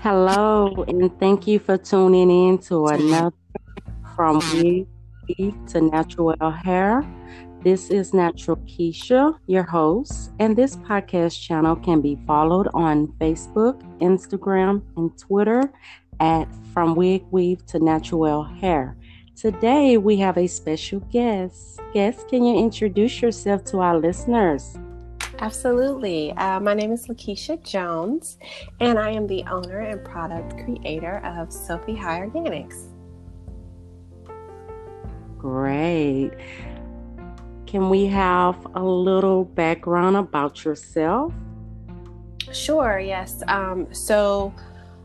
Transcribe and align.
Hello, 0.00 0.84
and 0.86 1.10
thank 1.18 1.48
you 1.48 1.58
for 1.58 1.76
tuning 1.76 2.30
in 2.30 2.58
to 2.58 2.86
another 2.86 3.34
from 4.14 4.40
we 4.52 4.86
to 5.66 5.80
natural 5.80 6.50
hair. 6.52 7.02
This 7.64 7.90
is 7.90 8.14
Natural 8.14 8.56
Keisha, 8.58 9.36
your 9.48 9.64
host, 9.64 10.30
and 10.38 10.54
this 10.54 10.76
podcast 10.76 11.42
channel 11.42 11.74
can 11.74 12.00
be 12.00 12.16
followed 12.28 12.68
on 12.74 13.08
Facebook, 13.18 13.82
Instagram, 13.98 14.82
and 14.96 15.18
Twitter 15.18 15.64
at 16.20 16.46
From 16.72 16.94
Wig 16.94 17.24
Weave 17.32 17.66
to 17.66 17.80
Natural 17.80 18.44
Hair. 18.44 18.96
Today 19.34 19.98
we 19.98 20.16
have 20.18 20.38
a 20.38 20.46
special 20.46 21.00
guest. 21.10 21.80
Guest, 21.92 22.28
can 22.28 22.44
you 22.44 22.56
introduce 22.56 23.20
yourself 23.20 23.64
to 23.64 23.80
our 23.80 23.98
listeners? 23.98 24.78
Absolutely. 25.40 26.32
Uh, 26.32 26.58
my 26.58 26.74
name 26.74 26.90
is 26.90 27.06
Lakeisha 27.06 27.62
Jones, 27.62 28.38
and 28.80 28.98
I 28.98 29.10
am 29.10 29.26
the 29.28 29.44
owner 29.44 29.80
and 29.80 30.04
product 30.04 30.64
creator 30.64 31.18
of 31.18 31.52
Sophie 31.52 31.94
High 31.94 32.22
Organics. 32.22 32.88
Great. 35.38 36.32
Can 37.66 37.88
we 37.88 38.06
have 38.06 38.56
a 38.74 38.82
little 38.82 39.44
background 39.44 40.16
about 40.16 40.64
yourself? 40.64 41.32
Sure, 42.52 42.98
yes. 42.98 43.42
Um, 43.46 43.92
so, 43.94 44.52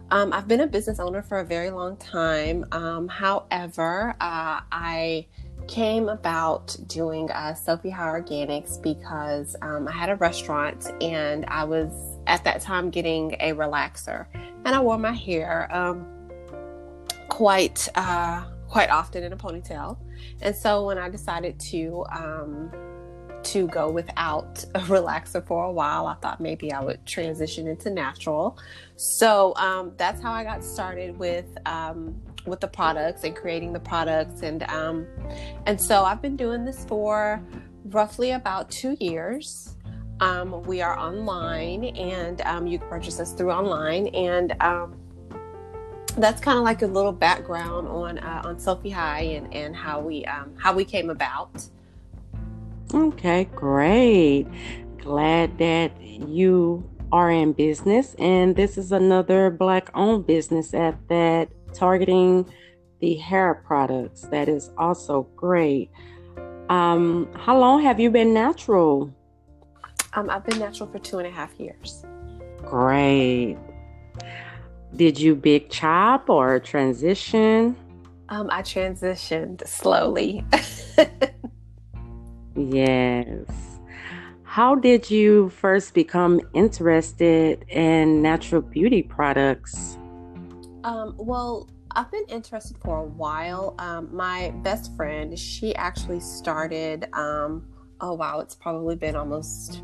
um, 0.09 0.33
I've 0.33 0.47
been 0.47 0.61
a 0.61 0.67
business 0.67 0.99
owner 0.99 1.21
for 1.21 1.39
a 1.39 1.45
very 1.45 1.69
long 1.69 1.97
time. 1.97 2.65
Um, 2.71 3.07
however, 3.07 4.15
uh, 4.19 4.61
I 4.71 5.27
came 5.67 6.09
about 6.09 6.75
doing 6.87 7.29
uh, 7.31 7.53
Sophie 7.53 7.89
High 7.89 8.19
Organics 8.19 8.81
because 8.81 9.55
um, 9.61 9.87
I 9.87 9.91
had 9.91 10.09
a 10.09 10.15
restaurant 10.15 10.91
and 11.01 11.45
I 11.47 11.63
was 11.63 11.91
at 12.27 12.43
that 12.43 12.61
time 12.61 12.89
getting 12.89 13.33
a 13.39 13.53
relaxer, 13.53 14.27
and 14.33 14.67
I 14.67 14.79
wore 14.79 14.97
my 14.97 15.11
hair 15.11 15.73
um, 15.75 16.05
quite 17.29 17.87
uh, 17.95 18.43
quite 18.67 18.89
often 18.89 19.23
in 19.23 19.33
a 19.33 19.37
ponytail. 19.37 19.97
And 20.41 20.55
so 20.55 20.85
when 20.85 20.97
I 20.97 21.09
decided 21.09 21.59
to 21.71 22.05
um, 22.11 22.71
to 23.43 23.67
go 23.67 23.89
without 23.89 24.63
a 24.73 24.79
relaxer 24.79 25.45
for 25.45 25.65
a 25.65 25.71
while, 25.71 26.07
I 26.07 26.15
thought 26.15 26.39
maybe 26.39 26.71
I 26.71 26.81
would 26.81 27.05
transition 27.05 27.67
into 27.67 27.89
natural. 27.89 28.57
So 28.95 29.53
um, 29.55 29.93
that's 29.97 30.21
how 30.21 30.31
I 30.31 30.43
got 30.43 30.63
started 30.63 31.17
with 31.17 31.45
um, 31.65 32.21
with 32.45 32.59
the 32.59 32.67
products 32.67 33.23
and 33.23 33.35
creating 33.35 33.73
the 33.73 33.79
products 33.79 34.41
and 34.41 34.63
um, 34.63 35.07
and 35.65 35.79
so 35.79 36.03
I've 36.03 36.21
been 36.21 36.35
doing 36.35 36.65
this 36.65 36.85
for 36.85 37.41
roughly 37.85 38.31
about 38.31 38.69
two 38.69 38.95
years. 38.99 39.75
Um, 40.19 40.61
we 40.63 40.81
are 40.81 40.97
online 40.97 41.85
and 41.85 42.41
um, 42.41 42.67
you 42.67 42.79
can 42.79 42.87
purchase 42.87 43.19
us 43.19 43.33
through 43.33 43.51
online 43.51 44.07
and 44.07 44.55
um, 44.61 44.95
that's 46.17 46.39
kind 46.39 46.57
of 46.57 46.63
like 46.63 46.81
a 46.81 46.87
little 46.87 47.11
background 47.11 47.87
on 47.87 48.19
uh, 48.19 48.41
on 48.45 48.59
Sophie 48.59 48.89
High 48.89 49.21
and, 49.21 49.53
and 49.53 49.75
how 49.75 49.99
we 49.99 50.25
um, 50.25 50.53
how 50.57 50.73
we 50.73 50.85
came 50.85 51.09
about. 51.09 51.67
Okay, 52.93 53.45
great. 53.55 54.47
Glad 54.99 55.57
that 55.57 55.99
you 56.01 56.87
are 57.11 57.31
in 57.31 57.53
business 57.53 58.15
and 58.15 58.55
this 58.55 58.77
is 58.77 58.91
another 58.91 59.49
black 59.49 59.89
owned 59.93 60.25
business 60.25 60.73
at 60.73 60.95
that 61.09 61.49
targeting 61.73 62.45
the 62.99 63.15
hair 63.15 63.55
products. 63.65 64.21
That 64.31 64.47
is 64.47 64.71
also 64.77 65.23
great. 65.35 65.89
Um, 66.69 67.27
how 67.35 67.57
long 67.57 67.81
have 67.81 67.99
you 67.99 68.09
been 68.09 68.33
natural? 68.33 69.13
Um, 70.13 70.29
I've 70.29 70.45
been 70.45 70.59
natural 70.59 70.89
for 70.89 70.99
two 70.99 71.17
and 71.19 71.27
a 71.27 71.31
half 71.31 71.59
years. 71.59 72.05
Great. 72.63 73.57
Did 74.95 75.19
you 75.19 75.35
big 75.35 75.69
chop 75.69 76.29
or 76.29 76.59
transition? 76.59 77.75
Um, 78.29 78.49
I 78.51 78.61
transitioned 78.61 79.67
slowly. 79.67 80.45
yes. 82.55 83.49
How 84.43 84.75
did 84.75 85.09
you 85.09 85.49
first 85.49 85.95
become 85.95 86.39
interested 86.53 87.65
in 87.69 88.21
natural 88.21 88.61
beauty 88.61 89.01
products? 89.01 89.97
Um, 90.83 91.15
well, 91.17 91.69
I've 91.91 92.11
been 92.11 92.25
interested 92.27 92.77
for 92.79 92.99
a 92.99 93.03
while. 93.03 93.75
Um, 93.79 94.09
my 94.13 94.51
best 94.63 94.95
friend, 94.95 95.37
she 95.37 95.75
actually 95.75 96.19
started. 96.19 97.07
Um, 97.13 97.67
oh 98.01 98.13
wow, 98.13 98.39
it's 98.39 98.55
probably 98.55 98.95
been 98.95 99.15
almost 99.15 99.81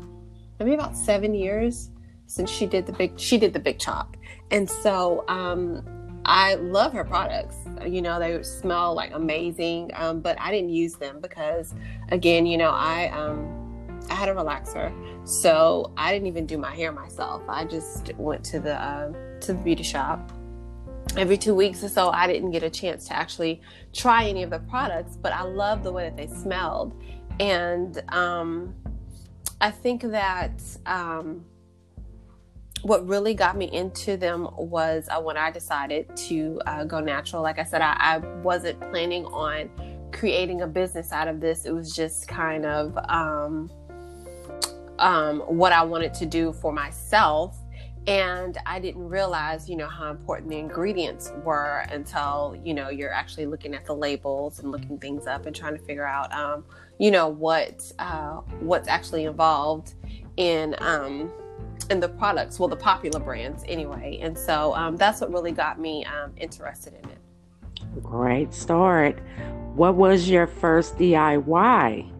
maybe 0.58 0.74
about 0.74 0.96
seven 0.96 1.34
years 1.34 1.90
since 2.26 2.50
she 2.50 2.66
did 2.66 2.86
the 2.86 2.92
big. 2.92 3.18
She 3.18 3.38
did 3.38 3.52
the 3.52 3.60
big 3.60 3.78
chop, 3.78 4.16
and 4.50 4.68
so 4.68 5.24
um, 5.28 6.20
I 6.24 6.56
love 6.56 6.92
her 6.92 7.04
products. 7.04 7.56
You 7.86 8.02
know, 8.02 8.18
they 8.18 8.42
smell 8.42 8.94
like 8.94 9.12
amazing, 9.14 9.92
um, 9.94 10.20
but 10.20 10.38
I 10.40 10.50
didn't 10.50 10.70
use 10.70 10.94
them 10.94 11.20
because, 11.20 11.74
again, 12.10 12.44
you 12.44 12.58
know, 12.58 12.70
I 12.70 13.08
um, 13.08 13.98
I 14.10 14.14
had 14.14 14.28
a 14.28 14.34
relaxer, 14.34 14.92
so 15.26 15.92
I 15.96 16.12
didn't 16.12 16.26
even 16.26 16.44
do 16.44 16.58
my 16.58 16.74
hair 16.74 16.92
myself. 16.92 17.42
I 17.48 17.64
just 17.64 18.12
went 18.16 18.44
to 18.46 18.60
the 18.60 18.74
uh, 18.74 19.12
to 19.40 19.52
the 19.52 19.58
beauty 19.60 19.84
shop 19.84 20.32
every 21.16 21.36
two 21.36 21.54
weeks 21.54 21.82
or 21.82 21.88
so, 21.88 22.10
I 22.10 22.26
didn't 22.26 22.50
get 22.50 22.62
a 22.62 22.70
chance 22.70 23.06
to 23.08 23.14
actually 23.14 23.60
try 23.92 24.24
any 24.24 24.42
of 24.42 24.50
the 24.50 24.60
products, 24.60 25.16
but 25.16 25.32
I 25.32 25.42
love 25.42 25.82
the 25.82 25.92
way 25.92 26.04
that 26.04 26.16
they 26.16 26.26
smelled. 26.26 27.00
And 27.38 28.02
um, 28.12 28.74
I 29.60 29.70
think 29.70 30.02
that 30.02 30.62
um, 30.86 31.44
what 32.82 33.06
really 33.06 33.34
got 33.34 33.56
me 33.56 33.66
into 33.72 34.16
them 34.16 34.48
was 34.56 35.08
uh, 35.10 35.20
when 35.20 35.36
I 35.36 35.50
decided 35.50 36.14
to 36.28 36.60
uh, 36.66 36.84
go 36.84 37.00
natural. 37.00 37.42
Like 37.42 37.58
I 37.58 37.64
said, 37.64 37.82
I, 37.82 37.96
I, 37.98 38.18
wasn't 38.42 38.80
planning 38.80 39.26
on 39.26 39.70
creating 40.12 40.62
a 40.62 40.66
business 40.66 41.12
out 41.12 41.28
of 41.28 41.40
this, 41.40 41.66
it 41.66 41.72
was 41.72 41.94
just 41.94 42.26
kind 42.26 42.66
of 42.66 42.96
um, 43.08 43.70
um 44.98 45.40
what 45.40 45.72
I 45.72 45.82
wanted 45.82 46.12
to 46.14 46.26
do 46.26 46.52
for 46.52 46.72
myself 46.72 47.56
and 48.06 48.56
i 48.64 48.78
didn't 48.78 49.06
realize 49.06 49.68
you 49.68 49.76
know 49.76 49.86
how 49.88 50.10
important 50.10 50.48
the 50.48 50.56
ingredients 50.56 51.32
were 51.44 51.84
until 51.90 52.58
you 52.64 52.72
know 52.72 52.88
you're 52.88 53.12
actually 53.12 53.46
looking 53.46 53.74
at 53.74 53.84
the 53.84 53.94
labels 53.94 54.58
and 54.60 54.70
looking 54.70 54.98
things 54.98 55.26
up 55.26 55.44
and 55.46 55.54
trying 55.54 55.76
to 55.76 55.84
figure 55.84 56.06
out 56.06 56.32
um, 56.32 56.64
you 56.98 57.10
know 57.10 57.28
what 57.28 57.90
uh, 57.98 58.36
what's 58.60 58.88
actually 58.88 59.24
involved 59.24 59.94
in 60.36 60.74
um, 60.78 61.30
in 61.90 61.98
the 61.98 62.08
products 62.08 62.58
well 62.58 62.68
the 62.68 62.76
popular 62.76 63.18
brands 63.18 63.64
anyway. 63.66 64.18
And 64.22 64.38
so 64.38 64.74
um, 64.74 64.96
that's 64.96 65.20
what 65.20 65.32
really 65.32 65.52
got 65.52 65.80
me 65.80 66.04
um, 66.04 66.32
interested 66.36 66.94
in 66.94 67.10
it. 67.10 68.02
Great 68.02 68.54
start. 68.54 69.18
What 69.74 69.94
was 69.94 70.28
your 70.28 70.46
first 70.46 70.96
diy 70.96 72.12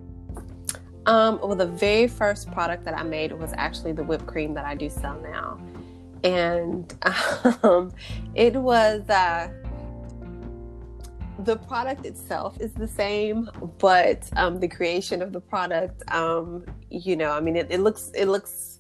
um, 1.06 1.40
well, 1.42 1.56
the 1.56 1.66
very 1.66 2.06
first 2.06 2.50
product 2.52 2.84
that 2.84 2.96
I 2.96 3.02
made 3.02 3.32
was 3.32 3.52
actually 3.56 3.92
the 3.92 4.04
whipped 4.04 4.26
cream 4.26 4.52
that 4.54 4.66
I 4.66 4.74
do 4.74 4.90
sell 4.90 5.18
now 5.20 5.58
and 6.24 6.94
um, 7.62 7.92
it 8.34 8.54
was 8.54 9.08
uh, 9.08 9.48
the 11.44 11.56
product 11.56 12.04
itself 12.06 12.60
is 12.60 12.72
the 12.74 12.88
same, 12.88 13.48
but 13.78 14.28
um, 14.36 14.60
the 14.60 14.68
creation 14.68 15.22
of 15.22 15.32
the 15.32 15.40
product, 15.40 16.02
um, 16.12 16.64
you 16.90 17.16
know, 17.16 17.30
I 17.30 17.40
mean, 17.40 17.56
it, 17.56 17.68
it, 17.70 17.80
looks 17.80 18.10
it 18.14 18.26
looks 18.26 18.78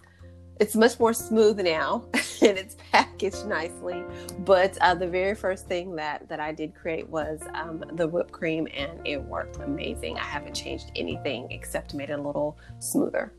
it's 0.58 0.76
much 0.76 1.00
more 1.00 1.14
smooth 1.14 1.58
now, 1.58 2.04
and 2.14 2.58
it's 2.58 2.76
packaged 2.92 3.46
nicely. 3.46 4.04
But 4.40 4.76
uh, 4.82 4.94
the 4.94 5.08
very 5.08 5.34
first 5.34 5.66
thing 5.66 5.96
that 5.96 6.28
that 6.28 6.40
I 6.40 6.52
did 6.52 6.74
create 6.74 7.08
was 7.08 7.40
um, 7.54 7.82
the 7.92 8.06
whipped 8.06 8.32
cream, 8.32 8.68
and 8.74 9.00
it 9.06 9.22
worked 9.22 9.56
amazing. 9.56 10.18
I 10.18 10.24
haven't 10.24 10.54
changed 10.54 10.90
anything 10.96 11.50
except 11.50 11.94
made 11.94 12.10
it 12.10 12.18
a 12.18 12.22
little 12.22 12.58
smoother. 12.78 13.32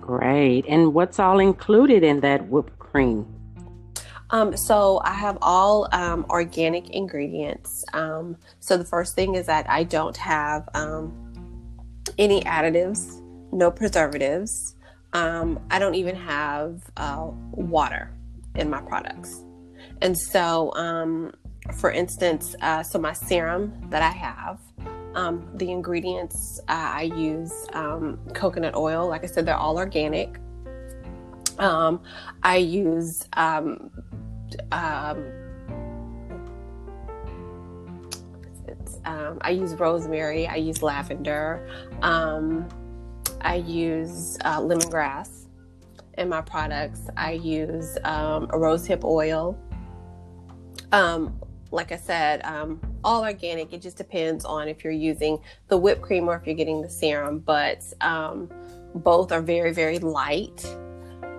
Great. 0.00 0.64
And 0.66 0.94
what's 0.94 1.18
all 1.18 1.38
included 1.38 2.02
in 2.02 2.20
that 2.20 2.48
whipped 2.48 2.78
cream? 2.92 3.26
Um, 4.30 4.56
so 4.56 5.00
I 5.04 5.14
have 5.14 5.36
all 5.42 5.88
um, 5.92 6.24
organic 6.30 6.90
ingredients. 6.90 7.84
Um, 7.92 8.36
so 8.60 8.76
the 8.76 8.84
first 8.84 9.14
thing 9.14 9.34
is 9.34 9.46
that 9.46 9.68
I 9.68 9.84
don't 9.84 10.16
have 10.16 10.68
um, 10.74 11.12
any 12.18 12.40
additives, 12.42 13.20
no 13.52 13.70
preservatives. 13.70 14.76
Um, 15.12 15.60
I 15.70 15.78
don't 15.78 15.94
even 15.94 16.16
have 16.16 16.82
uh, 16.96 17.28
water 17.50 18.10
in 18.54 18.70
my 18.70 18.80
products. 18.80 19.42
And 20.00 20.16
so, 20.16 20.72
um, 20.74 21.34
for 21.76 21.90
instance, 21.90 22.56
uh, 22.62 22.82
so 22.82 22.98
my 22.98 23.12
serum 23.12 23.72
that 23.90 24.02
I 24.02 24.10
have, 24.10 24.58
the 25.58 25.70
ingredients 25.70 26.58
uh, 26.68 26.92
I 26.94 27.02
use 27.02 27.52
coconut 28.32 28.74
oil. 28.74 29.08
Like 29.08 29.24
I 29.24 29.26
said, 29.26 29.44
they're 29.44 29.54
all 29.54 29.76
organic. 29.76 30.38
Um, 31.58 32.02
I 32.42 32.56
use 32.56 33.26
um, 33.34 33.90
um, 34.72 35.32
um, 39.04 39.38
I 39.40 39.50
use 39.50 39.74
rosemary. 39.74 40.46
I 40.46 40.56
use 40.56 40.82
lavender. 40.82 41.68
Um, 42.02 42.68
I 43.40 43.56
use 43.56 44.38
uh, 44.44 44.60
lemongrass, 44.60 45.42
in 46.18 46.28
my 46.28 46.40
products. 46.40 47.08
I 47.16 47.32
use 47.32 47.96
um, 48.04 48.44
a 48.44 48.56
rosehip 48.56 49.04
oil. 49.04 49.58
Um, 50.92 51.38
like 51.70 51.90
I 51.90 51.96
said, 51.96 52.44
um, 52.44 52.80
all 53.02 53.24
organic. 53.24 53.72
It 53.72 53.80
just 53.80 53.96
depends 53.96 54.44
on 54.44 54.68
if 54.68 54.84
you're 54.84 54.92
using 54.92 55.38
the 55.68 55.76
whipped 55.76 56.02
cream 56.02 56.28
or 56.28 56.36
if 56.36 56.46
you're 56.46 56.54
getting 56.54 56.82
the 56.82 56.90
serum. 56.90 57.38
But 57.38 57.82
um, 58.00 58.50
both 58.94 59.32
are 59.32 59.40
very, 59.40 59.72
very 59.72 59.98
light. 59.98 60.64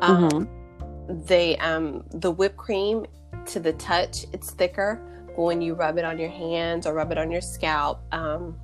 Um, 0.03 0.29
mm-hmm. 0.29 1.25
They 1.25 1.57
um, 1.57 2.03
the 2.11 2.31
whipped 2.31 2.57
cream 2.57 3.05
to 3.47 3.59
the 3.59 3.73
touch, 3.73 4.25
it's 4.33 4.51
thicker. 4.51 5.01
But 5.27 5.41
when 5.41 5.61
you 5.61 5.73
rub 5.73 5.97
it 5.97 6.05
on 6.05 6.19
your 6.19 6.29
hands 6.29 6.85
or 6.85 6.93
rub 6.93 7.11
it 7.11 7.17
on 7.17 7.31
your 7.31 7.41
scalp, 7.41 8.01
um, 8.13 8.55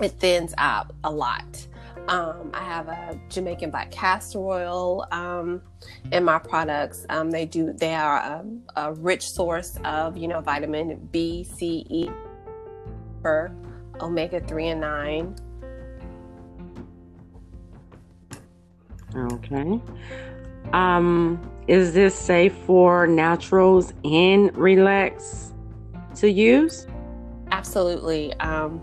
it 0.00 0.12
thins 0.12 0.54
out 0.58 0.92
a 1.04 1.10
lot. 1.10 1.66
Um, 2.08 2.50
I 2.54 2.64
have 2.64 2.88
a 2.88 3.20
Jamaican 3.28 3.70
black 3.70 3.90
castor 3.90 4.38
oil 4.38 5.06
um, 5.10 5.60
in 6.10 6.24
my 6.24 6.38
products. 6.38 7.04
Um, 7.10 7.30
they 7.30 7.44
do 7.44 7.72
they 7.72 7.94
are 7.94 8.16
a, 8.16 8.44
a, 8.76 8.92
rich 8.94 9.26
source 9.26 9.78
of 9.84 10.16
you 10.16 10.26
know 10.26 10.40
vitamin 10.40 11.08
B, 11.12 11.44
C, 11.44 11.84
E, 11.90 12.08
omega 14.00 14.40
three 14.40 14.68
and 14.68 14.80
nine. 14.80 15.36
Okay. 19.26 19.80
Um, 20.72 21.40
is 21.66 21.94
this 21.94 22.14
safe 22.14 22.54
for 22.66 23.06
naturals 23.06 23.92
and 24.04 24.54
relax 24.56 25.52
to 26.16 26.30
use? 26.30 26.86
Absolutely. 27.50 28.34
Um, 28.34 28.80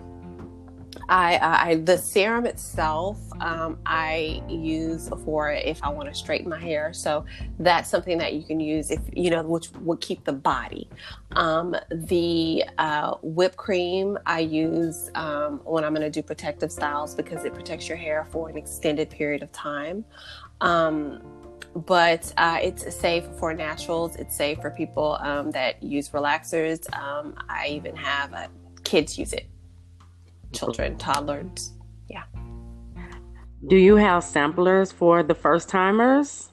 I, 1.09 1.69
I 1.71 1.75
the 1.75 1.97
serum 1.97 2.45
itself 2.45 3.19
um, 3.39 3.77
I 3.85 4.41
use 4.49 5.09
for 5.23 5.51
if 5.51 5.83
I 5.83 5.89
want 5.89 6.09
to 6.09 6.15
straighten 6.15 6.49
my 6.49 6.59
hair. 6.59 6.93
So 6.93 7.25
that's 7.59 7.89
something 7.89 8.17
that 8.17 8.33
you 8.33 8.43
can 8.43 8.59
use 8.59 8.91
if 8.91 8.99
you 9.13 9.29
know 9.29 9.43
which 9.43 9.71
would 9.81 10.01
keep 10.01 10.23
the 10.23 10.33
body. 10.33 10.89
Um, 11.33 11.75
the 11.91 12.63
uh, 12.77 13.15
whipped 13.21 13.57
cream 13.57 14.17
I 14.25 14.39
use 14.39 15.11
um, 15.15 15.61
when 15.63 15.83
I'm 15.83 15.93
going 15.93 16.01
to 16.01 16.09
do 16.09 16.23
protective 16.23 16.71
styles 16.71 17.13
because 17.13 17.45
it 17.45 17.53
protects 17.53 17.87
your 17.87 17.97
hair 17.97 18.27
for 18.31 18.49
an 18.49 18.57
extended 18.57 19.09
period 19.09 19.43
of 19.43 19.51
time. 19.51 20.05
Um, 20.61 21.21
but 21.75 22.31
uh, 22.37 22.59
it's 22.61 22.95
safe 22.95 23.25
for 23.37 23.53
naturals. 23.53 24.15
It's 24.15 24.35
safe 24.35 24.59
for 24.61 24.71
people 24.71 25.17
um, 25.19 25.51
that 25.51 25.83
use 25.83 26.09
relaxers. 26.09 26.91
Um, 26.97 27.35
I 27.49 27.67
even 27.67 27.95
have 27.97 28.33
uh, 28.33 28.47
kids 28.83 29.17
use 29.17 29.33
it 29.33 29.49
children, 30.55 30.97
toddlers. 30.97 31.73
Yeah. 32.09 32.23
Do 33.67 33.75
you 33.75 33.95
have 33.95 34.23
samplers 34.23 34.91
for 34.91 35.23
the 35.23 35.35
first 35.35 35.69
timers? 35.69 36.51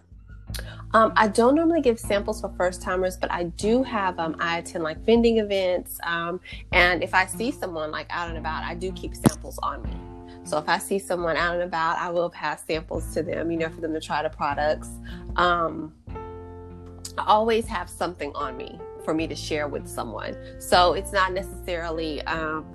Um, 0.94 1.12
I 1.16 1.28
don't 1.28 1.54
normally 1.54 1.80
give 1.80 1.98
samples 1.98 2.42
for 2.42 2.52
first 2.58 2.82
timers, 2.82 3.16
but 3.16 3.30
I 3.32 3.44
do 3.44 3.82
have, 3.82 4.18
um, 4.18 4.36
I 4.38 4.58
attend 4.58 4.84
like 4.84 4.98
vending 5.06 5.38
events. 5.38 5.98
Um, 6.02 6.38
and 6.72 7.02
if 7.02 7.14
I 7.14 7.24
see 7.24 7.50
someone 7.50 7.90
like 7.90 8.06
out 8.10 8.28
and 8.28 8.36
about, 8.36 8.62
I 8.64 8.74
do 8.74 8.92
keep 8.92 9.14
samples 9.14 9.58
on 9.62 9.82
me. 9.82 9.96
So 10.44 10.58
if 10.58 10.68
I 10.68 10.76
see 10.76 10.98
someone 10.98 11.36
out 11.36 11.54
and 11.54 11.62
about, 11.62 11.98
I 11.98 12.10
will 12.10 12.28
pass 12.28 12.66
samples 12.66 13.14
to 13.14 13.22
them, 13.22 13.50
you 13.50 13.58
know, 13.58 13.70
for 13.70 13.80
them 13.80 13.94
to 13.94 14.00
try 14.00 14.22
the 14.22 14.28
products. 14.28 14.90
Um, 15.36 15.94
I 17.16 17.24
always 17.26 17.66
have 17.68 17.88
something 17.88 18.32
on 18.34 18.56
me 18.56 18.78
for 19.04 19.14
me 19.14 19.26
to 19.28 19.34
share 19.34 19.68
with 19.68 19.88
someone. 19.88 20.36
So 20.60 20.92
it's 20.92 21.12
not 21.12 21.32
necessarily, 21.32 22.20
um, 22.22 22.66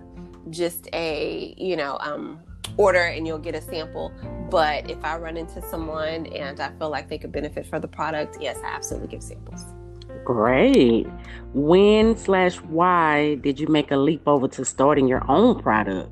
just 0.50 0.88
a 0.94 1.54
you 1.58 1.76
know 1.76 1.98
um, 2.00 2.40
order 2.78 3.04
and 3.04 3.26
you'll 3.28 3.38
get 3.38 3.56
a 3.56 3.62
sample. 3.62 4.12
But 4.50 4.90
if 4.90 5.04
I 5.04 5.18
run 5.18 5.38
into 5.38 5.62
someone 5.62 6.28
and 6.28 6.60
I 6.60 6.72
feel 6.78 6.90
like 6.90 7.10
they 7.10 7.18
could 7.18 7.32
benefit 7.32 7.66
from 7.66 7.82
the 7.82 7.88
product, 7.88 8.38
yes, 8.40 8.58
I 8.64 8.68
absolutely 8.68 9.10
give 9.10 9.24
samples. 9.24 9.66
Great. 10.24 11.08
When 11.54 12.18
slash 12.18 12.58
why 12.58 13.36
did 13.36 13.60
you 13.60 13.68
make 13.68 13.92
a 13.92 13.98
leap 13.98 14.28
over 14.28 14.48
to 14.50 14.66
starting 14.66 15.08
your 15.08 15.30
own 15.30 15.62
product? 15.62 16.12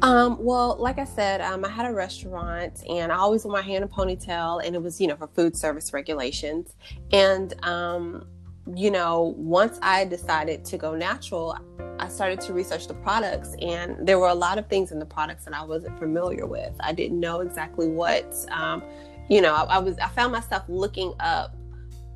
Um, 0.00 0.38
well, 0.38 0.76
like 0.78 0.98
I 0.98 1.04
said, 1.04 1.40
um, 1.40 1.64
I 1.64 1.68
had 1.68 1.90
a 1.90 1.92
restaurant 1.92 2.84
and 2.88 3.10
I 3.10 3.16
always 3.16 3.44
wore 3.44 3.52
my 3.52 3.62
hair 3.62 3.78
in 3.78 3.82
a 3.82 3.88
ponytail 3.88 4.64
and 4.64 4.76
it 4.76 4.82
was, 4.82 5.00
you 5.00 5.08
know, 5.08 5.16
for 5.16 5.26
food 5.26 5.56
service 5.56 5.92
regulations. 5.92 6.76
And, 7.10 7.52
um, 7.64 8.26
you 8.74 8.90
know, 8.90 9.34
once 9.36 9.78
I 9.82 10.04
decided 10.04 10.64
to 10.66 10.78
go 10.78 10.94
natural, 10.94 11.56
I 11.98 12.08
started 12.08 12.40
to 12.42 12.52
research 12.52 12.86
the 12.86 12.94
products, 12.94 13.54
and 13.60 14.06
there 14.06 14.18
were 14.18 14.28
a 14.28 14.34
lot 14.34 14.58
of 14.58 14.68
things 14.68 14.92
in 14.92 14.98
the 14.98 15.06
products 15.06 15.44
that 15.44 15.54
I 15.54 15.64
wasn't 15.64 15.98
familiar 15.98 16.46
with. 16.46 16.74
I 16.80 16.92
didn't 16.92 17.18
know 17.18 17.40
exactly 17.40 17.88
what, 17.88 18.34
um, 18.50 18.82
you 19.28 19.40
know, 19.40 19.54
I, 19.54 19.64
I 19.64 19.78
was. 19.78 19.98
I 19.98 20.08
found 20.08 20.32
myself 20.32 20.64
looking 20.68 21.12
up 21.20 21.56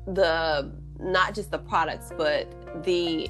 the 0.07 0.71
not 0.99 1.35
just 1.35 1.51
the 1.51 1.59
products, 1.59 2.11
but 2.17 2.47
the 2.83 3.29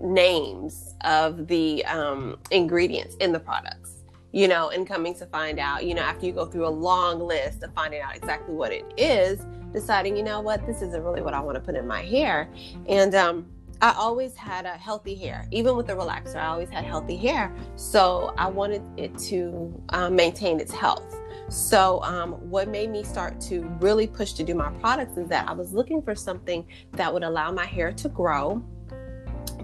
names 0.00 0.94
of 1.02 1.46
the 1.46 1.84
um, 1.86 2.38
ingredients 2.50 3.14
in 3.16 3.32
the 3.32 3.40
products 3.40 4.04
you 4.34 4.48
know, 4.48 4.70
and 4.70 4.84
coming 4.84 5.14
to 5.14 5.24
find 5.26 5.60
out, 5.60 5.86
you 5.86 5.94
know, 5.94 6.02
after 6.02 6.26
you 6.26 6.32
go 6.32 6.44
through 6.44 6.66
a 6.66 6.68
long 6.68 7.20
list 7.20 7.62
of 7.62 7.72
finding 7.72 8.00
out 8.00 8.16
exactly 8.16 8.52
what 8.52 8.72
it 8.72 8.84
is, 8.96 9.46
deciding, 9.74 10.16
you 10.16 10.22
know 10.22 10.40
what, 10.40 10.64
this 10.66 10.80
isn't 10.80 11.02
really 11.02 11.20
what 11.20 11.34
I 11.34 11.40
want 11.40 11.56
to 11.56 11.60
put 11.60 11.74
in 11.74 11.86
my 11.86 12.00
hair. 12.00 12.48
And 12.88 13.14
um, 13.14 13.46
I 13.82 13.92
always 13.98 14.34
had 14.36 14.64
a 14.64 14.70
healthy 14.70 15.14
hair, 15.14 15.46
even 15.50 15.76
with 15.76 15.88
the 15.88 15.92
relaxer. 15.92 16.36
I 16.36 16.46
always 16.46 16.70
had 16.70 16.84
healthy 16.84 17.16
hair, 17.16 17.54
so 17.76 18.32
I 18.38 18.48
wanted 18.48 18.82
it 18.96 19.18
to 19.18 19.82
um, 19.90 20.16
maintain 20.16 20.60
its 20.60 20.72
health. 20.72 21.14
So, 21.50 22.02
um, 22.02 22.32
what 22.48 22.68
made 22.68 22.88
me 22.88 23.04
start 23.04 23.38
to 23.42 23.60
really 23.80 24.06
push 24.06 24.32
to 24.34 24.44
do 24.44 24.54
my 24.54 24.70
products 24.80 25.18
is 25.18 25.28
that 25.28 25.46
I 25.46 25.52
was 25.52 25.74
looking 25.74 26.00
for 26.00 26.14
something 26.14 26.66
that 26.92 27.12
would 27.12 27.22
allow 27.22 27.52
my 27.52 27.66
hair 27.66 27.92
to 27.92 28.08
grow, 28.08 28.64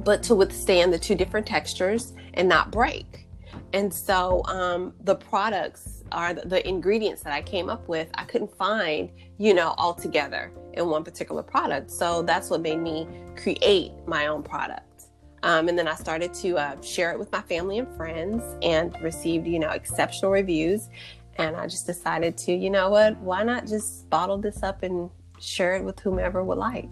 but 0.04 0.22
to 0.24 0.34
withstand 0.34 0.92
the 0.92 0.98
two 0.98 1.14
different 1.14 1.46
textures 1.46 2.12
and 2.34 2.46
not 2.48 2.70
break. 2.70 3.26
And 3.72 3.92
so, 3.92 4.42
um, 4.46 4.92
the 5.04 5.14
products 5.14 6.02
are 6.12 6.34
the 6.34 6.66
ingredients 6.66 7.22
that 7.22 7.32
I 7.32 7.42
came 7.42 7.68
up 7.68 7.88
with, 7.88 8.08
I 8.14 8.24
couldn't 8.24 8.54
find, 8.56 9.10
you 9.38 9.54
know, 9.54 9.74
all 9.78 9.94
together 9.94 10.52
in 10.74 10.88
one 10.88 11.04
particular 11.04 11.42
product. 11.42 11.90
So 11.90 12.22
that's 12.22 12.50
what 12.50 12.60
made 12.60 12.78
me 12.78 13.06
create 13.36 13.92
my 14.06 14.26
own 14.26 14.42
product. 14.42 15.04
Um, 15.42 15.68
and 15.68 15.78
then 15.78 15.88
I 15.88 15.94
started 15.94 16.34
to 16.34 16.58
uh, 16.58 16.80
share 16.82 17.12
it 17.12 17.18
with 17.18 17.32
my 17.32 17.40
family 17.42 17.78
and 17.78 17.88
friends 17.96 18.42
and 18.62 18.94
received, 19.02 19.46
you 19.46 19.58
know, 19.58 19.70
exceptional 19.70 20.30
reviews. 20.30 20.88
And 21.36 21.56
I 21.56 21.66
just 21.66 21.86
decided 21.86 22.36
to, 22.38 22.52
you 22.52 22.68
know 22.68 22.90
what, 22.90 23.16
why 23.18 23.42
not 23.44 23.66
just 23.66 24.10
bottle 24.10 24.36
this 24.36 24.62
up 24.62 24.82
and 24.82 25.08
share 25.38 25.76
it 25.76 25.84
with 25.84 25.98
whomever 26.00 26.44
would 26.44 26.58
like. 26.58 26.88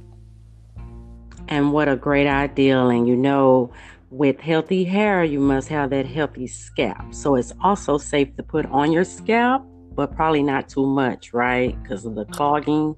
And 1.49 1.73
what 1.73 1.89
a 1.89 1.97
great 1.97 2.27
idea. 2.27 2.79
And 2.79 3.07
you 3.07 3.17
know, 3.17 3.73
with 4.11 4.41
healthy 4.41 4.85
hair, 4.85 5.23
you 5.25 5.41
must 5.41 5.69
have 5.69 5.91
that 5.91 6.07
healthy 6.07 6.47
scalp. 6.47 7.13
So 7.13 7.35
it's 7.35 7.53
also 7.63 7.99
safe 7.99 8.35
to 8.37 8.43
put 8.43 8.67
on 8.67 8.93
your 8.93 9.05
scalp, 9.05 9.65
but 9.95 10.15
probably 10.15 10.43
not 10.43 10.69
too 10.69 10.87
much, 10.87 11.33
right? 11.33 11.81
Because 11.83 12.05
of 12.05 12.15
the 12.15 12.25
clogging, 12.27 12.97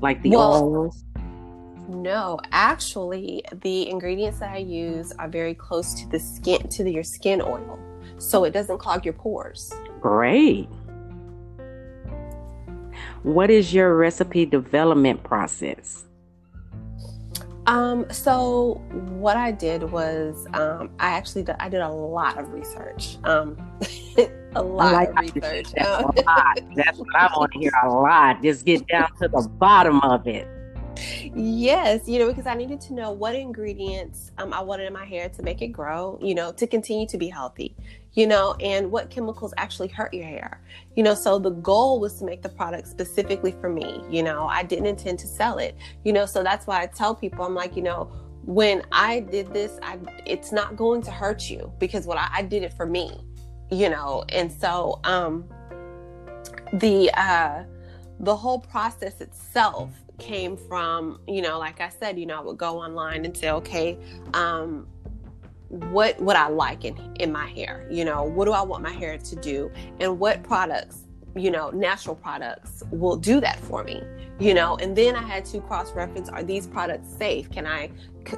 like 0.00 0.22
the 0.22 0.30
well, 0.30 0.64
oils. 0.64 1.04
No, 1.88 2.38
actually, 2.52 3.42
the 3.62 3.88
ingredients 3.88 4.38
that 4.40 4.52
I 4.52 4.58
use 4.58 5.12
are 5.12 5.28
very 5.28 5.54
close 5.54 5.94
to 5.94 6.08
the 6.08 6.18
skin, 6.18 6.66
to 6.68 6.84
the, 6.84 6.92
your 6.92 7.02
skin 7.02 7.40
oil. 7.42 7.78
So 8.18 8.44
it 8.44 8.52
doesn't 8.52 8.78
clog 8.78 9.04
your 9.04 9.14
pores. 9.14 9.72
Great. 10.00 10.68
What 13.22 13.50
is 13.50 13.72
your 13.72 13.96
recipe 13.96 14.44
development 14.44 15.22
process? 15.22 16.04
Um, 17.66 18.06
so 18.10 18.82
what 18.90 19.36
I 19.36 19.50
did 19.50 19.84
was 19.84 20.46
um, 20.52 20.90
I 20.98 21.10
actually 21.10 21.44
did, 21.44 21.56
I 21.58 21.68
did 21.68 21.80
a 21.80 21.88
lot 21.88 22.38
of 22.38 22.52
research. 22.52 23.16
Um, 23.24 23.56
a 24.54 24.62
lot 24.62 24.92
like 24.92 25.08
of 25.10 25.34
research. 25.34 25.72
a 25.78 26.02
lot. 26.26 26.58
That's 26.76 26.98
what 26.98 27.16
I 27.16 27.32
want 27.36 27.52
to 27.52 27.58
hear 27.58 27.72
a 27.82 27.90
lot. 27.90 28.42
Just 28.42 28.64
get 28.64 28.86
down 28.88 29.08
to 29.20 29.28
the 29.28 29.48
bottom 29.58 30.00
of 30.00 30.26
it. 30.26 30.46
Yes, 31.34 32.06
you 32.06 32.18
know, 32.18 32.28
because 32.28 32.46
I 32.46 32.54
needed 32.54 32.80
to 32.82 32.94
know 32.94 33.10
what 33.10 33.34
ingredients 33.34 34.30
um, 34.38 34.52
I 34.52 34.60
wanted 34.60 34.86
in 34.86 34.92
my 34.92 35.04
hair 35.04 35.28
to 35.30 35.42
make 35.42 35.60
it 35.62 35.68
grow, 35.68 36.18
you 36.22 36.34
know, 36.34 36.52
to 36.52 36.66
continue 36.66 37.06
to 37.08 37.18
be 37.18 37.28
healthy, 37.28 37.74
you 38.14 38.26
know, 38.26 38.54
and 38.60 38.90
what 38.90 39.10
chemicals 39.10 39.52
actually 39.56 39.88
hurt 39.88 40.14
your 40.14 40.24
hair, 40.24 40.60
you 40.96 41.02
know. 41.02 41.14
So 41.14 41.38
the 41.38 41.50
goal 41.50 42.00
was 42.00 42.18
to 42.20 42.24
make 42.24 42.42
the 42.42 42.48
product 42.48 42.88
specifically 42.88 43.52
for 43.60 43.68
me, 43.68 44.02
you 44.08 44.22
know. 44.22 44.46
I 44.46 44.62
didn't 44.62 44.86
intend 44.86 45.18
to 45.20 45.26
sell 45.26 45.58
it, 45.58 45.76
you 46.04 46.12
know. 46.12 46.26
So 46.26 46.42
that's 46.42 46.66
why 46.66 46.82
I 46.82 46.86
tell 46.86 47.14
people, 47.14 47.44
I'm 47.44 47.54
like, 47.54 47.76
you 47.76 47.82
know, 47.82 48.10
when 48.44 48.82
I 48.92 49.20
did 49.20 49.52
this, 49.52 49.78
I 49.82 49.98
it's 50.26 50.52
not 50.52 50.76
going 50.76 51.02
to 51.02 51.10
hurt 51.10 51.50
you 51.50 51.72
because 51.78 52.06
what 52.06 52.18
I, 52.18 52.28
I 52.32 52.42
did 52.42 52.62
it 52.62 52.72
for 52.72 52.86
me, 52.86 53.24
you 53.70 53.88
know. 53.88 54.24
And 54.28 54.50
so, 54.50 55.00
um, 55.04 55.44
the 56.74 57.10
uh, 57.14 57.64
the 58.20 58.36
whole 58.36 58.60
process 58.60 59.20
itself 59.20 59.90
came 60.18 60.56
from, 60.56 61.20
you 61.26 61.42
know, 61.42 61.58
like 61.58 61.80
I 61.80 61.88
said, 61.88 62.18
you 62.18 62.26
know, 62.26 62.38
I 62.38 62.42
would 62.42 62.58
go 62.58 62.78
online 62.78 63.24
and 63.24 63.36
say, 63.36 63.50
okay, 63.50 63.98
um, 64.32 64.86
what 65.90 66.20
would 66.20 66.36
I 66.36 66.48
like 66.48 66.84
in 66.84 66.96
in 67.20 67.32
my 67.32 67.46
hair, 67.46 67.86
you 67.90 68.04
know, 68.04 68.24
what 68.24 68.44
do 68.46 68.52
I 68.52 68.62
want 68.62 68.82
my 68.82 68.92
hair 68.92 69.18
to 69.18 69.36
do, 69.36 69.70
and 70.00 70.18
what 70.18 70.42
products 70.42 71.04
you 71.36 71.50
know, 71.50 71.70
natural 71.70 72.14
products 72.14 72.82
will 72.90 73.16
do 73.16 73.40
that 73.40 73.58
for 73.60 73.82
me, 73.82 74.02
you 74.38 74.54
know, 74.54 74.76
and 74.76 74.96
then 74.96 75.16
I 75.16 75.22
had 75.22 75.44
to 75.46 75.60
cross 75.60 75.92
reference 75.92 76.28
are 76.28 76.42
these 76.42 76.66
products 76.66 77.08
safe? 77.16 77.50
Can 77.50 77.66
I 77.66 77.90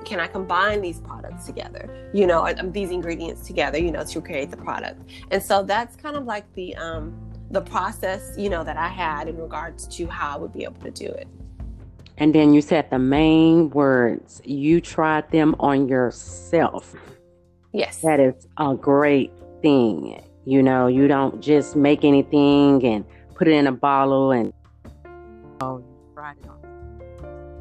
can 0.05 0.19
I 0.19 0.27
combine 0.27 0.81
these 0.81 1.01
products 1.01 1.47
together, 1.47 2.11
you 2.13 2.27
know, 2.27 2.51
these 2.65 2.91
ingredients 2.91 3.47
together, 3.47 3.79
you 3.79 3.93
know, 3.93 4.05
to 4.05 4.21
create 4.21 4.51
the 4.51 4.57
product? 4.57 5.11
And 5.31 5.43
so 5.43 5.63
that's 5.63 5.97
kind 5.97 6.17
of 6.17 6.25
like 6.25 6.51
the 6.55 6.75
um 6.77 7.15
the 7.51 7.61
process, 7.61 8.33
you 8.37 8.49
know, 8.49 8.65
that 8.65 8.77
I 8.77 8.89
had 8.89 9.29
in 9.29 9.37
regards 9.37 9.87
to 9.89 10.07
how 10.07 10.35
I 10.35 10.39
would 10.39 10.53
be 10.53 10.65
able 10.65 10.81
to 10.81 10.91
do 10.91 11.07
it. 11.07 11.29
And 12.19 12.35
then 12.35 12.55
you 12.55 12.63
said 12.63 12.91
the 12.91 12.99
main 12.99 13.69
words, 13.71 14.41
you 14.45 14.81
tried 14.81 15.31
them 15.31 15.55
on 15.61 15.87
yourself. 15.87 16.95
Yes. 17.77 18.01
That 18.01 18.21
is 18.21 18.47
a 18.57 18.75
great 18.75 19.31
thing. 19.61 20.23
You 20.47 20.63
know, 20.63 20.87
you 20.87 21.09
don't 21.09 21.43
just 21.43 21.77
make 21.77 22.05
anything 22.05 22.83
and 22.87 23.05
put 23.35 23.49
it 23.49 23.53
in 23.53 23.67
a 23.67 23.73
bottle 23.73 24.31
and 24.33 24.51
oh, 25.61 25.85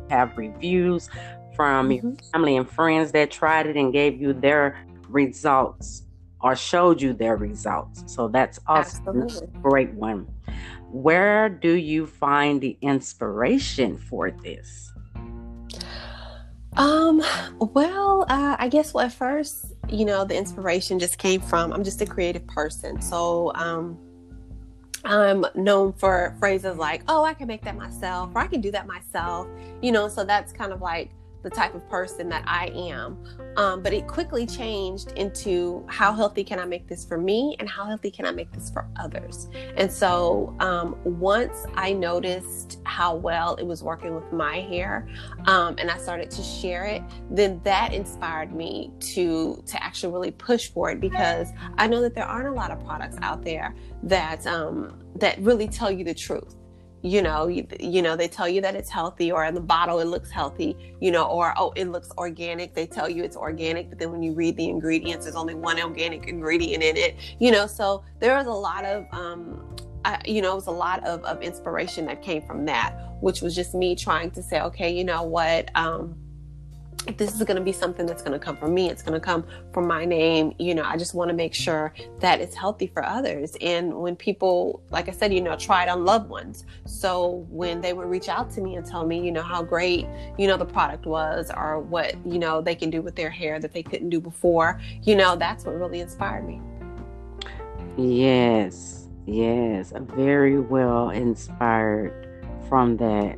have 0.09 0.37
reviews 0.37 1.09
from 1.53 1.89
mm-hmm. 1.89 2.07
your 2.07 2.17
family 2.31 2.55
and 2.55 2.69
friends 2.69 3.11
that 3.11 3.29
tried 3.29 3.67
it 3.67 3.75
and 3.75 3.91
gave 3.91 4.21
you 4.21 4.31
their 4.31 4.85
results 5.09 6.03
or 6.39 6.55
showed 6.55 7.01
you 7.01 7.11
their 7.11 7.35
results. 7.35 8.03
So 8.07 8.29
that's 8.29 8.57
also 8.67 9.01
a 9.11 9.47
great 9.59 9.91
one. 9.95 10.27
Where 10.91 11.49
do 11.49 11.73
you 11.73 12.07
find 12.07 12.61
the 12.61 12.77
inspiration 12.81 13.97
for 13.97 14.31
this? 14.31 14.93
Um, 16.77 17.23
well, 17.59 18.25
uh, 18.27 18.57
I 18.59 18.67
guess 18.67 18.93
well, 18.93 19.05
at 19.05 19.13
first, 19.13 19.65
you 19.89 20.05
know, 20.05 20.25
the 20.25 20.35
inspiration 20.35 20.99
just 20.99 21.17
came 21.17 21.41
from 21.41 21.73
I'm 21.73 21.83
just 21.83 22.01
a 22.01 22.05
creative 22.05 22.45
person. 22.47 23.01
So, 23.01 23.51
um, 23.55 23.97
I'm 25.05 25.45
known 25.53 25.93
for 25.93 26.35
phrases 26.39 26.77
like, 26.77 27.03
oh, 27.07 27.23
I 27.23 27.35
can 27.35 27.47
make 27.47 27.63
that 27.63 27.75
myself, 27.75 28.31
or 28.33 28.39
I 28.39 28.47
can 28.47 28.59
do 28.59 28.71
that 28.71 28.87
myself, 28.87 29.47
you 29.81 29.91
know, 29.91 30.07
so 30.07 30.23
that's 30.23 30.51
kind 30.51 30.73
of 30.73 30.81
like 30.81 31.11
the 31.45 31.49
type 31.51 31.75
of 31.75 31.87
person 31.89 32.27
that 32.27 32.43
I 32.47 32.71
am. 32.73 33.23
Um, 33.55 33.83
but 33.83 33.93
it 33.93 34.07
quickly 34.07 34.47
changed 34.47 35.11
into 35.11 35.85
how 35.87 36.11
healthy 36.11 36.43
can 36.43 36.59
I 36.59 36.65
make 36.65 36.87
this 36.87 37.05
for 37.05 37.19
me 37.19 37.55
and 37.59 37.69
how 37.69 37.85
healthy 37.85 38.09
can 38.09 38.25
I 38.25 38.31
make 38.31 38.51
this 38.51 38.71
for 38.71 38.89
others. 38.99 39.47
And 39.77 39.89
so 39.89 40.55
um, 40.59 40.97
once 41.03 41.67
I 41.75 41.93
noticed 41.93 42.79
how 42.83 43.15
well 43.15 43.55
it 43.55 43.63
was 43.63 43.83
working 43.83 44.15
with 44.15 44.33
my 44.33 44.59
hair 44.59 45.07
um, 45.45 45.75
and 45.77 45.91
I 45.91 45.97
started 45.99 46.31
to 46.31 46.41
share 46.41 46.85
it, 46.85 47.03
then 47.29 47.61
that 47.63 47.93
inspired 47.93 48.51
me 48.51 48.91
to 49.13 49.61
to 49.67 49.83
actually 49.83 50.13
really 50.13 50.31
push 50.31 50.71
for 50.71 50.89
it 50.89 50.99
because 50.99 51.49
I 51.77 51.87
know 51.87 52.01
that 52.01 52.15
there 52.15 52.25
aren't 52.25 52.47
a 52.47 52.53
lot 52.53 52.71
of 52.71 52.83
products 52.83 53.17
out 53.21 53.43
there 53.43 53.75
that 54.01 54.45
um, 54.47 54.99
that 55.17 55.39
really 55.39 55.67
tell 55.67 55.91
you 55.91 56.03
the 56.03 56.13
truth 56.15 56.55
you 57.05 57.21
know 57.21 57.47
you, 57.47 57.67
you, 57.79 58.01
know 58.01 58.15
they 58.15 58.27
tell 58.27 58.49
you 58.49 58.59
that 58.61 58.75
it's 58.75 58.89
healthy 58.89 59.31
or 59.31 59.45
in 59.45 59.53
the 59.53 59.61
bottle 59.61 59.99
it 59.99 60.05
looks 60.05 60.31
healthy 60.31 60.95
you 60.99 61.11
know 61.11 61.25
or 61.25 61.53
oh 61.57 61.71
it 61.75 61.85
looks 61.85 62.09
organic. 62.17 62.73
They 62.73 62.87
tell 62.87 63.07
you 63.07 63.23
it's 63.23 63.37
organic 63.37 63.89
but 63.89 63.99
then 63.99 64.11
when 64.11 64.23
you 64.23 64.33
read 64.33 64.57
the 64.57 64.67
ingredients 64.67 65.25
there's 65.25 65.35
only 65.35 65.53
one 65.53 65.79
organic 65.79 66.27
ingredient 66.27 66.83
in 66.83 66.97
it 66.97 67.15
you 67.39 67.51
know? 67.51 67.67
So 67.67 68.03
there 68.19 68.35
was 68.35 68.47
a 68.47 68.51
lot 68.51 68.85
of 68.85 69.05
um 69.11 69.75
I, 70.03 70.19
you 70.25 70.41
know 70.41 70.53
it 70.53 70.55
was 70.55 70.67
a 70.67 70.71
lot 70.71 71.03
of, 71.05 71.23
of 71.23 71.41
inspiration 71.41 72.05
that 72.07 72.23
came 72.23 72.41
from 72.41 72.65
that 72.65 72.97
which 73.21 73.41
was 73.41 73.55
just 73.55 73.75
me 73.75 73.95
trying 73.95 74.31
to 74.31 74.41
say 74.41 74.61
okay 74.61 74.91
you 74.91 75.03
know 75.03 75.23
what 75.23 75.69
um 75.75 76.15
this 77.17 77.33
is 77.33 77.43
going 77.43 77.57
to 77.57 77.63
be 77.63 77.71
something 77.71 78.05
that's 78.05 78.21
going 78.21 78.33
to 78.33 78.39
come 78.39 78.57
from 78.57 78.73
me, 78.73 78.89
it's 78.89 79.01
going 79.01 79.13
to 79.13 79.19
come 79.19 79.45
from 79.73 79.87
my 79.87 80.05
name. 80.05 80.53
You 80.59 80.75
know, 80.75 80.83
I 80.83 80.97
just 80.97 81.13
want 81.13 81.29
to 81.29 81.35
make 81.35 81.53
sure 81.53 81.93
that 82.19 82.41
it's 82.41 82.55
healthy 82.55 82.87
for 82.87 83.03
others. 83.03 83.55
And 83.61 83.93
when 83.93 84.15
people, 84.15 84.81
like 84.89 85.07
I 85.07 85.11
said, 85.11 85.33
you 85.33 85.41
know, 85.41 85.55
try 85.55 85.83
it 85.83 85.89
on 85.89 86.05
loved 86.05 86.29
ones. 86.29 86.65
So 86.85 87.45
when 87.49 87.81
they 87.81 87.93
would 87.93 88.07
reach 88.07 88.29
out 88.29 88.49
to 88.51 88.61
me 88.61 88.75
and 88.75 88.85
tell 88.85 89.05
me, 89.05 89.23
you 89.23 89.31
know, 89.31 89.43
how 89.43 89.63
great, 89.63 90.07
you 90.37 90.47
know, 90.47 90.57
the 90.57 90.65
product 90.65 91.05
was 91.05 91.51
or 91.55 91.79
what, 91.79 92.15
you 92.25 92.39
know, 92.39 92.61
they 92.61 92.75
can 92.75 92.89
do 92.89 93.01
with 93.01 93.15
their 93.15 93.29
hair 93.29 93.59
that 93.59 93.73
they 93.73 93.83
couldn't 93.83 94.09
do 94.09 94.19
before, 94.19 94.79
you 95.03 95.15
know, 95.15 95.35
that's 95.35 95.65
what 95.65 95.75
really 95.75 95.99
inspired 95.99 96.45
me. 96.47 96.61
Yes, 97.97 99.07
yes, 99.25 99.93
very 99.95 100.59
well 100.59 101.11
inspired 101.11 102.27
from 102.67 102.97
that. 102.97 103.37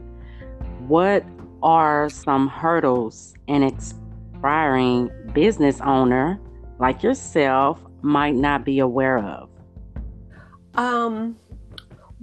What 0.88 1.24
are 1.64 2.10
some 2.10 2.48
hurdles 2.48 3.34
an 3.48 3.64
aspiring 3.64 5.10
business 5.34 5.82
owner 5.82 6.40
like 6.80 7.04
yourself 7.04 7.80
might 8.02 8.36
not 8.36 8.64
be 8.64 8.80
aware 8.80 9.20
of? 9.20 9.50
Um, 10.76 11.38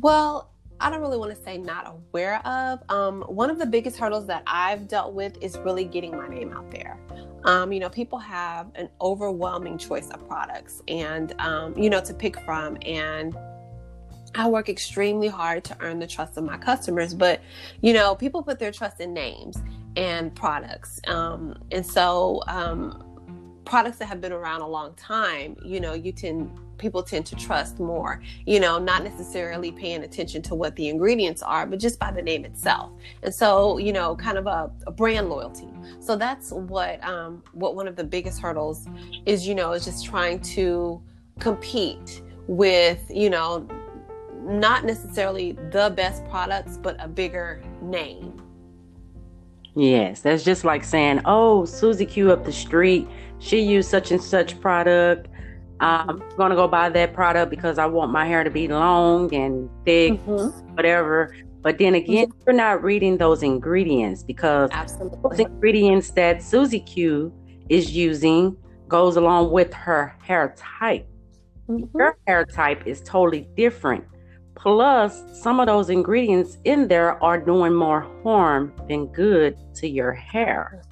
well, 0.01 0.51
I 0.81 0.91
don't 0.91 1.01
really 1.01 1.17
want 1.17 1.35
to 1.35 1.43
say 1.43 1.57
not 1.57 1.87
aware 1.89 2.45
of. 2.47 2.83
Um, 2.89 3.23
one 3.23 3.51
of 3.51 3.59
the 3.59 3.67
biggest 3.67 3.97
hurdles 3.97 4.27
that 4.27 4.43
I've 4.47 4.89
dealt 4.89 5.15
with 5.15 5.37
is 5.41 5.57
really 5.59 5.85
getting 5.85 6.17
my 6.17 6.29
name 6.29 6.53
out 6.53 6.71
there. 6.71 6.99
Um, 7.45 7.73
you 7.73 7.81
know, 7.81 7.89
people 7.89 8.19
have 8.19 8.71
an 8.75 8.89
overwhelming 9.01 9.79
choice 9.79 10.09
of 10.11 10.27
products 10.27 10.83
and, 10.89 11.39
um, 11.41 11.77
you 11.77 11.91
know, 11.91 12.01
to 12.01 12.15
pick 12.15 12.41
from. 12.41 12.77
And 12.83 13.37
I 14.35 14.49
work 14.49 14.69
extremely 14.69 15.29
hard 15.29 15.65
to 15.65 15.77
earn 15.81 15.99
the 15.99 16.07
trust 16.07 16.37
of 16.37 16.45
my 16.45 16.59
customers, 16.59 17.15
but 17.15 17.41
you 17.81 17.93
know, 17.93 18.15
people 18.15 18.43
put 18.43 18.59
their 18.59 18.73
trust 18.73 19.01
in 19.01 19.15
names 19.15 19.57
and 19.97 20.35
products. 20.35 21.01
Um, 21.07 21.57
and 21.71 21.85
so, 21.87 22.43
um, 22.47 23.05
products 23.65 23.99
that 23.99 24.07
have 24.07 24.21
been 24.21 24.33
around 24.33 24.61
a 24.61 24.69
long 24.69 24.95
time, 24.95 25.57
you 25.65 25.81
know, 25.81 25.95
you 25.95 26.13
tend 26.13 26.51
people 26.77 27.03
tend 27.03 27.25
to 27.25 27.37
trust 27.37 27.79
more, 27.79 28.21
you 28.47 28.59
know, 28.59 28.79
not 28.79 29.05
necessarily 29.05 29.71
paying 29.71 30.03
attention 30.03 30.43
to 30.43 30.55
what 30.55 30.75
the 30.77 30.89
ingredients 30.89 31.41
are, 31.41 31.67
but 31.67 31.79
just 31.79 31.99
by 31.99 32.11
the 32.11 32.21
name 32.21 32.45
itself. 32.45 32.91
And 33.23 33.33
so, 33.33 33.79
you 33.79 33.93
know, 33.93 34.17
kind 34.17 34.37
of 34.37 34.47
a, 34.47 34.71
a 34.87 34.91
brand 34.91 35.29
loyalty. 35.29 35.69
So 36.01 36.17
that's 36.17 36.51
what 36.51 37.03
um, 37.05 37.43
what 37.53 37.77
one 37.77 37.89
of 37.89 37.97
the 37.97 38.05
biggest 38.05 38.41
hurdles 38.41 38.87
is, 39.25 39.47
you 39.47 39.55
know, 39.55 39.73
is 39.73 39.85
just 39.85 40.05
trying 40.05 40.41
to 40.41 41.01
compete 41.39 42.23
with, 42.49 43.01
you 43.09 43.31
know, 43.31 43.67
not 44.45 44.85
necessarily 44.85 45.53
the 45.71 45.93
best 45.97 46.25
products, 46.29 46.77
but 46.77 46.97
a 47.01 47.09
bigger 47.09 47.63
name. 47.83 48.41
Yes, 49.75 50.21
that's 50.21 50.45
just 50.45 50.65
like 50.65 50.85
saying, 50.85 51.21
"Oh, 51.25 51.65
Susie 51.65 52.07
Q 52.07 52.31
up 52.31 52.45
the 52.45 52.53
street, 52.53 53.09
she 53.39 53.61
used 53.61 53.91
such 53.91 54.13
and 54.13 54.23
such 54.23 54.61
product. 54.61 55.29
I'm 55.81 56.23
gonna 56.37 56.55
go 56.55 56.69
buy 56.69 56.89
that 56.91 57.13
product 57.13 57.51
because 57.51 57.79
I 57.79 57.87
want 57.87 58.13
my 58.13 58.25
hair 58.25 58.45
to 58.45 58.51
be 58.51 58.69
long 58.69 59.35
and 59.35 59.69
thick, 59.85 60.13
mm-hmm. 60.13 60.75
whatever." 60.75 61.35
But 61.63 61.79
then 61.79 61.95
again, 61.95 62.27
mm-hmm. 62.27 62.41
you're 62.47 62.55
not 62.55 62.85
reading 62.85 63.17
those 63.17 63.43
ingredients 63.43 64.23
because 64.23 64.71
Absolutely. 64.73 65.19
those 65.23 65.41
ingredients 65.41 66.11
that 66.11 66.43
Susie 66.43 66.81
Q 66.81 67.33
is 67.69 67.91
using 67.91 68.57
goes 68.87 69.17
along 69.17 69.51
with 69.51 69.73
her 69.73 70.15
hair 70.23 70.55
type. 70.57 71.09
Mm-hmm. 71.69 71.99
Her 71.99 72.17
hair 72.27 72.45
type 72.45 72.87
is 72.87 73.01
totally 73.01 73.49
different 73.57 74.05
Plus, 74.65 75.23
some 75.35 75.61
of 75.61 75.67
those 75.67 75.91
ingredients 75.91 76.57
in 76.65 76.89
there 76.89 77.23
are 77.23 77.39
doing 77.39 77.75
more 77.75 78.11
harm 78.23 78.73
than 78.89 79.09
good 79.09 79.59
to 79.75 79.87
your 79.87 80.13
hair. 80.13 80.83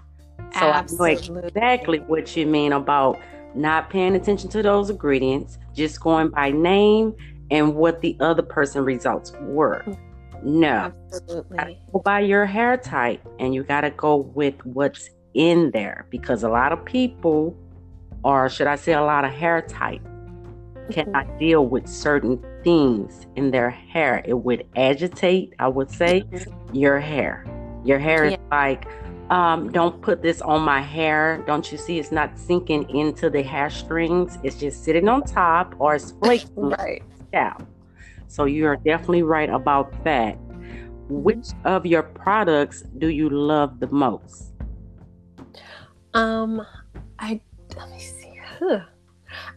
So 0.52 0.66
Absolutely. 0.66 1.16
I 1.16 1.40
know 1.40 1.46
exactly 1.48 1.98
what 2.00 2.36
you 2.36 2.46
mean 2.46 2.74
about 2.74 3.18
not 3.54 3.88
paying 3.88 4.14
attention 4.14 4.50
to 4.50 4.62
those 4.62 4.90
ingredients, 4.90 5.56
just 5.74 6.02
going 6.02 6.28
by 6.28 6.50
name 6.50 7.14
and 7.50 7.74
what 7.74 8.02
the 8.02 8.14
other 8.20 8.42
person 8.42 8.84
results 8.84 9.32
were. 9.40 9.82
No. 10.44 10.92
Absolutely. 11.06 11.80
Go 11.94 12.00
by 12.00 12.20
your 12.20 12.44
hair 12.44 12.76
type 12.76 13.26
and 13.38 13.54
you 13.54 13.62
gotta 13.62 13.88
go 13.88 14.16
with 14.16 14.54
what's 14.66 15.08
in 15.32 15.70
there 15.70 16.04
because 16.10 16.42
a 16.42 16.48
lot 16.50 16.72
of 16.72 16.84
people, 16.84 17.56
or 18.22 18.50
should 18.50 18.66
I 18.66 18.76
say 18.76 18.92
a 18.92 19.00
lot 19.00 19.24
of 19.24 19.30
hair 19.30 19.62
type, 19.62 20.02
cannot 20.90 21.26
mm-hmm. 21.26 21.38
deal 21.38 21.66
with 21.66 21.88
certain 21.88 22.44
things 22.64 23.26
in 23.36 23.50
their 23.50 23.70
hair. 23.70 24.22
It 24.24 24.34
would 24.34 24.66
agitate, 24.76 25.54
I 25.58 25.68
would 25.68 25.90
say, 25.90 26.22
mm-hmm. 26.22 26.74
your 26.74 27.00
hair. 27.00 27.44
Your 27.84 27.98
hair 27.98 28.26
yeah. 28.26 28.32
is 28.32 28.38
like, 28.50 28.86
um, 29.30 29.72
don't 29.72 30.00
put 30.02 30.22
this 30.22 30.40
on 30.42 30.62
my 30.62 30.80
hair. 30.80 31.42
Don't 31.46 31.70
you 31.72 31.78
see 31.78 31.98
it's 31.98 32.12
not 32.12 32.38
sinking 32.38 32.88
into 32.90 33.30
the 33.30 33.42
hair 33.42 33.70
strings? 33.70 34.38
It's 34.42 34.56
just 34.56 34.84
sitting 34.84 35.08
on 35.08 35.22
top 35.24 35.74
or 35.78 35.94
it's 35.94 36.12
flaking 36.22 36.70
right. 36.70 37.02
down. 37.32 37.66
So 38.28 38.44
you're 38.44 38.76
definitely 38.76 39.22
right 39.22 39.50
about 39.50 40.04
that. 40.04 40.38
Which 41.08 41.48
of 41.64 41.84
your 41.84 42.02
products 42.02 42.82
do 42.98 43.08
you 43.08 43.28
love 43.28 43.80
the 43.80 43.88
most? 43.88 44.52
Um, 46.14 46.64
I 47.18 47.40
let 47.76 47.90
me 47.90 47.98
see. 47.98 48.38
Huh. 48.58 48.80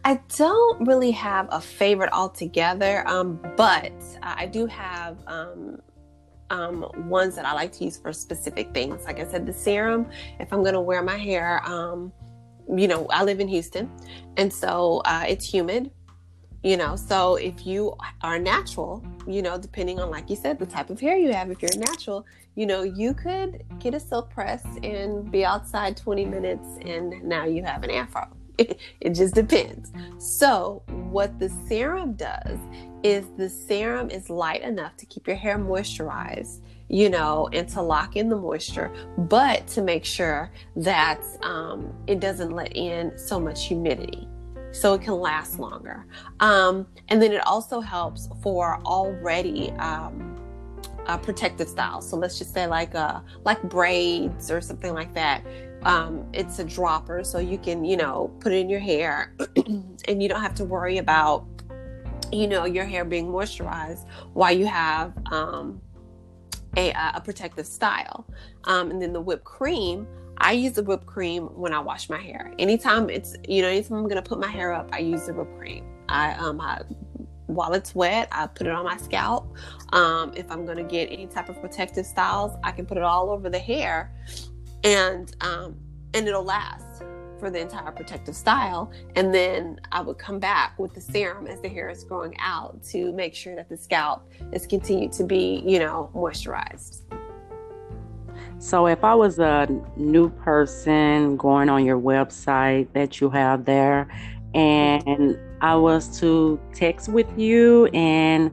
I 0.06 0.20
don't 0.36 0.86
really 0.86 1.10
have 1.10 1.48
a 1.50 1.60
favorite 1.60 2.12
altogether, 2.12 3.02
um, 3.08 3.40
but 3.56 3.92
I 4.22 4.46
do 4.46 4.64
have 4.66 5.18
um, 5.26 5.80
um, 6.48 6.88
ones 7.08 7.34
that 7.34 7.44
I 7.44 7.52
like 7.54 7.72
to 7.72 7.84
use 7.84 7.96
for 7.96 8.12
specific 8.12 8.72
things. 8.72 9.04
Like 9.04 9.18
I 9.18 9.26
said, 9.26 9.44
the 9.46 9.52
serum, 9.52 10.06
if 10.38 10.52
I'm 10.52 10.62
going 10.62 10.74
to 10.74 10.80
wear 10.80 11.02
my 11.02 11.16
hair, 11.16 11.60
um, 11.68 12.12
you 12.72 12.86
know, 12.86 13.08
I 13.10 13.24
live 13.24 13.40
in 13.40 13.48
Houston, 13.48 13.90
and 14.36 14.52
so 14.52 15.02
uh, 15.06 15.24
it's 15.26 15.44
humid. 15.44 15.90
you 16.62 16.76
know 16.76 16.96
so 16.96 17.36
if 17.36 17.66
you 17.66 17.94
are 18.22 18.38
natural 18.38 19.04
you 19.34 19.42
know 19.42 19.58
depending 19.58 20.00
on 20.00 20.10
like 20.10 20.30
you 20.30 20.36
said 20.44 20.58
the 20.58 20.66
type 20.66 20.88
of 20.90 20.98
hair 20.98 21.16
you 21.24 21.30
have 21.30 21.50
if 21.50 21.60
you're 21.62 21.78
natural 21.90 22.24
you 22.54 22.66
know 22.70 22.82
you 22.82 23.12
could 23.14 23.62
get 23.78 23.94
a 23.94 24.00
silk 24.00 24.30
press 24.30 24.64
and 24.82 25.30
be 25.30 25.44
outside 25.44 25.96
20 25.96 26.24
minutes 26.24 26.68
and 26.92 27.22
now 27.22 27.44
you 27.44 27.62
have 27.62 27.84
an 27.84 27.90
afro 27.90 28.35
it 29.00 29.10
just 29.10 29.34
depends 29.34 29.92
so 30.18 30.82
what 31.10 31.38
the 31.38 31.48
serum 31.68 32.14
does 32.14 32.58
is 33.02 33.26
the 33.36 33.48
serum 33.48 34.10
is 34.10 34.30
light 34.30 34.62
enough 34.62 34.96
to 34.96 35.06
keep 35.06 35.26
your 35.26 35.36
hair 35.36 35.58
moisturized 35.58 36.60
you 36.88 37.10
know, 37.10 37.48
and 37.52 37.68
to 37.68 37.82
lock 37.82 38.16
in 38.16 38.28
the 38.28 38.36
moisture, 38.36 38.92
but 39.18 39.66
to 39.66 39.82
make 39.82 40.04
sure 40.04 40.52
that 40.76 41.20
um, 41.42 41.92
it 42.06 42.20
doesn't 42.20 42.50
let 42.50 42.76
in 42.76 43.16
so 43.18 43.40
much 43.40 43.66
humidity 43.66 44.28
so 44.72 44.94
it 44.94 45.02
can 45.02 45.14
last 45.14 45.58
longer. 45.58 46.06
Um, 46.40 46.86
and 47.08 47.20
then 47.20 47.32
it 47.32 47.44
also 47.46 47.80
helps 47.80 48.28
for 48.42 48.78
already 48.84 49.70
um, 49.72 50.36
protective 51.22 51.68
styles. 51.68 52.08
So 52.08 52.16
let's 52.16 52.38
just 52.38 52.52
say 52.52 52.66
like 52.66 52.94
uh, 52.94 53.20
like 53.44 53.62
braids 53.62 54.50
or 54.50 54.60
something 54.60 54.92
like 54.92 55.14
that. 55.14 55.42
Um, 55.82 56.26
it's 56.32 56.58
a 56.58 56.64
dropper, 56.64 57.22
so 57.24 57.38
you 57.38 57.58
can 57.58 57.84
you 57.84 57.96
know 57.96 58.34
put 58.40 58.52
it 58.52 58.56
in 58.56 58.68
your 58.68 58.80
hair, 58.80 59.34
and 60.08 60.22
you 60.22 60.28
don't 60.28 60.42
have 60.42 60.54
to 60.56 60.64
worry 60.64 60.98
about 60.98 61.46
you 62.32 62.48
know 62.48 62.64
your 62.64 62.84
hair 62.84 63.04
being 63.04 63.26
moisturized 63.26 64.06
while 64.32 64.52
you 64.52 64.66
have 64.66 65.12
um, 65.32 65.80
a, 66.76 66.90
a 67.14 67.20
protective 67.24 67.66
style. 67.66 68.26
Um, 68.64 68.90
and 68.90 69.00
then 69.00 69.12
the 69.12 69.20
whipped 69.20 69.44
cream 69.44 70.06
I 70.38 70.52
use 70.52 70.72
the 70.72 70.82
whipped 70.82 71.06
cream 71.06 71.44
when 71.54 71.72
I 71.72 71.80
wash 71.80 72.10
my 72.10 72.18
hair. 72.18 72.52
Anytime 72.58 73.08
it's, 73.08 73.36
you 73.48 73.62
know, 73.62 73.68
anytime 73.68 73.98
I'm 73.98 74.08
gonna 74.08 74.22
put 74.22 74.38
my 74.38 74.48
hair 74.48 74.72
up, 74.72 74.88
I 74.92 74.98
use 74.98 75.26
the 75.26 75.32
whipped 75.32 75.56
cream. 75.56 75.84
I, 76.08 76.34
um, 76.34 76.60
I, 76.60 76.82
while 77.46 77.72
it's 77.72 77.94
wet, 77.94 78.28
I 78.32 78.46
put 78.46 78.66
it 78.66 78.72
on 78.72 78.84
my 78.84 78.96
scalp. 78.98 79.54
Um, 79.92 80.32
if 80.36 80.50
I'm 80.50 80.66
gonna 80.66 80.84
get 80.84 81.10
any 81.10 81.26
type 81.26 81.48
of 81.48 81.60
protective 81.60 82.04
styles, 82.04 82.56
I 82.62 82.72
can 82.72 82.84
put 82.86 82.98
it 82.98 83.02
all 83.02 83.30
over 83.30 83.48
the 83.48 83.58
hair, 83.58 84.12
and 84.86 85.34
um, 85.40 85.76
and 86.14 86.26
it'll 86.26 86.44
last 86.44 87.02
for 87.38 87.50
the 87.50 87.60
entire 87.60 87.90
protective 87.90 88.34
style. 88.34 88.90
And 89.14 89.34
then 89.34 89.78
I 89.92 90.00
would 90.00 90.16
come 90.16 90.38
back 90.38 90.78
with 90.78 90.94
the 90.94 91.00
serum 91.00 91.46
as 91.46 91.60
the 91.60 91.68
hair 91.68 91.90
is 91.90 92.04
growing 92.04 92.34
out 92.38 92.82
to 92.84 93.12
make 93.12 93.34
sure 93.34 93.54
that 93.56 93.68
the 93.68 93.76
scalp 93.76 94.30
is 94.52 94.66
continued 94.66 95.12
to 95.12 95.24
be, 95.24 95.62
you 95.66 95.78
know, 95.78 96.10
moisturized. 96.14 97.02
So, 98.58 98.86
if 98.86 99.04
I 99.04 99.14
was 99.14 99.38
a 99.38 99.66
new 99.96 100.30
person 100.30 101.36
going 101.36 101.68
on 101.68 101.84
your 101.84 102.00
website 102.00 102.90
that 102.94 103.20
you 103.20 103.28
have 103.30 103.66
there, 103.66 104.08
and 104.54 105.38
I 105.60 105.74
was 105.76 106.18
to 106.20 106.58
text 106.72 107.10
with 107.10 107.26
you, 107.36 107.86
and 107.86 108.50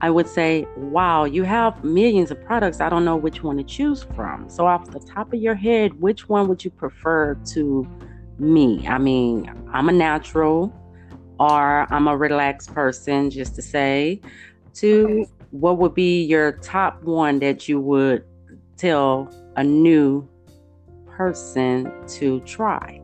I 0.00 0.10
would 0.10 0.28
say, 0.28 0.66
Wow, 0.76 1.24
you 1.24 1.42
have 1.44 1.82
millions 1.84 2.30
of 2.30 2.42
products. 2.44 2.80
I 2.80 2.88
don't 2.88 3.04
know 3.04 3.16
which 3.16 3.42
one 3.42 3.56
to 3.56 3.64
choose 3.64 4.04
from. 4.14 4.48
So, 4.48 4.66
off 4.66 4.90
the 4.90 5.00
top 5.00 5.32
of 5.32 5.40
your 5.40 5.54
head, 5.54 6.00
which 6.00 6.28
one 6.28 6.48
would 6.48 6.64
you 6.64 6.70
prefer 6.70 7.34
to 7.52 7.86
me? 8.38 8.86
I 8.86 8.98
mean, 8.98 9.52
I'm 9.72 9.88
a 9.88 9.92
natural 9.92 10.72
or 11.40 11.92
I'm 11.92 12.08
a 12.08 12.16
relaxed 12.16 12.74
person, 12.74 13.30
just 13.30 13.54
to 13.56 13.62
say, 13.62 14.20
to 14.74 15.26
what 15.50 15.78
would 15.78 15.94
be 15.94 16.24
your 16.24 16.52
top 16.52 17.02
one 17.02 17.38
that 17.40 17.68
you 17.68 17.80
would 17.80 18.24
tell 18.76 19.32
a 19.56 19.64
new 19.64 20.28
person 21.06 21.92
to 22.06 22.40
try? 22.40 23.00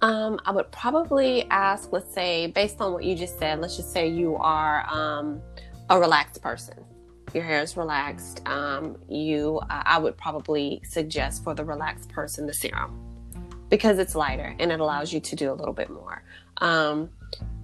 Um, 0.00 0.38
I 0.44 0.52
would 0.52 0.70
probably 0.70 1.44
ask, 1.50 1.90
let's 1.90 2.12
say, 2.12 2.48
based 2.48 2.80
on 2.80 2.92
what 2.92 3.02
you 3.02 3.16
just 3.16 3.38
said, 3.38 3.60
let's 3.60 3.76
just 3.76 3.92
say 3.92 4.06
you 4.06 4.36
are 4.36 4.86
um, 4.88 5.40
a 5.90 5.98
relaxed 5.98 6.42
person. 6.42 6.84
Your 7.34 7.44
hair 7.44 7.62
is 7.62 7.76
relaxed. 7.76 8.46
Um, 8.46 8.96
you, 9.08 9.58
uh, 9.70 9.82
I 9.84 9.98
would 9.98 10.16
probably 10.16 10.80
suggest 10.84 11.44
for 11.44 11.54
the 11.54 11.64
relaxed 11.64 12.08
person 12.08 12.46
the 12.46 12.54
serum 12.54 12.98
because 13.68 13.98
it's 13.98 14.14
lighter 14.14 14.54
and 14.58 14.72
it 14.72 14.80
allows 14.80 15.12
you 15.12 15.20
to 15.20 15.36
do 15.36 15.52
a 15.52 15.54
little 15.54 15.74
bit 15.74 15.90
more. 15.90 16.22
Um, 16.58 17.10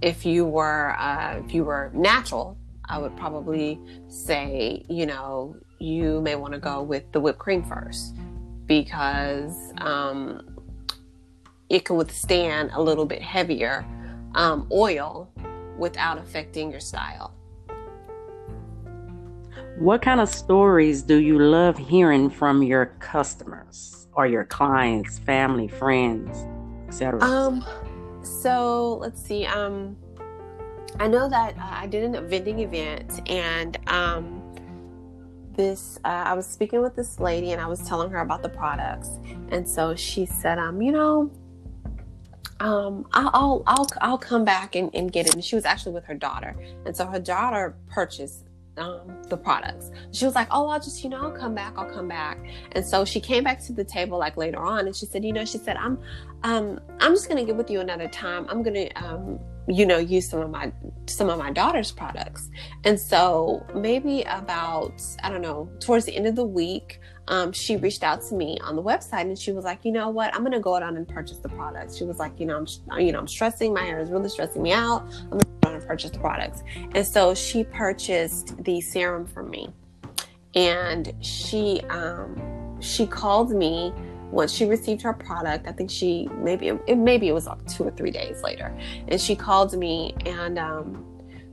if 0.01 0.25
you 0.25 0.45
were, 0.45 0.95
uh, 0.99 1.41
if 1.43 1.53
you 1.53 1.63
were 1.63 1.91
natural, 1.93 2.57
I 2.87 2.99
would 2.99 3.15
probably 3.17 3.79
say, 4.07 4.85
you 4.87 5.05
know, 5.05 5.55
you 5.79 6.21
may 6.21 6.35
want 6.35 6.53
to 6.53 6.59
go 6.59 6.83
with 6.83 7.11
the 7.11 7.19
whipped 7.19 7.39
cream 7.39 7.63
first 7.63 8.15
because 8.67 9.73
um, 9.79 10.41
it 11.69 11.85
can 11.85 11.97
withstand 11.97 12.71
a 12.73 12.81
little 12.81 13.05
bit 13.05 13.21
heavier 13.21 13.85
um, 14.35 14.67
oil 14.71 15.29
without 15.77 16.17
affecting 16.17 16.71
your 16.71 16.79
style. 16.79 17.34
What 19.77 20.01
kind 20.01 20.19
of 20.19 20.29
stories 20.29 21.01
do 21.01 21.17
you 21.17 21.39
love 21.39 21.77
hearing 21.77 22.29
from 22.29 22.63
your 22.63 22.87
customers 22.99 24.07
or 24.13 24.25
your 24.25 24.45
clients, 24.45 25.19
family, 25.19 25.67
friends, 25.67 26.45
etc.? 26.87 27.21
Um, 27.21 27.65
so 28.23 28.97
let's 29.01 29.21
see. 29.21 29.45
Um, 29.45 29.97
I 30.99 31.07
know 31.07 31.29
that 31.29 31.57
uh, 31.57 31.61
I 31.61 31.87
did 31.87 32.15
a 32.15 32.21
vending 32.21 32.59
event 32.59 33.21
and 33.29 33.77
um, 33.89 34.45
this 35.55 35.97
uh, 36.03 36.23
i 36.25 36.33
was 36.33 36.45
speaking 36.45 36.81
with 36.81 36.95
this 36.95 37.19
lady 37.19 37.51
and 37.51 37.61
i 37.61 37.67
was 37.67 37.79
telling 37.87 38.09
her 38.09 38.19
about 38.19 38.41
the 38.41 38.49
products 38.49 39.09
and 39.49 39.67
so 39.67 39.95
she 39.95 40.25
said 40.25 40.59
um 40.59 40.81
you 40.81 40.91
know 40.91 41.31
um 42.59 43.05
i'll 43.13 43.31
i'll 43.33 43.63
i'll, 43.67 43.87
I'll 44.01 44.17
come 44.17 44.45
back 44.45 44.75
and, 44.75 44.89
and 44.93 45.11
get 45.11 45.27
it 45.27 45.33
and 45.33 45.43
she 45.43 45.55
was 45.55 45.65
actually 45.65 45.93
with 45.93 46.05
her 46.05 46.13
daughter 46.13 46.55
and 46.85 46.95
so 46.95 47.05
her 47.05 47.19
daughter 47.19 47.75
purchased 47.89 48.44
um, 48.77 49.21
the 49.29 49.37
products. 49.37 49.91
She 50.11 50.25
was 50.25 50.35
like, 50.35 50.47
"Oh, 50.51 50.67
I'll 50.67 50.79
just, 50.79 51.03
you 51.03 51.09
know, 51.09 51.21
I'll 51.21 51.31
come 51.31 51.55
back. 51.55 51.73
I'll 51.77 51.89
come 51.89 52.07
back." 52.07 52.37
And 52.73 52.85
so 52.85 53.05
she 53.05 53.19
came 53.19 53.43
back 53.43 53.63
to 53.65 53.73
the 53.73 53.83
table 53.83 54.17
like 54.17 54.37
later 54.37 54.59
on, 54.59 54.85
and 54.87 54.95
she 54.95 55.05
said, 55.05 55.23
"You 55.23 55.33
know," 55.33 55.45
she 55.45 55.57
said, 55.57 55.77
"I'm, 55.77 55.99
um, 56.43 56.79
I'm 56.99 57.13
just 57.13 57.27
gonna 57.29 57.45
get 57.45 57.55
with 57.55 57.69
you 57.69 57.79
another 57.79 58.07
time. 58.07 58.45
I'm 58.49 58.63
gonna, 58.63 58.87
um, 58.95 59.39
you 59.67 59.85
know 59.85 59.97
use 59.97 60.29
some 60.29 60.41
of 60.41 60.49
my 60.49 60.71
some 61.07 61.29
of 61.29 61.39
my 61.39 61.51
daughter's 61.51 61.91
products. 61.91 62.49
And 62.83 62.99
so 62.99 63.65
maybe 63.73 64.21
about 64.23 65.01
i 65.23 65.29
don't 65.29 65.41
know 65.41 65.69
towards 65.79 66.05
the 66.05 66.15
end 66.15 66.27
of 66.27 66.35
the 66.35 66.45
week 66.45 66.99
um, 67.27 67.51
she 67.51 67.75
reached 67.75 68.03
out 68.03 68.21
to 68.27 68.35
me 68.35 68.59
on 68.61 68.75
the 68.75 68.83
website 68.83 69.21
and 69.21 69.37
she 69.37 69.51
was 69.51 69.65
like 69.65 69.83
you 69.83 69.91
know 69.91 70.09
what? 70.09 70.33
I'm 70.35 70.43
gonna 70.43 70.59
go 70.59 70.79
down 70.79 70.95
and 70.97 71.07
purchase 71.07 71.39
the 71.39 71.49
products. 71.49 71.97
She 71.97 72.03
was 72.03 72.19
like 72.19 72.39
you 72.39 72.45
know 72.45 72.57
i'm 72.57 73.01
you 73.01 73.11
know 73.11 73.19
i'm 73.19 73.27
stressing. 73.27 73.73
My 73.73 73.83
hair 73.83 73.99
is 73.99 74.11
really 74.11 74.29
stressing 74.29 74.61
me 74.61 74.71
out. 74.71 75.03
I'm 75.23 75.29
gonna 75.29 75.43
go 75.43 75.59
down 75.61 75.75
and 75.75 75.87
purchase 75.87 76.11
the 76.11 76.19
products. 76.19 76.63
And 76.93 77.05
so 77.05 77.33
she 77.33 77.63
purchased 77.63 78.63
the 78.63 78.79
serum 78.81 79.25
from 79.25 79.49
me. 79.49 79.69
And 80.53 81.13
she 81.21 81.81
um 81.89 82.79
she 82.79 83.07
called 83.07 83.51
me 83.51 83.93
once 84.35 84.51
she 84.51 84.65
received 84.65 85.01
her 85.01 85.13
product, 85.13 85.65
I 85.67 85.71
think 85.71 85.89
she 85.89 86.29
maybe 86.43 86.67
it, 86.67 86.97
maybe 86.97 87.29
it 87.29 87.31
was 87.31 87.47
like 87.47 87.65
two 87.65 87.85
or 87.85 87.91
three 87.91 88.11
days 88.11 88.43
later, 88.43 88.77
and 89.07 89.19
she 89.19 89.35
called 89.35 89.75
me 89.77 90.13
and 90.25 90.59
um, 90.59 91.05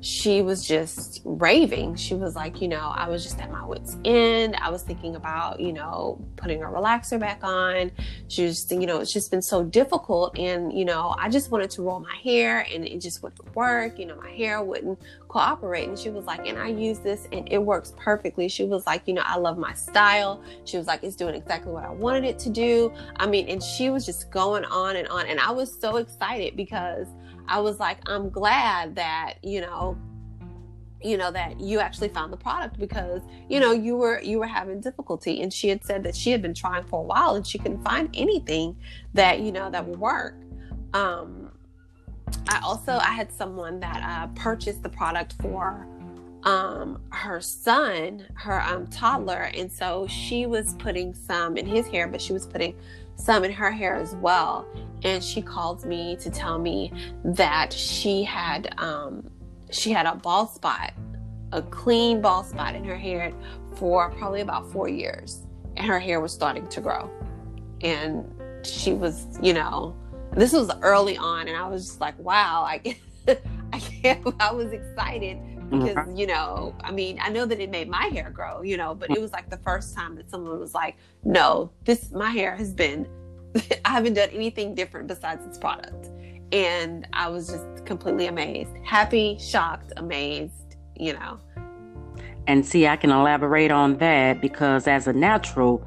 she 0.03 0.43
was 0.43 0.67
just 0.67 1.23
raving. 1.25 1.95
She 1.95 2.15
was 2.15 2.35
like, 2.35 2.61
you 2.61 2.67
know, 2.67 2.93
I 2.93 3.09
was 3.09 3.23
just 3.23 3.39
at 3.39 3.53
my 3.53 3.65
wits' 3.65 3.97
end. 4.05 4.57
I 4.57 4.69
was 4.69 4.83
thinking 4.83 5.15
about, 5.15 5.61
you 5.61 5.73
know, 5.73 6.21
putting 6.35 6.61
a 6.65 6.67
relaxer 6.67 7.21
back 7.21 7.45
on. 7.45 7.93
She 8.27 8.45
was, 8.45 8.69
you 8.69 8.85
know, 8.85 8.99
it's 8.99 9.13
just 9.13 9.31
been 9.31 9.41
so 9.41 9.63
difficult. 9.63 10.37
And, 10.37 10.77
you 10.77 10.85
know, 10.85 11.15
I 11.17 11.29
just 11.29 11.53
wanted 11.53 11.71
to 11.71 11.83
roll 11.83 12.01
my 12.01 12.17
hair 12.17 12.67
and 12.75 12.85
it 12.85 13.01
just 13.01 13.23
wouldn't 13.23 13.55
work. 13.55 13.97
You 13.97 14.07
know, 14.07 14.17
my 14.17 14.33
hair 14.33 14.61
wouldn't 14.61 14.99
cooperate. 15.29 15.89
And 15.89 15.97
she 15.97 16.11
was 16.11 16.25
like, 16.25 16.49
and 16.49 16.59
I 16.59 16.67
use 16.67 16.99
this 16.99 17.29
and 17.31 17.47
it 17.49 17.59
works 17.59 17.95
perfectly. 17.97 18.49
She 18.49 18.65
was 18.65 18.85
like, 18.87 19.07
you 19.07 19.15
know, 19.15 19.23
I 19.25 19.37
love 19.39 19.57
my 19.57 19.73
style. 19.73 20.43
She 20.65 20.79
was 20.79 20.89
like, 20.89 21.05
it's 21.05 21.15
doing 21.15 21.37
exactly 21.37 21.71
what 21.71 21.85
I 21.85 21.91
wanted 21.91 22.25
it 22.25 22.41
to 22.41 22.51
do. 22.51 22.93
I 23.19 23.27
mean, 23.29 23.49
and 23.49 23.63
she 23.63 23.91
was 23.91 24.05
just 24.05 24.33
going 24.33 24.65
on 24.65 24.97
and 24.97 25.07
on. 25.07 25.29
And 25.29 25.39
I 25.39 25.53
was 25.53 25.73
so 25.81 25.99
excited 25.99 26.57
because 26.57 27.07
I 27.49 27.61
was 27.61 27.79
like, 27.79 27.99
I'm 28.07 28.31
glad 28.31 28.97
that, 28.97 29.35
you 29.43 29.61
know, 29.61 29.99
you 31.05 31.17
know 31.17 31.31
that 31.31 31.61
you 31.61 31.81
actually 31.81 32.09
found 32.09 32.33
the 32.33 32.37
product 32.37 32.79
because 32.79 33.23
you 33.49 33.61
know 33.61 33.73
you 33.73 33.97
were 33.97 34.21
you 34.21 34.39
were 34.39 34.47
having 34.47 34.81
difficulty. 34.81 35.43
And 35.43 35.53
she 35.53 35.69
had 35.69 35.85
said 35.85 36.03
that 36.05 36.15
she 36.15 36.31
had 36.31 36.43
been 36.43 36.55
trying 36.55 36.85
for 36.85 37.01
a 37.01 37.03
while 37.03 37.35
and 37.35 37.47
she 37.47 37.59
couldn't 37.59 37.83
find 37.83 38.09
anything 38.15 38.77
that 39.15 39.41
you 39.41 39.53
know 39.53 39.71
that 39.71 39.87
would 39.87 39.99
work. 39.99 40.37
Um 40.95 41.51
i 42.49 42.59
also 42.65 42.93
i 42.93 43.11
had 43.11 43.31
someone 43.31 43.79
that 43.79 44.03
uh 44.03 44.27
purchased 44.41 44.83
the 44.83 44.89
product 44.89 45.35
for 45.43 45.87
um 46.45 46.99
her 47.11 47.41
son 47.41 48.25
her 48.35 48.63
um 48.63 48.87
toddler. 48.87 49.51
And 49.55 49.71
so 49.71 50.07
she 50.07 50.47
was 50.47 50.75
putting 50.75 51.15
some 51.15 51.57
in 51.57 51.67
his 51.67 51.87
hair 51.89 52.07
but 52.09 52.21
she 52.21 52.33
was 52.33 52.47
putting 52.47 52.75
some 53.17 53.45
in 53.45 53.53
her 53.53 53.71
hair 53.71 53.95
as 53.95 54.15
well. 54.17 54.67
And 55.05 55.23
she 55.23 55.43
called 55.43 55.85
me 55.85 56.17
to 56.17 56.31
tell 56.31 56.59
me 56.59 56.93
that 57.25 57.73
she 57.73 58.23
had 58.23 58.75
um, 58.79 59.29
she 59.71 59.91
had 59.91 60.07
a 60.07 60.15
bald 60.15 60.51
spot, 60.51 60.93
a 61.53 61.63
clean 61.63 62.21
bald 62.21 62.47
spot 62.47 62.75
in 62.75 62.85
her 62.85 62.97
hair 62.97 63.33
for 63.75 64.11
probably 64.13 64.43
about 64.43 64.71
four 64.71 64.89
years, 64.89 65.47
and 65.77 65.87
her 65.87 65.99
hair 65.99 66.21
was 66.21 66.33
starting 66.33 66.69
to 66.69 66.81
grow. 66.81 67.11
And 67.81 68.25
she 68.65 68.93
was, 68.93 69.27
you 69.43 69.55
know, 69.55 69.97
this 70.33 70.53
was 70.53 70.71
early 70.83 71.17
on, 71.17 71.49
and 71.49 71.57
I 71.57 71.67
was 71.69 71.87
just 71.87 72.01
like, 72.01 72.19
wow, 72.19 72.63
like 72.63 73.01
I 74.41 74.53
was 74.53 74.73
excited 74.73 75.39
because 75.73 75.97
mm-hmm. 75.97 76.17
you 76.17 76.27
know, 76.27 76.75
I 76.85 76.93
mean, 76.93 77.19
I 77.21 77.31
know 77.31 77.47
that 77.47 77.59
it 77.59 77.71
made 77.71 77.89
my 77.89 78.05
hair 78.07 78.31
grow, 78.31 78.63
you 78.63 78.77
know, 78.77 78.95
but 78.95 79.11
it 79.11 79.21
was 79.21 79.33
like 79.33 79.49
the 79.51 79.57
first 79.59 79.97
time 79.97 80.15
that 80.17 80.31
someone 80.31 80.61
was 80.61 80.75
like, 80.75 80.97
"No, 81.25 81.71
this 81.85 82.13
my 82.13 82.31
hair 82.31 82.55
has 82.57 82.73
been 82.73 83.09
I 83.85 83.91
haven't 83.91 84.15
done 84.15 84.31
anything 84.31 84.75
different 84.75 85.09
besides 85.09 85.45
this 85.47 85.59
product." 85.59 86.11
And 86.53 87.09
I 87.15 87.29
was 87.29 87.49
just 87.49 87.87
completely 87.87 88.27
amazed, 88.27 88.77
happy, 88.85 89.39
shocked, 89.41 89.93
amazed, 89.97 90.77
you 90.95 91.15
know. 91.15 91.39
And 92.47 92.67
see, 92.67 92.87
I 92.87 92.97
can 92.97 93.11
elaborate 93.11 93.71
on 93.71 93.97
that 93.99 94.41
because 94.41 94.87
as 94.87 95.07
a 95.07 95.13
natural, 95.13 95.87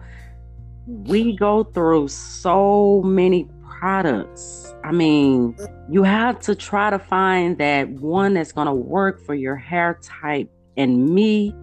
we 0.87 1.35
go 1.35 1.63
through 1.63 2.07
so 2.07 3.01
many 3.03 3.47
products. 3.79 4.64
I 4.85 4.91
mean, 4.91 5.57
you 5.89 6.03
have 6.03 6.39
to 6.41 6.53
try 6.53 6.91
to 6.91 6.99
find 6.99 7.57
that 7.57 7.89
one 7.89 8.35
that's 8.35 8.51
going 8.51 8.67
to 8.67 8.73
work 8.73 9.19
for 9.19 9.33
your 9.33 9.55
hair 9.55 9.99
type. 10.03 10.47
And 10.77 11.09
me, 11.09 11.55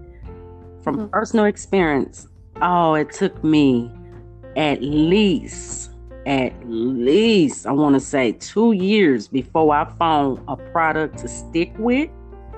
from 0.82 0.96
mm-hmm. 0.96 1.06
personal 1.06 1.44
experience, 1.44 2.26
oh, 2.62 2.94
it 2.94 3.12
took 3.12 3.44
me 3.44 3.92
at 4.56 4.82
least, 4.82 5.92
at 6.26 6.52
least, 6.68 7.64
I 7.64 7.70
want 7.70 7.94
to 7.94 8.00
say 8.00 8.32
two 8.32 8.72
years 8.72 9.28
before 9.28 9.72
I 9.72 9.88
found 10.00 10.40
a 10.48 10.56
product 10.56 11.18
to 11.18 11.28
stick 11.28 11.72
with 11.78 12.10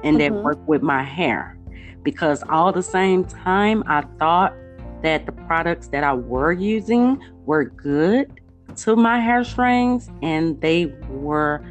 and 0.03 0.17
mm-hmm. 0.17 0.35
that 0.35 0.43
worked 0.43 0.67
with 0.67 0.81
my 0.81 1.03
hair. 1.03 1.59
Because 2.03 2.43
all 2.49 2.73
the 2.73 2.83
same 2.83 3.27
time, 3.27 3.85
I 3.87 4.01
thought 4.19 4.55
that 5.03 5.27
the 5.27 5.33
products 5.33 5.89
that 5.89 6.05
I 6.05 6.15
were 6.15 6.53
using 6.53 7.23
were 7.45 7.65
good 7.67 8.41
to 8.79 8.97
my 8.97 9.21
hair 9.21 9.45
strings 9.45 10.11
and 10.23 10.61
they 10.61 10.87
were 11.09 11.65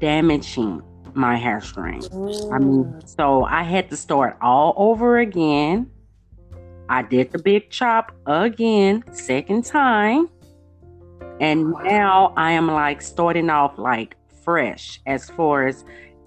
damaging 0.00 0.82
my 1.14 1.36
hair 1.36 1.60
strings. 1.60 2.08
I 2.52 2.58
mean, 2.58 3.00
so 3.06 3.44
I 3.44 3.62
had 3.62 3.90
to 3.90 3.96
start 3.96 4.36
all 4.40 4.74
over 4.76 5.18
again. 5.18 5.90
I 6.88 7.02
did 7.02 7.32
the 7.32 7.38
big 7.38 7.70
chop 7.70 8.12
again, 8.26 9.04
second 9.12 9.64
time. 9.64 10.28
And 11.40 11.70
now 11.82 12.32
I 12.36 12.52
am 12.52 12.68
like 12.68 13.02
starting 13.02 13.50
off 13.50 13.78
like 13.78 14.16
fresh 14.44 15.00
as 15.06 15.30
far 15.30 15.66
as 15.66 15.84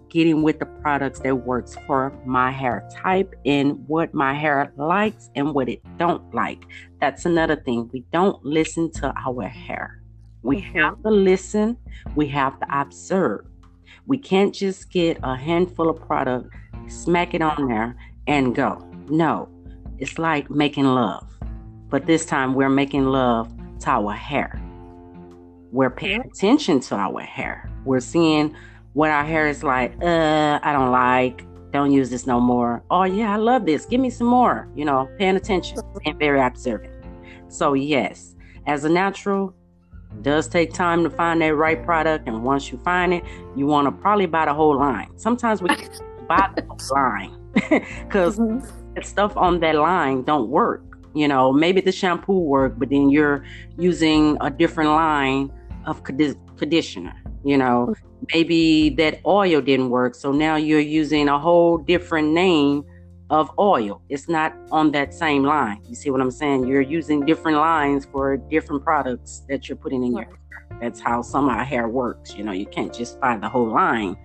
getting 0.09 0.41
with 0.41 0.59
the 0.59 0.65
products 0.65 1.19
that 1.19 1.35
works 1.35 1.75
for 1.85 2.13
my 2.25 2.51
hair 2.51 2.87
type 2.93 3.35
and 3.45 3.87
what 3.87 4.13
my 4.13 4.33
hair 4.33 4.71
likes 4.77 5.29
and 5.35 5.53
what 5.53 5.69
it 5.69 5.81
don't 5.97 6.33
like. 6.33 6.63
That's 6.99 7.25
another 7.25 7.55
thing. 7.55 7.89
We 7.93 8.01
don't 8.11 8.43
listen 8.43 8.91
to 8.93 9.13
our 9.15 9.43
hair. 9.43 9.96
We 10.47 10.61
mm-hmm. 10.61 10.77
have 10.77 11.03
to 11.03 11.09
listen, 11.09 11.75
we 12.15 12.25
have 12.27 12.57
to 12.61 12.79
observe. 12.79 13.45
We 14.05 14.17
can't 14.17 14.55
just 14.55 14.89
get 14.89 15.19
a 15.21 15.35
handful 15.35 15.89
of 15.89 15.99
product, 15.99 16.55
smack 16.87 17.33
it 17.33 17.41
on 17.41 17.67
there 17.67 17.97
and 18.27 18.55
go. 18.55 18.81
No. 19.09 19.49
It's 19.99 20.17
like 20.17 20.49
making 20.49 20.85
love. 20.85 21.27
But 21.89 22.05
this 22.05 22.25
time 22.25 22.53
we're 22.53 22.69
making 22.69 23.07
love 23.07 23.53
to 23.79 23.89
our 23.89 24.13
hair. 24.13 24.57
We're 25.73 25.89
paying 25.89 26.21
attention 26.21 26.79
to 26.79 26.95
our 26.95 27.19
hair. 27.19 27.69
We're 27.83 27.99
seeing 27.99 28.55
what 28.93 29.11
our 29.11 29.25
hair 29.25 29.47
is 29.47 29.63
like, 29.63 30.01
uh, 30.01 30.61
I 30.63 30.71
don't 30.71 30.91
like, 30.91 31.43
don't 31.71 31.91
use 31.91 32.09
this 32.09 32.25
no 32.25 32.39
more. 32.39 32.81
Oh 32.89 33.03
yeah, 33.03 33.33
I 33.33 33.35
love 33.35 33.65
this. 33.65 33.85
Give 33.85 33.99
me 33.99 34.09
some 34.09 34.27
more. 34.27 34.69
You 34.75 34.85
know, 34.85 35.09
paying 35.17 35.35
attention 35.35 35.79
and 36.05 36.17
very 36.17 36.39
observant. 36.39 36.93
So 37.49 37.73
yes, 37.73 38.33
as 38.65 38.85
a 38.85 38.89
natural, 38.89 39.53
does 40.21 40.47
take 40.47 40.73
time 40.73 41.03
to 41.03 41.09
find 41.09 41.41
that 41.41 41.55
right 41.55 41.83
product, 41.83 42.27
and 42.27 42.43
once 42.43 42.71
you 42.71 42.77
find 42.79 43.13
it, 43.13 43.23
you 43.55 43.65
want 43.65 43.85
to 43.87 43.91
probably 43.91 44.25
buy 44.25 44.45
the 44.45 44.53
whole 44.53 44.77
line. 44.77 45.09
Sometimes 45.17 45.61
we 45.61 45.69
buy 46.27 46.49
the 46.55 46.63
whole 46.67 46.77
line 46.91 47.37
because 47.53 48.37
mm-hmm. 48.39 49.01
stuff 49.01 49.35
on 49.37 49.59
that 49.61 49.75
line 49.75 50.23
don't 50.23 50.49
work. 50.49 50.83
You 51.13 51.27
know, 51.27 51.51
maybe 51.51 51.81
the 51.81 51.91
shampoo 51.91 52.39
work, 52.39 52.75
but 52.77 52.89
then 52.89 53.09
you're 53.09 53.43
using 53.77 54.37
a 54.41 54.51
different 54.51 54.91
line 54.91 55.51
of 55.85 56.03
conditioner. 56.03 57.15
You 57.43 57.57
know, 57.57 57.95
maybe 58.33 58.89
that 58.91 59.21
oil 59.25 59.61
didn't 59.61 59.89
work. 59.89 60.15
So 60.15 60.31
now 60.31 60.57
you're 60.57 60.79
using 60.79 61.27
a 61.27 61.39
whole 61.39 61.77
different 61.77 62.33
name 62.33 62.85
of 63.29 63.51
oil. 63.59 64.01
It's 64.09 64.29
not 64.29 64.55
on 64.71 64.91
that 64.91 65.13
same 65.13 65.43
line. 65.43 65.81
You 65.87 65.95
see 65.95 66.09
what 66.09 66.21
I'm 66.21 66.31
saying? 66.31 66.67
You're 66.67 66.81
using 66.81 67.25
different 67.25 67.57
lines 67.57 68.05
for 68.05 68.37
different 68.37 68.83
products 68.83 69.43
that 69.49 69.67
you're 69.67 69.75
putting 69.75 70.03
in 70.03 70.15
your 70.15 70.25
hair. 70.25 70.39
That's 70.81 70.99
how 70.99 71.21
some 71.21 71.49
of 71.49 71.55
our 71.55 71.63
hair 71.63 71.87
works. 71.87 72.35
You 72.35 72.43
know, 72.43 72.51
you 72.51 72.65
can't 72.65 72.93
just 72.93 73.19
buy 73.19 73.37
the 73.37 73.49
whole 73.49 73.69
line. 73.69 74.15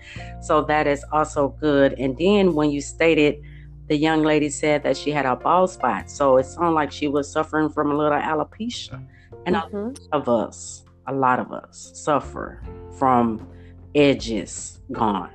So 0.40 0.62
that 0.62 0.86
is 0.86 1.04
also 1.12 1.48
good. 1.60 1.94
And 1.98 2.16
then 2.18 2.54
when 2.54 2.70
you 2.70 2.80
stated, 2.80 3.42
the 3.88 3.96
young 3.96 4.22
lady 4.22 4.48
said 4.48 4.82
that 4.84 4.96
she 4.96 5.10
had 5.10 5.26
a 5.26 5.36
bald 5.36 5.70
spot. 5.70 6.10
So 6.10 6.36
it 6.36 6.46
sounded 6.46 6.72
like 6.72 6.92
she 6.92 7.08
was 7.08 7.30
suffering 7.30 7.68
from 7.68 7.90
a 7.90 7.96
little 7.96 8.18
alopecia. 8.18 9.04
And 9.46 9.56
mm-hmm. 9.56 9.76
a 9.76 9.78
lot 9.78 10.00
of 10.12 10.28
us, 10.28 10.84
a 11.06 11.12
lot 11.12 11.40
of 11.40 11.52
us 11.52 11.90
suffer 11.94 12.62
from 12.98 13.46
edges 13.94 14.80
gone, 14.92 15.30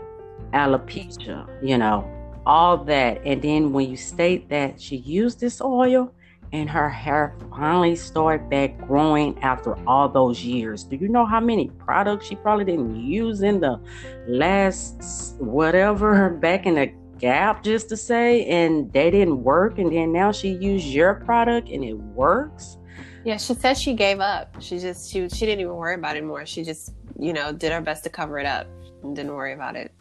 alopecia, 0.53 1.47
you 1.61 1.77
know, 1.77 2.09
all 2.47 2.77
that. 2.85 3.21
And 3.25 3.41
then 3.41 3.73
when 3.73 3.89
you 3.89 3.97
state 3.97 4.49
that 4.49 4.81
she 4.81 4.97
used 4.97 5.39
this 5.39 5.61
oil 5.61 6.13
and 6.53 6.69
her 6.69 6.89
hair 6.89 7.35
finally 7.49 7.95
started 7.95 8.49
back 8.49 8.77
growing 8.87 9.37
after 9.43 9.77
all 9.87 10.07
those 10.07 10.41
years, 10.43 10.83
do 10.83 10.95
you 10.95 11.09
know 11.09 11.25
how 11.25 11.39
many 11.39 11.69
products 11.77 12.27
she 12.27 12.35
probably 12.35 12.65
didn't 12.65 12.95
use 12.95 13.41
in 13.41 13.59
the 13.59 13.79
last 14.27 15.35
whatever 15.39 16.29
back 16.41 16.65
in 16.65 16.75
the 16.75 16.91
gap 17.19 17.63
just 17.63 17.89
to 17.89 17.97
say 17.97 18.45
and 18.45 18.93
they 18.93 19.09
didn't 19.09 19.43
work 19.43 19.79
and 19.79 19.91
then 19.91 20.13
now 20.13 20.31
she 20.31 20.49
used 20.49 20.85
your 20.85 21.15
product 21.15 21.67
and 21.67 21.83
it 21.83 21.95
works 21.95 22.77
yeah 23.25 23.35
she 23.37 23.55
said 23.55 23.75
she 23.75 23.95
gave 23.95 24.19
up 24.19 24.55
she 24.61 24.77
just 24.77 25.11
she 25.11 25.27
she 25.27 25.47
didn't 25.47 25.59
even 25.59 25.73
worry 25.73 25.95
about 25.95 26.15
it 26.15 26.19
anymore 26.19 26.45
she 26.45 26.63
just 26.63 26.93
you 27.19 27.33
know, 27.33 27.51
did 27.51 27.71
her 27.71 27.81
best 27.81 28.03
to 28.03 28.09
cover 28.09 28.39
it 28.39 28.45
up 28.45 28.67
and 29.03 29.15
didn't 29.15 29.33
worry 29.33 29.53
about 29.53 29.75
it. 29.75 29.91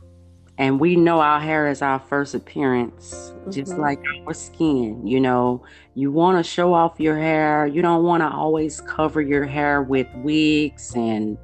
And 0.58 0.80
we 0.80 0.96
know 0.96 1.20
our 1.20 1.40
hair 1.40 1.68
is 1.68 1.82
our 1.82 1.98
first 1.98 2.34
appearance, 2.34 3.32
mm-hmm. 3.34 3.50
just 3.50 3.76
like 3.76 4.00
our 4.26 4.32
skin. 4.32 5.06
You 5.06 5.20
know, 5.20 5.62
you 5.94 6.10
want 6.10 6.38
to 6.38 6.50
show 6.50 6.72
off 6.72 6.98
your 6.98 7.18
hair. 7.18 7.66
You 7.66 7.82
don't 7.82 8.04
want 8.04 8.22
to 8.22 8.28
always 8.28 8.80
cover 8.82 9.20
your 9.20 9.44
hair 9.44 9.82
with 9.82 10.06
wigs 10.16 10.94
and 10.94 11.36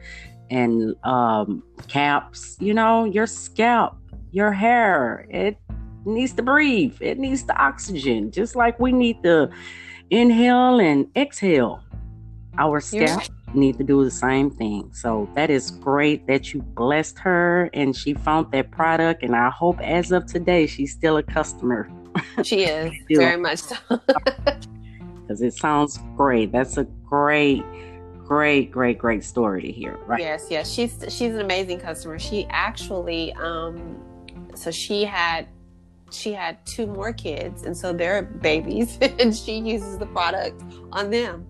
and 0.50 0.94
um, 1.04 1.62
caps. 1.88 2.56
You 2.60 2.74
know, 2.74 3.04
your 3.04 3.26
scalp, 3.26 3.96
your 4.30 4.52
hair, 4.52 5.26
it 5.30 5.58
needs 6.04 6.32
to 6.34 6.42
breathe. 6.42 6.96
It 7.00 7.18
needs 7.18 7.44
the 7.44 7.56
oxygen, 7.56 8.30
just 8.30 8.56
like 8.56 8.78
we 8.80 8.92
need 8.92 9.22
to 9.24 9.50
inhale 10.10 10.80
and 10.80 11.06
exhale. 11.16 11.82
Our 12.58 12.80
scalp 12.80 13.22
need 13.54 13.78
to 13.78 13.84
do 13.84 14.04
the 14.04 14.10
same 14.10 14.50
thing. 14.50 14.90
So 14.92 15.28
that 15.34 15.50
is 15.50 15.70
great 15.70 16.26
that 16.26 16.52
you 16.52 16.62
blessed 16.62 17.18
her 17.20 17.70
and 17.72 17.96
she 17.96 18.14
found 18.14 18.52
that 18.52 18.70
product. 18.70 19.22
And 19.22 19.34
I 19.34 19.50
hope 19.50 19.80
as 19.80 20.12
of 20.12 20.26
today, 20.26 20.66
she's 20.66 20.92
still 20.92 21.16
a 21.16 21.22
customer. 21.22 21.90
She 22.44 22.64
is 22.64 22.92
very 23.08 23.38
much 23.40 23.60
so. 23.60 23.76
Because 25.22 25.40
it 25.40 25.54
sounds 25.54 25.98
great. 26.16 26.52
That's 26.52 26.76
a 26.76 26.84
great, 26.84 27.64
great, 28.26 28.70
great, 28.70 28.98
great 28.98 29.24
story 29.24 29.62
to 29.62 29.72
hear. 29.72 29.96
Right? 30.06 30.20
Yes, 30.20 30.48
yes. 30.50 30.70
She's 30.70 31.04
she's 31.08 31.34
an 31.34 31.40
amazing 31.40 31.78
customer. 31.78 32.18
She 32.18 32.46
actually, 32.50 33.32
um, 33.34 34.02
so 34.54 34.70
she 34.70 35.04
had 35.04 35.46
she 36.10 36.32
had 36.32 36.64
two 36.66 36.86
more 36.86 37.12
kids, 37.12 37.62
and 37.62 37.74
so 37.74 37.92
they're 37.92 38.22
babies, 38.22 38.98
and 39.18 39.34
she 39.34 39.58
uses 39.58 39.96
the 39.96 40.06
product 40.06 40.62
on 40.92 41.10
them. 41.10 41.46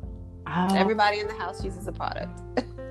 Oh. 0.55 0.75
Everybody 0.75 1.21
in 1.21 1.29
the 1.29 1.35
house 1.35 1.65
uses 1.65 1.87
the 1.87 1.93
product. 1.93 2.39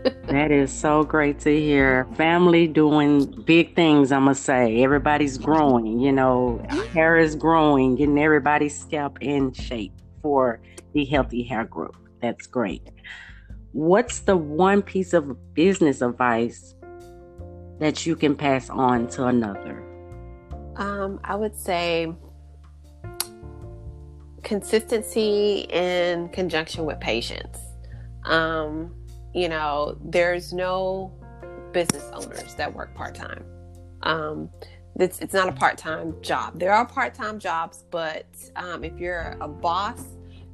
that 0.25 0.51
is 0.51 0.71
so 0.71 1.03
great 1.03 1.39
to 1.41 1.59
hear. 1.59 2.07
Family 2.15 2.65
doing 2.65 3.25
big 3.43 3.75
things, 3.75 4.11
I 4.11 4.17
must 4.17 4.43
say. 4.43 4.83
Everybody's 4.83 5.37
growing, 5.37 5.99
you 5.99 6.11
know, 6.11 6.65
hair 6.93 7.17
is 7.17 7.35
growing, 7.35 7.95
getting 7.97 8.17
everybody's 8.17 8.79
scalp 8.79 9.19
in 9.21 9.53
shape 9.53 9.93
for 10.23 10.59
the 10.93 11.05
healthy 11.05 11.43
hair 11.43 11.65
growth. 11.65 11.97
That's 12.19 12.47
great. 12.47 12.81
What's 13.73 14.21
the 14.21 14.37
one 14.37 14.81
piece 14.81 15.13
of 15.13 15.53
business 15.53 16.01
advice 16.01 16.73
that 17.79 18.07
you 18.07 18.15
can 18.15 18.35
pass 18.35 18.71
on 18.71 19.07
to 19.09 19.27
another? 19.27 19.83
Um, 20.77 21.19
I 21.23 21.35
would 21.35 21.55
say 21.55 22.11
consistency 24.51 25.65
in 25.69 26.27
conjunction 26.27 26.83
with 26.83 26.99
patience. 26.99 27.57
Um, 28.25 28.93
you 29.33 29.47
know, 29.47 29.97
there's 30.03 30.51
no 30.51 31.13
business 31.71 32.03
owners 32.11 32.53
that 32.55 32.73
work 32.73 32.93
part 32.93 33.15
time. 33.15 33.45
Um, 34.03 34.49
it's, 34.99 35.19
it's 35.19 35.33
not 35.33 35.47
a 35.47 35.53
part 35.53 35.77
time 35.77 36.21
job. 36.21 36.59
There 36.59 36.73
are 36.73 36.85
part 36.85 37.13
time 37.13 37.39
jobs, 37.39 37.85
but 37.91 38.25
um, 38.57 38.83
if 38.83 38.99
you're 38.99 39.37
a 39.39 39.47
boss, 39.47 40.03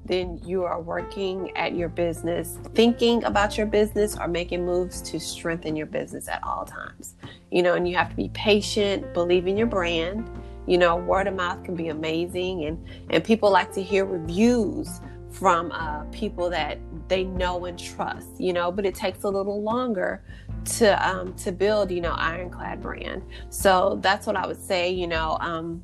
then 0.06 0.40
you 0.46 0.64
are 0.64 0.80
working 0.80 1.58
at 1.58 1.74
your 1.74 1.90
business, 1.90 2.60
thinking 2.76 3.24
about 3.24 3.58
your 3.58 3.66
business 3.66 4.16
or 4.16 4.28
making 4.28 4.64
moves 4.64 5.02
to 5.10 5.20
strengthen 5.20 5.76
your 5.76 5.88
business 5.88 6.28
at 6.28 6.44
all 6.44 6.66
times. 6.66 7.16
You 7.50 7.64
know, 7.64 7.74
and 7.74 7.90
you 7.90 7.96
have 7.96 8.12
to 8.12 8.16
be 8.16 8.30
patient, 8.36 9.12
believe 9.16 9.48
in 9.48 9.58
your 9.58 9.66
brand. 9.66 10.30
You 10.68 10.78
know, 10.78 10.96
word 10.96 11.28
of 11.28 11.36
mouth 11.36 11.64
can 11.64 11.76
be 11.76 11.88
amazing, 11.88 12.66
and 12.66 12.86
and 13.10 13.24
people 13.24 13.50
like 13.50 13.72
to 13.74 13.82
hear 13.82 14.06
reviews 14.06 15.02
from 15.32 15.72
uh, 15.72 16.04
people 16.06 16.50
that 16.50 16.80
they 17.08 17.24
know 17.24 17.66
and 17.66 17.80
trust. 17.80 18.40
You 18.40 18.54
know, 18.54 18.72
but 18.72 18.86
it 18.86 18.96
takes 18.96 19.24
a 19.24 19.30
little 19.30 19.64
longer 19.64 20.24
to 20.78 21.08
um, 21.08 21.34
to 21.36 21.52
build. 21.52 21.92
You 21.92 22.02
know, 22.02 22.14
ironclad 22.14 22.82
brand. 22.82 23.24
So 23.50 24.00
that's 24.02 24.28
what 24.28 24.36
I 24.36 24.46
would 24.46 24.62
say. 24.62 24.92
You 24.92 25.08
know. 25.08 25.38
Um, 25.40 25.84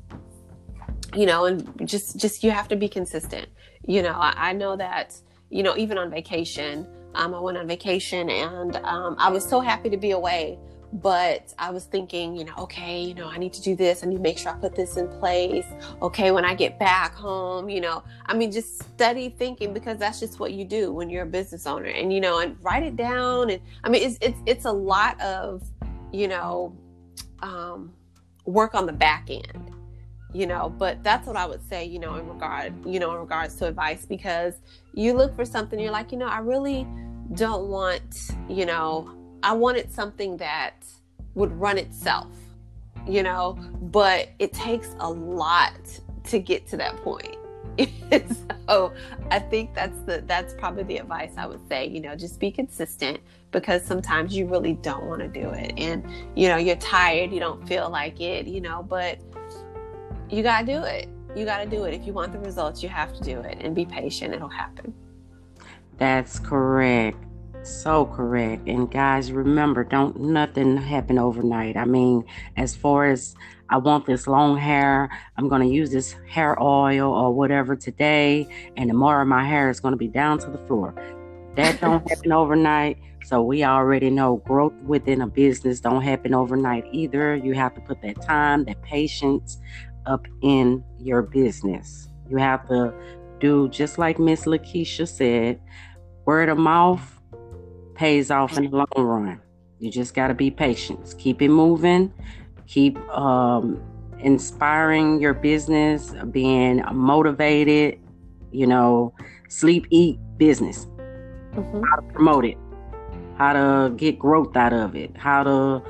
you 1.14 1.26
know 1.26 1.44
and 1.44 1.88
just 1.88 2.16
just 2.16 2.42
you 2.42 2.50
have 2.50 2.68
to 2.68 2.76
be 2.76 2.88
consistent 2.88 3.46
you 3.86 4.02
know 4.02 4.14
i, 4.14 4.34
I 4.36 4.52
know 4.52 4.76
that 4.76 5.16
you 5.50 5.62
know 5.62 5.76
even 5.76 5.98
on 5.98 6.10
vacation 6.10 6.86
um, 7.14 7.34
i 7.34 7.40
went 7.40 7.56
on 7.56 7.66
vacation 7.66 8.28
and 8.30 8.76
um, 8.76 9.16
i 9.18 9.30
was 9.30 9.48
so 9.48 9.60
happy 9.60 9.88
to 9.90 9.96
be 9.96 10.10
away 10.10 10.58
but 10.94 11.52
I 11.58 11.70
was 11.70 11.86
thinking, 11.86 12.36
you 12.36 12.44
know, 12.44 12.54
okay, 12.58 13.02
you 13.02 13.14
know, 13.14 13.28
I 13.28 13.36
need 13.36 13.52
to 13.54 13.62
do 13.62 13.74
this. 13.74 14.04
I 14.04 14.06
need 14.06 14.16
to 14.16 14.22
make 14.22 14.38
sure 14.38 14.52
I 14.52 14.54
put 14.54 14.76
this 14.76 14.96
in 14.96 15.08
place. 15.08 15.66
Okay, 16.00 16.30
when 16.30 16.44
I 16.44 16.54
get 16.54 16.78
back 16.78 17.14
home, 17.14 17.68
you 17.68 17.80
know, 17.80 18.04
I 18.26 18.34
mean, 18.34 18.52
just 18.52 18.78
study 18.78 19.34
thinking 19.36 19.74
because 19.74 19.98
that's 19.98 20.20
just 20.20 20.38
what 20.38 20.52
you 20.52 20.64
do 20.64 20.92
when 20.92 21.10
you're 21.10 21.24
a 21.24 21.26
business 21.26 21.66
owner, 21.66 21.86
and 21.86 22.12
you 22.12 22.20
know, 22.20 22.38
and 22.38 22.56
write 22.62 22.84
it 22.84 22.94
down. 22.94 23.50
And 23.50 23.60
I 23.82 23.88
mean, 23.88 24.02
it's 24.04 24.18
it's 24.20 24.38
it's 24.46 24.64
a 24.66 24.72
lot 24.72 25.20
of, 25.20 25.64
you 26.12 26.28
know, 26.28 26.76
um, 27.42 27.92
work 28.44 28.76
on 28.76 28.86
the 28.86 28.92
back 28.92 29.28
end 29.30 29.70
you 30.32 30.48
know 30.48 30.68
but 30.68 31.00
that's 31.04 31.28
what 31.28 31.36
i 31.36 31.46
would 31.46 31.66
say 31.68 31.84
you 31.84 32.00
know 32.00 32.16
in 32.16 32.28
regard 32.28 32.74
you 32.84 32.98
know 32.98 33.12
in 33.14 33.20
regards 33.20 33.54
to 33.54 33.66
advice 33.66 34.04
because 34.04 34.54
you 34.92 35.14
look 35.14 35.34
for 35.36 35.44
something 35.44 35.78
you're 35.78 35.92
like 35.92 36.10
you 36.10 36.18
know 36.18 36.26
i 36.26 36.38
really 36.38 36.84
don't 37.34 37.68
want 37.68 38.32
you 38.48 38.66
know 38.66 39.14
i 39.44 39.52
wanted 39.52 39.92
something 39.92 40.36
that 40.36 40.84
would 41.34 41.52
run 41.52 41.78
itself 41.78 42.28
you 43.06 43.22
know 43.22 43.58
but 43.82 44.30
it 44.38 44.52
takes 44.52 44.96
a 45.00 45.10
lot 45.10 46.00
to 46.24 46.38
get 46.38 46.66
to 46.66 46.76
that 46.76 46.96
point 46.98 47.36
so 48.68 48.92
i 49.30 49.38
think 49.38 49.74
that's 49.74 49.98
the 50.02 50.22
that's 50.26 50.54
probably 50.54 50.84
the 50.84 50.96
advice 50.96 51.32
i 51.36 51.46
would 51.46 51.60
say 51.68 51.86
you 51.86 52.00
know 52.00 52.14
just 52.14 52.38
be 52.40 52.50
consistent 52.50 53.18
because 53.50 53.84
sometimes 53.84 54.36
you 54.36 54.46
really 54.46 54.74
don't 54.74 55.04
want 55.06 55.20
to 55.20 55.28
do 55.28 55.50
it 55.50 55.72
and 55.76 56.04
you 56.36 56.48
know 56.48 56.56
you're 56.56 56.76
tired 56.76 57.32
you 57.32 57.40
don't 57.40 57.66
feel 57.68 57.90
like 57.90 58.20
it 58.20 58.46
you 58.46 58.60
know 58.60 58.82
but 58.82 59.18
you 60.30 60.42
got 60.42 60.60
to 60.60 60.66
do 60.66 60.82
it. 60.82 61.08
You 61.36 61.44
got 61.44 61.58
to 61.58 61.66
do 61.66 61.84
it. 61.84 61.94
If 61.94 62.06
you 62.06 62.12
want 62.12 62.32
the 62.32 62.38
results, 62.38 62.82
you 62.82 62.88
have 62.88 63.14
to 63.16 63.22
do 63.22 63.40
it 63.40 63.58
and 63.60 63.74
be 63.74 63.84
patient. 63.84 64.34
It'll 64.34 64.48
happen. 64.48 64.94
That's 65.98 66.38
correct. 66.38 67.23
So 67.64 68.04
correct. 68.04 68.68
And 68.68 68.90
guys, 68.90 69.32
remember, 69.32 69.84
don't 69.84 70.20
nothing 70.20 70.76
happen 70.76 71.18
overnight. 71.18 71.78
I 71.78 71.86
mean, 71.86 72.22
as 72.58 72.76
far 72.76 73.06
as 73.06 73.34
I 73.70 73.78
want 73.78 74.04
this 74.04 74.26
long 74.26 74.58
hair, 74.58 75.08
I'm 75.38 75.48
going 75.48 75.62
to 75.62 75.74
use 75.74 75.90
this 75.90 76.14
hair 76.28 76.62
oil 76.62 77.10
or 77.10 77.32
whatever 77.32 77.74
today, 77.74 78.46
and 78.76 78.90
tomorrow 78.90 79.24
my 79.24 79.46
hair 79.46 79.70
is 79.70 79.80
going 79.80 79.92
to 79.92 79.98
be 79.98 80.08
down 80.08 80.38
to 80.40 80.50
the 80.50 80.58
floor. 80.66 80.94
That 81.56 81.80
don't 81.80 82.06
happen 82.08 82.32
overnight. 82.32 82.98
So 83.24 83.42
we 83.42 83.64
already 83.64 84.10
know 84.10 84.42
growth 84.44 84.74
within 84.82 85.22
a 85.22 85.26
business 85.26 85.80
don't 85.80 86.02
happen 86.02 86.34
overnight 86.34 86.84
either. 86.92 87.34
You 87.34 87.54
have 87.54 87.74
to 87.76 87.80
put 87.80 88.02
that 88.02 88.20
time, 88.20 88.66
that 88.66 88.82
patience, 88.82 89.58
up 90.04 90.26
in 90.42 90.84
your 90.98 91.22
business. 91.22 92.10
You 92.28 92.36
have 92.36 92.68
to 92.68 92.92
do 93.40 93.70
just 93.70 93.96
like 93.96 94.18
Miss 94.18 94.44
Lakeisha 94.44 95.08
said, 95.08 95.58
word 96.26 96.50
of 96.50 96.58
mouth 96.58 97.13
pays 97.94 98.30
off 98.30 98.56
in 98.56 98.70
the 98.70 98.76
long 98.76 98.86
run. 98.96 99.40
You 99.78 99.90
just 99.90 100.14
got 100.14 100.28
to 100.28 100.34
be 100.34 100.50
patient. 100.50 101.14
Keep 101.18 101.42
it 101.42 101.48
moving. 101.48 102.12
Keep 102.66 102.98
um, 103.10 103.82
inspiring 104.18 105.20
your 105.20 105.34
business, 105.34 106.14
being 106.30 106.82
motivated. 106.92 107.98
You 108.50 108.66
know, 108.66 109.14
sleep, 109.48 109.86
eat, 109.90 110.18
business. 110.36 110.86
Mm-hmm. 111.54 111.82
How 111.82 111.96
to 111.96 112.02
promote 112.12 112.44
it. 112.44 112.58
How 113.36 113.52
to 113.52 113.94
get 113.94 114.18
growth 114.18 114.56
out 114.56 114.72
of 114.72 114.94
it. 114.94 115.16
How 115.16 115.42
to 115.42 115.82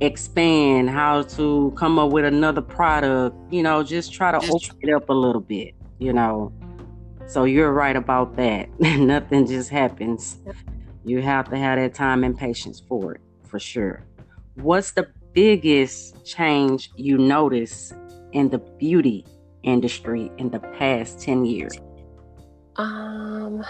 expand, 0.00 0.90
how 0.90 1.22
to 1.22 1.72
come 1.76 1.98
up 1.98 2.10
with 2.10 2.24
another 2.24 2.62
product, 2.62 3.36
you 3.52 3.62
know, 3.62 3.82
just 3.82 4.12
try 4.12 4.32
to 4.32 4.38
open 4.38 4.76
it 4.80 4.90
up 4.90 5.08
a 5.08 5.12
little 5.12 5.40
bit, 5.40 5.74
you 5.98 6.12
know. 6.12 6.52
So 7.26 7.44
you're 7.44 7.72
right 7.72 7.94
about 7.94 8.36
that. 8.36 8.68
Nothing 8.80 9.46
just 9.46 9.70
happens. 9.70 10.38
You 11.04 11.22
have 11.22 11.50
to 11.50 11.56
have 11.56 11.78
that 11.78 11.94
time 11.94 12.24
and 12.24 12.36
patience 12.36 12.82
for 12.88 13.14
it, 13.14 13.20
for 13.44 13.58
sure. 13.58 14.04
What's 14.54 14.92
the 14.92 15.08
biggest 15.32 16.24
change 16.26 16.90
you 16.96 17.18
notice 17.18 17.92
in 18.32 18.50
the 18.50 18.58
beauty 18.58 19.24
industry 19.62 20.30
in 20.38 20.50
the 20.50 20.60
past 20.60 21.20
10 21.20 21.44
years? 21.44 21.72
Um 22.76 23.64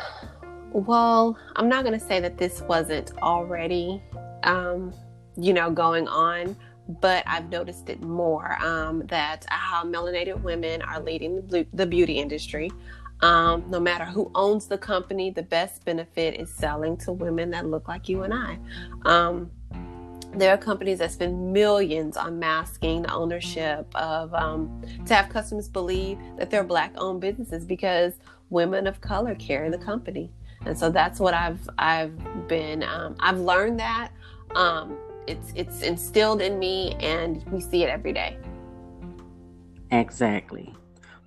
well, 0.72 1.36
I'm 1.56 1.68
not 1.68 1.84
going 1.84 1.98
to 1.98 2.06
say 2.06 2.20
that 2.20 2.38
this 2.38 2.62
wasn't 2.62 3.12
already 3.20 4.00
um 4.44 4.94
you 5.36 5.52
know, 5.52 5.70
going 5.70 6.08
on, 6.08 6.56
but 7.00 7.22
I've 7.26 7.48
noticed 7.50 7.88
it 7.88 8.02
more 8.02 8.62
um, 8.62 9.06
that 9.06 9.46
how 9.48 9.84
melanated 9.84 10.40
women 10.42 10.82
are 10.82 11.00
leading 11.00 11.46
the, 11.46 11.66
the 11.72 11.86
beauty 11.86 12.18
industry. 12.18 12.70
Um, 13.22 13.64
no 13.68 13.78
matter 13.78 14.04
who 14.04 14.30
owns 14.34 14.66
the 14.66 14.78
company, 14.78 15.30
the 15.30 15.42
best 15.42 15.84
benefit 15.84 16.40
is 16.40 16.50
selling 16.50 16.96
to 16.98 17.12
women 17.12 17.50
that 17.50 17.66
look 17.66 17.86
like 17.86 18.08
you 18.08 18.22
and 18.22 18.32
I. 18.32 18.58
Um, 19.04 19.50
there 20.32 20.54
are 20.54 20.56
companies 20.56 21.00
that 21.00 21.10
spend 21.10 21.52
millions 21.52 22.16
on 22.16 22.38
masking 22.38 23.02
the 23.02 23.12
ownership 23.12 23.86
of 23.94 24.32
um, 24.32 24.82
to 25.06 25.14
have 25.14 25.28
customers 25.28 25.68
believe 25.68 26.18
that 26.38 26.50
they're 26.50 26.64
black 26.64 26.92
owned 26.96 27.20
businesses 27.20 27.64
because 27.64 28.14
women 28.48 28.86
of 28.86 29.00
color 29.00 29.34
carry 29.34 29.70
the 29.70 29.78
company. 29.78 30.30
And 30.66 30.78
so 30.78 30.90
that's 30.90 31.18
what 31.18 31.32
i've 31.32 31.70
i've 31.78 32.12
been 32.46 32.82
um, 32.82 33.16
i've 33.20 33.38
learned 33.38 33.80
that 33.80 34.10
um, 34.54 34.96
it's 35.26 35.52
it's 35.56 35.82
instilled 35.82 36.42
in 36.42 36.58
me 36.58 36.94
and 37.00 37.42
we 37.50 37.60
see 37.60 37.82
it 37.82 37.88
every 37.88 38.12
day. 38.12 38.36
Exactly 39.90 40.74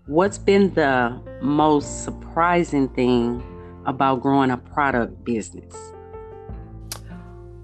what's 0.08 0.38
been 0.38 0.74
the 0.74 1.18
most 1.42 2.04
surprising 2.04 2.90
thing 2.90 3.42
about 3.86 4.22
growing 4.22 4.52
a 4.52 4.58
product 4.58 5.24
business 5.24 5.94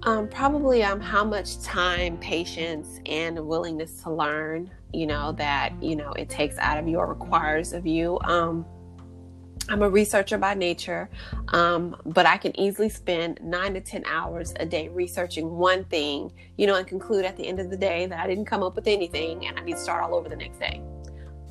um, 0.04 0.26
probably 0.26 0.82
um, 0.82 1.00
how 1.00 1.22
much 1.22 1.60
time 1.60 2.16
patience 2.16 2.98
and 3.04 3.38
willingness 3.38 4.02
to 4.02 4.10
learn 4.10 4.70
you 4.94 5.06
know 5.06 5.32
that 5.32 5.70
you 5.82 5.94
know 5.94 6.12
it 6.12 6.30
takes 6.30 6.56
out 6.56 6.78
of 6.78 6.88
you 6.88 6.96
or 6.96 7.06
requires 7.06 7.74
of 7.74 7.86
you 7.86 8.18
um, 8.20 8.64
I'm 9.68 9.82
a 9.82 9.88
researcher 9.88 10.36
by 10.36 10.54
nature, 10.54 11.08
um, 11.48 11.94
but 12.04 12.26
I 12.26 12.38
can 12.38 12.58
easily 12.58 12.88
spend 12.88 13.38
nine 13.40 13.74
to 13.74 13.80
10 13.80 14.04
hours 14.04 14.52
a 14.58 14.66
day 14.66 14.88
researching 14.88 15.48
one 15.48 15.84
thing, 15.84 16.32
you 16.56 16.66
know, 16.66 16.74
and 16.74 16.84
conclude 16.88 17.24
at 17.24 17.36
the 17.36 17.46
end 17.46 17.60
of 17.60 17.70
the 17.70 17.76
day 17.76 18.06
that 18.06 18.18
I 18.18 18.26
didn't 18.26 18.46
come 18.46 18.64
up 18.64 18.74
with 18.74 18.88
anything 18.88 19.46
and 19.46 19.56
I 19.56 19.62
need 19.62 19.74
to 19.74 19.78
start 19.78 20.02
all 20.02 20.16
over 20.16 20.28
the 20.28 20.34
next 20.34 20.58
day. 20.58 20.82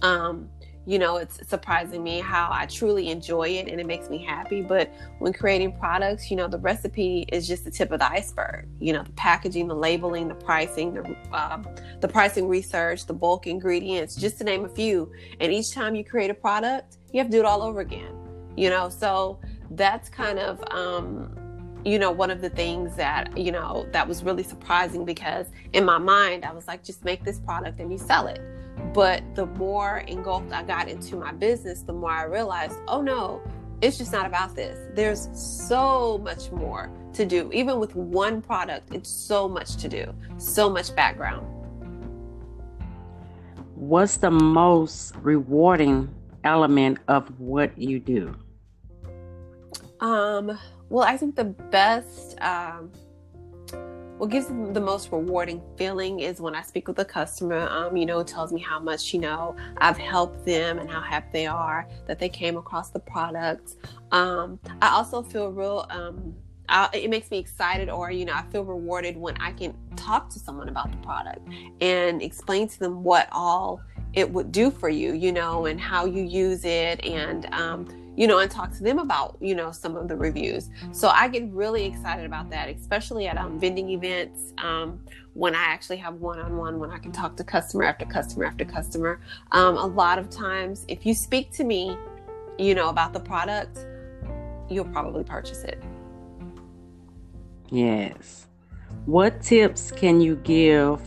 Um, 0.02 0.50
you 0.86 0.98
know, 0.98 1.18
it's 1.18 1.48
surprising 1.48 2.04
me 2.04 2.20
how 2.20 2.50
I 2.52 2.66
truly 2.66 3.10
enjoy 3.10 3.50
it 3.50 3.68
and 3.68 3.80
it 3.80 3.86
makes 3.86 4.10
me 4.10 4.24
happy. 4.24 4.62
But 4.62 4.92
when 5.20 5.34
creating 5.34 5.78
products, 5.78 6.32
you 6.32 6.38
know, 6.38 6.48
the 6.48 6.58
recipe 6.58 7.26
is 7.32 7.48
just 7.48 7.64
the 7.64 7.72
tip 7.72 7.92
of 7.92 8.00
the 8.00 8.12
iceberg. 8.12 8.68
You 8.80 8.94
know, 8.94 9.04
the 9.04 9.12
packaging, 9.12 9.68
the 9.68 9.76
labeling, 9.76 10.28
the 10.28 10.36
pricing, 10.36 10.94
the 10.94 11.16
uh, 11.32 11.62
the 12.00 12.08
pricing 12.08 12.48
research, 12.48 13.06
the 13.06 13.14
bulk 13.14 13.46
ingredients, 13.46 14.16
just 14.16 14.38
to 14.40 14.44
name 14.44 14.66
a 14.66 14.70
few. 14.70 15.12
And 15.40 15.52
each 15.52 15.74
time 15.74 15.96
you 15.96 16.04
create 16.04 16.32
a 16.32 16.36
product, 16.36 16.98
you 17.12 17.20
have 17.20 17.28
to 17.28 17.32
do 17.32 17.40
it 17.40 17.46
all 17.46 17.62
over 17.62 17.82
again. 17.82 18.16
You 18.56 18.70
know, 18.70 18.90
so 18.90 19.40
that's 19.72 20.10
kind 20.10 20.40
of 20.40 20.64
um, 20.72 21.36
you 21.86 22.00
know 22.00 22.12
one 22.12 22.32
of 22.32 22.42
the 22.42 22.50
things 22.50 22.96
that 22.96 23.38
you 23.38 23.52
know 23.52 23.88
that 23.92 24.08
was 24.08 24.24
really 24.24 24.44
surprising 24.44 25.06
because 25.06 25.48
in 25.74 25.86
my 25.86 25.98
mind 25.98 26.46
I 26.46 26.52
was 26.52 26.68
like, 26.68 26.84
just 26.84 27.06
make 27.06 27.24
this 27.24 27.40
product 27.40 27.80
and 27.80 27.92
you 27.92 27.98
sell 27.98 28.28
it 28.28 28.42
but 28.94 29.24
the 29.36 29.46
more 29.46 30.00
engulfed 30.08 30.52
I 30.52 30.64
got 30.64 30.90
into 30.90 31.16
my 31.16 31.32
business, 31.32 31.82
the 31.82 31.94
more 31.94 32.12
I 32.12 32.24
realized, 32.24 32.78
oh 32.88 33.02
no, 33.02 33.42
it's 33.82 33.98
just 33.98 34.12
not 34.12 34.26
about 34.26 34.56
this. 34.56 34.78
There's 34.94 35.30
so 35.34 36.18
much 36.20 36.52
more 36.52 36.92
to 37.14 37.26
do. 37.26 37.50
Even 37.54 37.80
with 37.80 37.96
one 37.96 38.42
product, 38.42 38.94
it's 38.94 39.10
so 39.10 39.48
much 39.48 39.78
to 39.78 39.88
do, 39.88 40.14
so 40.38 40.70
much 40.70 40.96
background. 40.96 41.46
What's 43.76 44.18
the 44.18 44.32
most 44.32 45.16
rewarding 45.22 46.14
element 46.44 47.00
of 47.08 47.40
what 47.40 47.78
you 47.78 48.00
do? 48.00 48.36
Um, 50.02 50.58
well, 50.90 51.06
I 51.06 51.16
think 51.18 51.36
the 51.36 51.46
best 51.46 52.40
um, 52.42 52.92
what 54.20 54.30
gives 54.30 54.48
the 54.48 54.82
most 54.82 55.14
rewarding 55.14 55.62
feeling 55.78 56.20
is 56.20 56.42
when 56.42 56.54
I 56.54 56.62
speak 56.62 56.90
with 56.90 57.00
a 57.00 57.06
customer, 57.06 57.70
um, 57.70 57.96
you 57.96 58.06
know, 58.06 58.22
tells 58.22 58.52
me 58.52 58.60
how 58.60 58.78
much, 58.78 59.14
you 59.14 59.20
know, 59.22 59.56
I've 59.78 59.98
helped 59.98 60.46
them 60.46 60.78
and 60.78 60.90
how 60.90 61.00
happy 61.00 61.30
they 61.32 61.48
are 61.48 61.88
that 62.06 62.20
they 62.20 62.28
came 62.28 62.58
across 62.58 62.90
the 62.90 63.00
product. 63.00 63.76
Um, 64.12 64.60
I 64.82 64.90
also 64.90 65.24
feel 65.24 65.54
real, 65.54 65.88
um, 65.90 66.36
I, 66.68 66.90
it 66.92 67.10
makes 67.10 67.32
me 67.32 67.38
excited 67.38 67.90
or, 67.90 68.12
you 68.12 68.26
know, 68.26 68.34
I 68.34 68.44
feel 68.52 68.66
rewarded 68.66 69.16
when 69.16 69.38
I 69.38 69.54
can 69.54 69.74
talk 69.96 70.30
to 70.32 70.40
someone 70.40 70.68
about 70.68 70.92
the 70.92 70.98
product 70.98 71.48
and 71.80 72.22
explain 72.22 72.68
to 72.68 72.78
them 72.78 73.04
what 73.06 73.30
all 73.32 73.80
it 74.12 74.30
would 74.30 74.52
do 74.52 74.70
for 74.70 74.90
you, 74.90 75.14
you 75.14 75.32
know, 75.32 75.66
and 75.66 75.80
how 75.80 76.06
you 76.06 76.24
use 76.24 76.66
it 76.66 77.06
and, 77.06 77.46
um, 77.54 77.88
you 78.20 78.28
know, 78.28 78.40
and 78.40 78.52
talk 78.52 78.70
to 78.74 78.84
them 78.84 79.00
about, 79.00 79.38
you 79.40 79.56
know, 79.56 79.72
some 79.72 79.96
of 79.96 80.10
the 80.10 80.16
reviews. 80.16 80.70
So 80.92 81.08
I 81.08 81.30
get 81.30 81.50
really 81.52 81.86
excited 81.86 82.26
about 82.26 82.50
that, 82.50 82.68
especially 82.68 83.28
at 83.28 83.38
um, 83.38 83.58
vending 83.58 83.92
events 83.92 84.54
um, 84.58 85.00
when 85.36 85.56
I 85.56 85.64
actually 85.64 85.96
have 85.98 86.16
one 86.16 86.38
on 86.38 86.58
one, 86.58 86.80
when 86.80 86.92
I 86.92 86.98
can 86.98 87.14
talk 87.14 87.38
to 87.38 87.46
customer 87.46 87.86
after 87.86 88.06
customer 88.06 88.44
after 88.44 88.66
customer. 88.66 89.22
Um, 89.54 89.78
a 89.78 89.86
lot 89.86 90.20
of 90.20 90.30
times, 90.30 90.84
if 90.90 91.06
you 91.06 91.14
speak 91.14 91.54
to 91.54 91.64
me, 91.64 91.98
you 92.58 92.76
know, 92.76 92.90
about 92.90 93.14
the 93.14 93.22
product, 93.22 93.88
you'll 94.70 94.84
probably 94.84 95.24
purchase 95.24 95.64
it. 95.64 95.82
Yes. 97.70 98.48
What 99.06 99.42
tips 99.42 99.92
can 99.92 100.20
you 100.20 100.36
give 100.36 101.00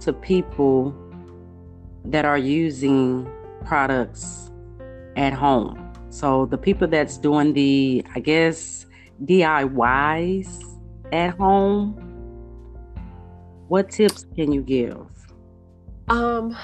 to 0.00 0.12
people 0.12 0.92
that 2.06 2.24
are 2.24 2.38
using 2.38 3.30
products 3.64 4.50
at 5.14 5.32
home? 5.32 5.85
So 6.16 6.46
the 6.46 6.56
people 6.56 6.88
that's 6.88 7.18
doing 7.18 7.52
the, 7.52 8.02
I 8.14 8.20
guess, 8.20 8.86
DIYs 9.26 10.48
at 11.12 11.36
home, 11.36 11.92
what 13.68 13.90
tips 13.90 14.24
can 14.34 14.50
you 14.50 14.62
give? 14.62 15.06
Um, 16.08 16.56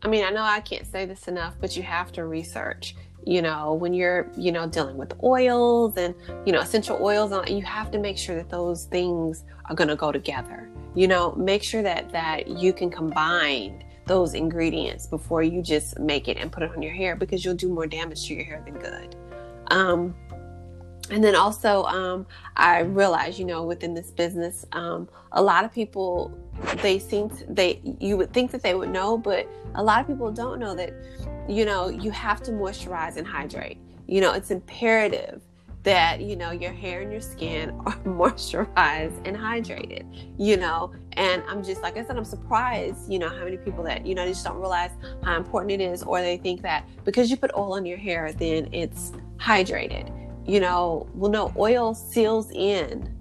I 0.00 0.08
mean, 0.08 0.24
I 0.24 0.30
know 0.30 0.40
I 0.40 0.60
can't 0.60 0.86
say 0.86 1.04
this 1.04 1.28
enough, 1.28 1.54
but 1.60 1.76
you 1.76 1.82
have 1.82 2.12
to 2.12 2.24
research. 2.24 2.96
You 3.26 3.42
know, 3.42 3.74
when 3.74 3.92
you're, 3.92 4.30
you 4.38 4.52
know, 4.52 4.66
dealing 4.66 4.96
with 4.96 5.12
oils 5.22 5.98
and, 5.98 6.14
you 6.46 6.52
know, 6.54 6.60
essential 6.60 6.98
oils, 7.02 7.34
you 7.50 7.60
have 7.60 7.90
to 7.90 7.98
make 7.98 8.16
sure 8.16 8.36
that 8.36 8.48
those 8.48 8.84
things 8.84 9.44
are 9.66 9.74
going 9.74 9.88
to 9.88 9.96
go 9.96 10.12
together. 10.12 10.70
You 10.94 11.08
know, 11.08 11.34
make 11.34 11.62
sure 11.62 11.82
that 11.82 12.08
that 12.12 12.48
you 12.48 12.72
can 12.72 12.90
combine 12.90 13.84
those 14.06 14.34
ingredients 14.34 15.06
before 15.06 15.42
you 15.42 15.62
just 15.62 15.98
make 15.98 16.28
it 16.28 16.36
and 16.36 16.50
put 16.50 16.62
it 16.62 16.70
on 16.70 16.82
your 16.82 16.92
hair 16.92 17.16
because 17.16 17.44
you'll 17.44 17.54
do 17.54 17.68
more 17.68 17.86
damage 17.86 18.26
to 18.26 18.34
your 18.34 18.44
hair 18.44 18.62
than 18.64 18.74
good. 18.78 19.16
Um, 19.70 20.14
and 21.10 21.22
then 21.22 21.36
also, 21.36 21.84
um, 21.84 22.26
I 22.56 22.80
realize, 22.80 23.38
you 23.38 23.44
know, 23.44 23.62
within 23.64 23.94
this 23.94 24.10
business, 24.10 24.64
um, 24.72 25.08
a 25.32 25.42
lot 25.42 25.64
of 25.64 25.72
people 25.72 26.36
they 26.82 26.98
seem 26.98 27.30
to, 27.30 27.44
they 27.48 27.80
you 28.00 28.16
would 28.16 28.32
think 28.32 28.50
that 28.50 28.62
they 28.62 28.74
would 28.74 28.90
know, 28.90 29.16
but 29.16 29.48
a 29.74 29.82
lot 29.82 30.00
of 30.00 30.06
people 30.06 30.32
don't 30.32 30.58
know 30.58 30.74
that, 30.74 30.92
you 31.48 31.64
know, 31.64 31.88
you 31.88 32.10
have 32.10 32.42
to 32.44 32.52
moisturize 32.52 33.16
and 33.16 33.26
hydrate. 33.26 33.78
You 34.08 34.20
know, 34.20 34.32
it's 34.32 34.50
imperative 34.50 35.42
that 35.86 36.20
you 36.20 36.34
know 36.34 36.50
your 36.50 36.72
hair 36.72 37.00
and 37.00 37.12
your 37.12 37.20
skin 37.20 37.70
are 37.86 37.96
moisturized 38.04 39.16
and 39.24 39.36
hydrated 39.36 40.04
you 40.36 40.56
know? 40.56 40.92
And 41.12 41.42
i'm 41.48 41.62
just 41.64 41.80
like 41.80 41.96
i 41.96 42.04
said 42.04 42.18
i'm 42.18 42.24
surprised 42.24 43.10
you 43.10 43.18
know 43.18 43.28
how 43.28 43.44
many 43.44 43.56
people 43.56 43.82
that 43.84 44.04
you 44.04 44.14
know 44.14 44.24
they 44.24 44.32
just 44.32 44.44
don't 44.44 44.58
realize 44.58 44.90
how 45.22 45.36
important 45.36 45.70
it 45.70 45.80
is 45.80 46.02
or 46.02 46.20
they 46.20 46.36
think 46.36 46.60
that 46.62 46.86
because 47.04 47.30
you 47.30 47.36
put 47.38 47.52
oil 47.56 47.72
on 47.74 47.86
your 47.86 47.96
hair 47.96 48.32
then 48.32 48.68
it's 48.72 49.12
hydrated 49.38 50.12
you 50.46 50.60
know? 50.60 51.08
Well 51.14 51.30
no 51.30 51.52
oil 51.56 51.94
seals 51.94 52.50
in 52.52 53.12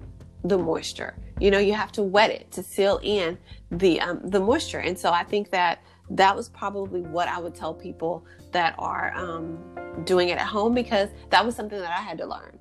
the 0.44 0.58
moisture. 0.58 1.16
You 1.40 1.52
know 1.52 1.60
you 1.60 1.74
have 1.74 1.92
to 1.94 2.04
wet 2.04 2.32
it 2.32 2.52
to 2.52 2.64
seal 2.64 3.00
in 3.04 3.38
the 3.72 4.00
um, 4.02 4.22
the 4.24 4.40
moisture. 4.40 4.80
And 4.80 4.98
so 4.98 5.12
i 5.12 5.24
think 5.24 5.50
that 5.52 5.82
that 6.12 6.36
was 6.36 6.50
probably 6.50 7.02
what 7.02 7.28
i 7.28 7.40
would 7.40 7.56
tell 7.56 7.74
people 7.74 8.26
that 8.56 8.74
are 8.80 9.14
um, 9.18 9.60
doing 10.06 10.30
it 10.30 10.38
at 10.38 10.48
home 10.48 10.74
because 10.74 11.10
that 11.30 11.46
was 11.46 11.58
something 11.58 11.78
that 11.78 11.92
I 11.92 12.02
had 12.02 12.18
to 12.20 12.26
learn. 12.26 12.58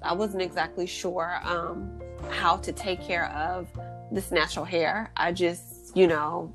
I 0.00 0.12
wasn't 0.12 0.42
exactly 0.42 0.86
sure 0.86 1.40
um, 1.42 2.00
how 2.30 2.56
to 2.58 2.70
take 2.70 3.00
care 3.00 3.26
of 3.32 3.66
this 4.12 4.30
natural 4.30 4.64
hair. 4.64 5.10
I 5.16 5.32
just, 5.32 5.96
you 5.96 6.06
know, 6.06 6.54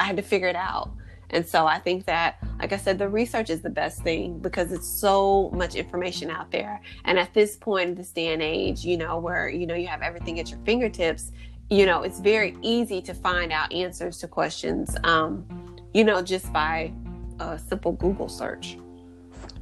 I 0.00 0.02
had 0.02 0.16
to 0.16 0.24
figure 0.24 0.48
it 0.48 0.56
out. 0.56 0.90
And 1.30 1.46
so 1.46 1.68
I 1.68 1.78
think 1.78 2.04
that, 2.06 2.38
like 2.58 2.72
I 2.72 2.78
said, 2.78 2.98
the 2.98 3.08
research 3.08 3.48
is 3.48 3.60
the 3.60 3.70
best 3.70 4.02
thing 4.02 4.40
because 4.40 4.72
it's 4.72 4.88
so 4.88 5.48
much 5.54 5.76
information 5.76 6.32
out 6.32 6.50
there. 6.50 6.80
And 7.04 7.16
at 7.16 7.32
this 7.32 7.54
point 7.54 7.90
in 7.90 7.94
this 7.94 8.10
day 8.10 8.32
and 8.32 8.42
age, 8.42 8.84
you 8.84 8.96
know, 8.96 9.20
where, 9.20 9.48
you 9.48 9.68
know, 9.68 9.76
you 9.76 9.86
have 9.86 10.02
everything 10.02 10.40
at 10.40 10.50
your 10.50 10.58
fingertips, 10.64 11.30
you 11.70 11.86
know, 11.86 12.02
it's 12.02 12.18
very 12.18 12.56
easy 12.60 13.00
to 13.02 13.14
find 13.14 13.52
out 13.52 13.72
answers 13.72 14.18
to 14.18 14.26
questions, 14.26 14.96
um, 15.04 15.46
you 15.94 16.02
know, 16.02 16.22
just 16.22 16.52
by 16.52 16.92
a 17.40 17.58
simple 17.58 17.92
Google 17.92 18.28
search. 18.28 18.78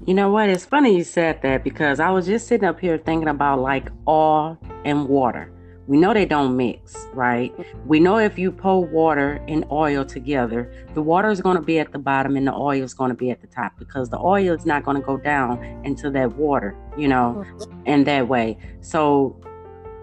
You 0.06 0.14
know 0.14 0.30
what? 0.30 0.48
It's 0.48 0.64
funny 0.64 0.96
you 0.96 1.04
said 1.04 1.42
that 1.42 1.64
because 1.64 2.00
I 2.00 2.10
was 2.10 2.26
just 2.26 2.46
sitting 2.46 2.68
up 2.68 2.78
here 2.78 2.98
thinking 2.98 3.28
about 3.28 3.60
like 3.60 3.90
oil 4.06 4.58
and 4.84 5.08
water. 5.08 5.52
We 5.88 5.98
know 5.98 6.12
they 6.12 6.26
don't 6.26 6.56
mix, 6.56 7.06
right? 7.12 7.54
We 7.86 8.00
know 8.00 8.18
if 8.18 8.38
you 8.38 8.50
pour 8.50 8.84
water 8.84 9.40
and 9.46 9.64
oil 9.70 10.04
together, 10.04 10.72
the 10.94 11.02
water 11.02 11.30
is 11.30 11.40
going 11.40 11.56
to 11.56 11.62
be 11.62 11.78
at 11.78 11.92
the 11.92 11.98
bottom 11.98 12.36
and 12.36 12.46
the 12.46 12.52
oil 12.52 12.82
is 12.82 12.92
going 12.92 13.10
to 13.10 13.16
be 13.16 13.30
at 13.30 13.40
the 13.40 13.46
top 13.46 13.72
because 13.78 14.10
the 14.10 14.18
oil 14.18 14.54
is 14.54 14.66
not 14.66 14.84
going 14.84 14.96
to 14.96 15.02
go 15.02 15.16
down 15.16 15.62
into 15.84 16.10
that 16.10 16.34
water, 16.36 16.76
you 16.96 17.06
know, 17.06 17.44
mm-hmm. 17.46 17.86
in 17.86 18.04
that 18.04 18.26
way. 18.26 18.58
So, 18.80 19.40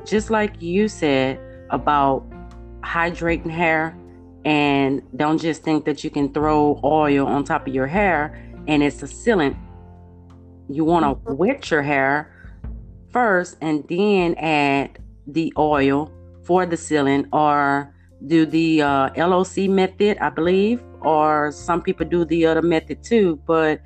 just 0.05 0.29
like 0.29 0.61
you 0.61 0.87
said 0.87 1.39
about 1.69 2.25
hydrating 2.81 3.49
hair, 3.49 3.97
and 4.45 5.01
don't 5.15 5.39
just 5.39 5.63
think 5.63 5.85
that 5.85 6.03
you 6.03 6.09
can 6.09 6.33
throw 6.33 6.79
oil 6.83 7.25
on 7.25 7.43
top 7.43 7.67
of 7.67 7.73
your 7.73 7.87
hair 7.87 8.39
and 8.67 8.83
it's 8.83 9.01
a 9.01 9.05
sealant 9.05 9.57
you 10.69 10.83
want 10.83 11.03
to 11.03 11.15
mm-hmm. 11.15 11.37
wet 11.37 11.69
your 11.71 11.81
hair 11.81 12.29
first 13.11 13.57
and 13.61 13.85
then 13.87 14.35
add 14.35 14.97
the 15.27 15.53
oil 15.57 16.11
for 16.43 16.65
the 16.65 16.75
sealant 16.75 17.27
or 17.31 17.93
do 18.27 18.45
the 18.45 18.81
uh, 18.81 19.09
LOC 19.15 19.69
method, 19.69 20.17
I 20.19 20.29
believe, 20.29 20.81
or 21.01 21.51
some 21.51 21.81
people 21.81 22.05
do 22.05 22.25
the 22.25 22.45
other 22.45 22.61
method 22.61 23.03
too. 23.03 23.39
But 23.45 23.81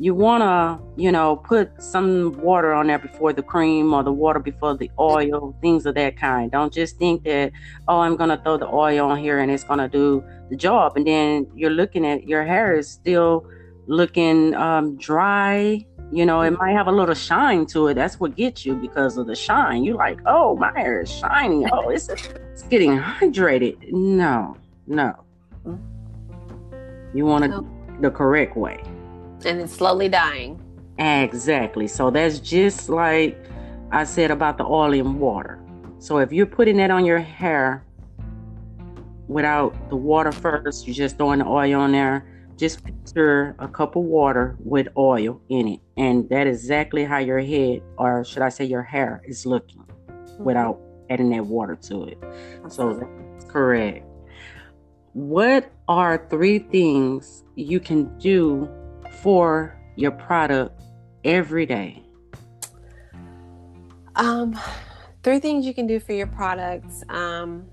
you 0.00 0.14
want 0.14 0.42
to, 0.42 0.80
you 1.00 1.12
know, 1.12 1.36
put 1.36 1.70
some 1.80 2.32
water 2.40 2.72
on 2.72 2.86
there 2.86 2.98
before 2.98 3.34
the 3.34 3.42
cream 3.42 3.92
or 3.92 4.02
the 4.02 4.10
water 4.10 4.40
before 4.40 4.74
the 4.74 4.90
oil, 4.98 5.54
things 5.60 5.84
of 5.84 5.94
that 5.96 6.16
kind. 6.16 6.50
Don't 6.50 6.72
just 6.72 6.96
think 6.96 7.22
that, 7.24 7.52
oh, 7.86 8.00
I'm 8.00 8.16
going 8.16 8.30
to 8.30 8.38
throw 8.38 8.56
the 8.56 8.66
oil 8.66 9.10
on 9.10 9.18
here 9.18 9.40
and 9.40 9.50
it's 9.50 9.62
going 9.62 9.78
to 9.78 9.88
do 9.88 10.24
the 10.48 10.56
job. 10.56 10.96
And 10.96 11.06
then 11.06 11.46
you're 11.54 11.68
looking 11.68 12.06
at 12.06 12.26
your 12.26 12.46
hair 12.46 12.74
is 12.74 12.90
still 12.90 13.46
looking 13.86 14.54
um, 14.54 14.96
dry 14.96 15.84
you 16.12 16.26
know, 16.26 16.40
it 16.40 16.50
might 16.58 16.72
have 16.72 16.88
a 16.88 16.92
little 16.92 17.14
shine 17.14 17.66
to 17.66 17.86
it. 17.86 17.94
That's 17.94 18.18
what 18.18 18.34
gets 18.34 18.66
you 18.66 18.74
because 18.74 19.16
of 19.16 19.28
the 19.28 19.36
shine. 19.36 19.84
You're 19.84 19.94
like, 19.94 20.18
oh, 20.26 20.56
my 20.56 20.72
hair 20.76 21.02
is 21.02 21.08
shiny. 21.08 21.66
Oh, 21.70 21.88
it's 21.88 22.08
it's 22.08 22.62
getting 22.64 22.98
hydrated. 22.98 23.92
No, 23.92 24.56
no. 24.88 25.14
You 27.14 27.26
want 27.26 27.44
to 27.44 27.64
the 28.00 28.10
correct 28.10 28.56
way. 28.56 28.82
And 29.44 29.60
it's 29.60 29.72
slowly 29.72 30.08
dying. 30.08 30.60
Exactly. 30.98 31.88
So 31.88 32.10
that's 32.10 32.40
just 32.40 32.88
like 32.88 33.38
I 33.90 34.04
said 34.04 34.30
about 34.30 34.58
the 34.58 34.64
oil 34.64 34.92
and 34.92 35.18
water. 35.18 35.58
So 35.98 36.18
if 36.18 36.32
you're 36.32 36.46
putting 36.46 36.76
that 36.78 36.90
on 36.90 37.04
your 37.04 37.18
hair 37.18 37.84
without 39.28 39.88
the 39.90 39.96
water 39.96 40.32
first, 40.32 40.86
you're 40.86 40.94
just 40.94 41.16
throwing 41.16 41.40
the 41.40 41.46
oil 41.46 41.80
on 41.80 41.92
there 41.92 42.26
just 42.60 42.84
picture 42.84 43.56
a 43.58 43.66
cup 43.66 43.96
of 43.96 44.02
water 44.02 44.54
with 44.60 44.86
oil 44.94 45.40
in 45.48 45.66
it. 45.66 45.80
And 45.96 46.28
that 46.28 46.46
is 46.46 46.58
exactly 46.58 47.04
how 47.04 47.16
your 47.16 47.40
head, 47.40 47.82
or 47.96 48.22
should 48.22 48.42
I 48.42 48.50
say 48.50 48.66
your 48.66 48.82
hair, 48.82 49.22
is 49.24 49.46
looking 49.46 49.80
mm-hmm. 49.80 50.44
without 50.44 50.78
adding 51.08 51.30
that 51.30 51.46
water 51.46 51.74
to 51.74 52.04
it. 52.04 52.18
So 52.68 52.92
that's 52.92 53.50
correct. 53.50 54.04
What 55.14 55.72
are 55.88 56.26
three 56.28 56.58
things 56.58 57.44
you 57.56 57.80
can 57.80 58.16
do 58.18 58.68
for 59.22 59.78
your 59.96 60.10
product 60.10 60.80
every 61.24 61.66
day? 61.66 62.02
Um, 64.16 64.58
three 65.22 65.40
things 65.40 65.66
you 65.66 65.74
can 65.74 65.86
do 65.86 66.00
for 66.00 66.12
your 66.12 66.26
products. 66.26 67.02
Um, 67.08 67.66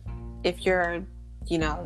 if 0.43 0.65
you're, 0.65 1.03
you 1.47 1.57
know, 1.57 1.85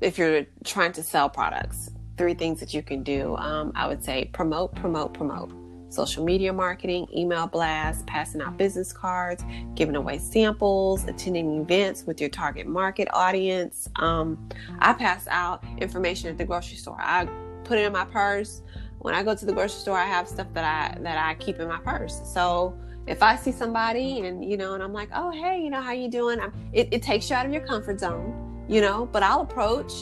if 0.00 0.18
you're 0.18 0.46
trying 0.64 0.92
to 0.92 1.02
sell 1.02 1.28
products, 1.28 1.90
three 2.16 2.34
things 2.34 2.60
that 2.60 2.74
you 2.74 2.82
can 2.82 3.02
do. 3.02 3.36
Um, 3.36 3.72
I 3.74 3.86
would 3.86 4.04
say 4.04 4.30
promote, 4.32 4.74
promote, 4.74 5.14
promote. 5.14 5.52
Social 5.88 6.24
media 6.24 6.52
marketing, 6.52 7.06
email 7.16 7.46
blasts, 7.46 8.02
passing 8.08 8.40
out 8.40 8.56
business 8.56 8.92
cards, 8.92 9.44
giving 9.76 9.94
away 9.94 10.18
samples, 10.18 11.04
attending 11.04 11.60
events 11.60 12.02
with 12.04 12.20
your 12.20 12.30
target 12.30 12.66
market 12.66 13.06
audience. 13.12 13.88
Um, 13.96 14.48
I 14.80 14.92
pass 14.92 15.28
out 15.28 15.62
information 15.78 16.30
at 16.30 16.36
the 16.36 16.44
grocery 16.44 16.78
store. 16.78 17.00
I 17.00 17.28
put 17.64 17.78
it 17.78 17.84
in 17.84 17.92
my 17.92 18.04
purse. 18.04 18.62
When 18.98 19.14
I 19.14 19.22
go 19.22 19.34
to 19.34 19.44
the 19.44 19.52
grocery 19.52 19.80
store, 19.80 19.98
I 19.98 20.06
have 20.06 20.28
stuff 20.28 20.46
that 20.54 20.64
I 20.64 21.00
that 21.02 21.18
I 21.18 21.34
keep 21.34 21.58
in 21.60 21.68
my 21.68 21.78
purse. 21.78 22.20
So 22.32 22.78
if 23.06 23.22
I 23.22 23.36
see 23.36 23.52
somebody 23.52 24.20
and 24.20 24.44
you 24.44 24.56
know, 24.56 24.74
and 24.74 24.82
I'm 24.82 24.92
like, 24.92 25.10
oh 25.14 25.30
hey, 25.30 25.60
you 25.62 25.70
know, 25.70 25.80
how 25.80 25.92
you 25.92 26.08
doing? 26.08 26.38
It, 26.72 26.88
it 26.90 27.02
takes 27.02 27.28
you 27.28 27.36
out 27.36 27.46
of 27.46 27.52
your 27.52 27.66
comfort 27.66 28.00
zone, 28.00 28.64
you 28.68 28.80
know. 28.80 29.06
But 29.12 29.22
I'll 29.22 29.42
approach, 29.42 29.92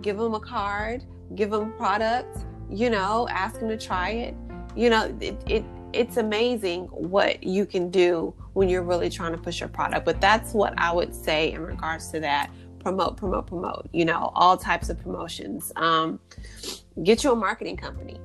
give 0.00 0.16
them 0.18 0.34
a 0.34 0.40
card, 0.40 1.04
give 1.34 1.50
them 1.50 1.72
product, 1.72 2.38
you 2.70 2.90
know, 2.90 3.26
ask 3.30 3.58
them 3.58 3.68
to 3.68 3.78
try 3.78 4.10
it. 4.10 4.34
You 4.76 4.90
know, 4.90 5.16
it, 5.20 5.36
it 5.46 5.64
it's 5.92 6.16
amazing 6.16 6.84
what 6.86 7.42
you 7.42 7.66
can 7.66 7.90
do 7.90 8.34
when 8.54 8.68
you're 8.68 8.82
really 8.82 9.10
trying 9.10 9.32
to 9.32 9.38
push 9.38 9.60
your 9.60 9.68
product. 9.68 10.04
But 10.04 10.20
that's 10.20 10.52
what 10.52 10.74
I 10.78 10.92
would 10.92 11.14
say 11.14 11.52
in 11.52 11.62
regards 11.62 12.08
to 12.12 12.20
that. 12.20 12.50
Promote, 12.82 13.16
promote, 13.16 13.46
promote. 13.46 13.88
You 13.92 14.04
know, 14.04 14.32
all 14.34 14.56
types 14.56 14.88
of 14.88 15.00
promotions. 15.00 15.72
Um, 15.76 16.18
get 17.04 17.24
you 17.24 17.32
a 17.32 17.36
marketing 17.36 17.76
company 17.76 18.20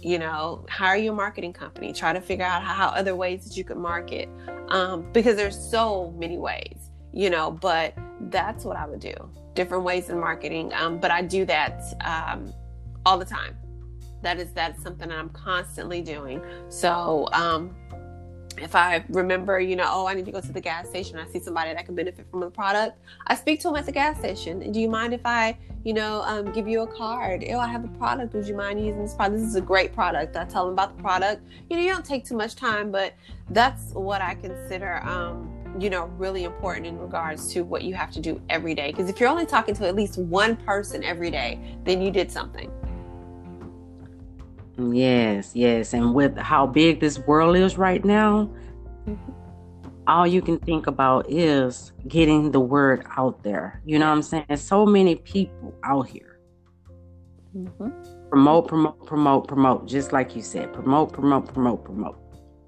you 0.00 0.18
know 0.18 0.64
hire 0.70 0.96
your 0.96 1.14
marketing 1.14 1.52
company 1.52 1.92
try 1.92 2.12
to 2.12 2.20
figure 2.20 2.44
out 2.44 2.62
how, 2.62 2.72
how 2.72 2.86
other 2.88 3.16
ways 3.16 3.44
that 3.44 3.56
you 3.56 3.64
could 3.64 3.76
market 3.76 4.28
um, 4.68 5.10
because 5.12 5.36
there's 5.36 5.58
so 5.58 6.14
many 6.18 6.38
ways 6.38 6.90
you 7.12 7.30
know 7.30 7.50
but 7.50 7.94
that's 8.30 8.64
what 8.64 8.76
i 8.76 8.86
would 8.86 9.00
do 9.00 9.14
different 9.54 9.82
ways 9.82 10.08
in 10.08 10.18
marketing 10.18 10.72
um, 10.74 10.98
but 10.98 11.10
i 11.10 11.20
do 11.20 11.44
that 11.44 11.82
um, 12.04 12.52
all 13.04 13.18
the 13.18 13.24
time 13.24 13.56
that 14.22 14.38
is 14.38 14.52
that's 14.52 14.82
something 14.82 15.10
i'm 15.10 15.30
constantly 15.30 16.00
doing 16.00 16.40
so 16.68 17.28
um, 17.32 17.74
if 18.58 18.74
I 18.74 19.04
remember, 19.08 19.60
you 19.60 19.76
know, 19.76 19.86
oh, 19.88 20.06
I 20.06 20.14
need 20.14 20.24
to 20.26 20.32
go 20.32 20.40
to 20.40 20.52
the 20.52 20.60
gas 20.60 20.88
station, 20.88 21.18
I 21.18 21.26
see 21.28 21.40
somebody 21.40 21.72
that 21.72 21.86
can 21.86 21.94
benefit 21.94 22.26
from 22.30 22.40
the 22.40 22.50
product, 22.50 22.98
I 23.26 23.34
speak 23.34 23.60
to 23.60 23.68
them 23.68 23.76
at 23.76 23.86
the 23.86 23.92
gas 23.92 24.18
station. 24.18 24.70
Do 24.72 24.80
you 24.80 24.88
mind 24.88 25.14
if 25.14 25.20
I, 25.24 25.56
you 25.84 25.94
know, 25.94 26.22
um, 26.22 26.52
give 26.52 26.68
you 26.68 26.82
a 26.82 26.86
card? 26.86 27.44
Oh, 27.50 27.58
I 27.58 27.66
have 27.66 27.84
a 27.84 27.88
product. 27.88 28.34
Would 28.34 28.46
you 28.46 28.56
mind 28.56 28.84
using 28.84 29.02
this 29.02 29.14
product? 29.14 29.40
This 29.40 29.48
is 29.48 29.56
a 29.56 29.60
great 29.60 29.94
product. 29.94 30.36
I 30.36 30.44
tell 30.44 30.64
them 30.64 30.72
about 30.72 30.96
the 30.96 31.02
product. 31.02 31.42
You 31.70 31.76
know, 31.76 31.82
you 31.82 31.92
don't 31.92 32.04
take 32.04 32.24
too 32.24 32.36
much 32.36 32.54
time, 32.54 32.90
but 32.90 33.14
that's 33.50 33.92
what 33.92 34.20
I 34.20 34.34
consider, 34.34 35.02
um, 35.02 35.50
you 35.78 35.90
know, 35.90 36.06
really 36.16 36.44
important 36.44 36.86
in 36.86 36.98
regards 36.98 37.52
to 37.52 37.62
what 37.62 37.82
you 37.82 37.94
have 37.94 38.10
to 38.12 38.20
do 38.20 38.40
every 38.48 38.74
day. 38.74 38.90
Because 38.90 39.08
if 39.08 39.20
you're 39.20 39.28
only 39.28 39.46
talking 39.46 39.74
to 39.76 39.86
at 39.86 39.94
least 39.94 40.18
one 40.18 40.56
person 40.56 41.04
every 41.04 41.30
day, 41.30 41.78
then 41.84 42.02
you 42.02 42.10
did 42.10 42.30
something. 42.30 42.70
Yes, 44.78 45.52
yes. 45.54 45.92
And 45.92 46.14
with 46.14 46.36
how 46.36 46.66
big 46.66 47.00
this 47.00 47.18
world 47.20 47.56
is 47.56 47.76
right 47.76 48.04
now, 48.04 48.50
mm-hmm. 49.06 49.32
all 50.06 50.26
you 50.26 50.40
can 50.40 50.58
think 50.58 50.86
about 50.86 51.26
is 51.28 51.92
getting 52.06 52.52
the 52.52 52.60
word 52.60 53.04
out 53.16 53.42
there. 53.42 53.82
You 53.84 53.98
know 53.98 54.06
what 54.06 54.16
I'm 54.16 54.22
saying? 54.22 54.44
There's 54.48 54.62
so 54.62 54.86
many 54.86 55.16
people 55.16 55.74
out 55.84 56.08
here. 56.08 56.38
Mm-hmm. 57.56 58.28
Promote, 58.28 58.68
promote, 58.68 59.06
promote, 59.06 59.48
promote. 59.48 59.86
Just 59.86 60.12
like 60.12 60.36
you 60.36 60.42
said, 60.42 60.72
promote, 60.72 61.12
promote, 61.12 61.52
promote, 61.52 61.84
promote. 61.84 62.18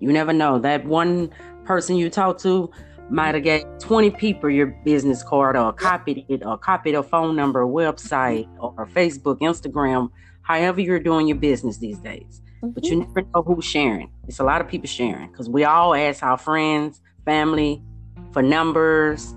You 0.01 0.13
never 0.13 0.33
know. 0.33 0.59
That 0.59 0.85
one 0.85 1.31
person 1.65 1.97
you 1.97 2.11
talk 2.11 2.39
to 2.39 2.71
might 3.09 3.35
have 3.35 3.45
got 3.45 3.81
20 3.81 4.11
people 4.13 4.51
your 4.51 4.69
business 4.85 5.23
card 5.23 5.57
or 5.57 5.73
copied 5.73 6.25
it 6.29 6.45
or 6.45 6.59
copied 6.59 6.95
a 6.95 7.03
phone 7.03 7.37
number, 7.37 7.65
website, 7.67 8.49
or 8.59 8.87
Facebook, 8.87 9.41
Instagram 9.41 10.09
however 10.59 10.81
you're 10.81 11.01
doing 11.01 11.29
your 11.29 11.37
business 11.37 11.79
these 11.79 11.99
days. 11.99 12.43
Mm-hmm. 12.63 12.71
But 12.71 12.85
you 12.85 12.99
mm-hmm. 12.99 13.15
never 13.15 13.29
know 13.35 13.43
who's 13.43 13.65
sharing. 13.65 14.11
It's 14.29 14.41
a 14.41 14.45
lot 14.45 14.61
of 14.61 14.69
people 14.69 14.89
sharing 14.89 15.31
because 15.31 15.49
we 15.49 15.65
all 15.65 15.95
ask 15.95 16.23
our 16.23 16.37
friends, 16.37 17.01
family 17.25 17.83
for 18.33 18.43
numbers. 18.43 19.35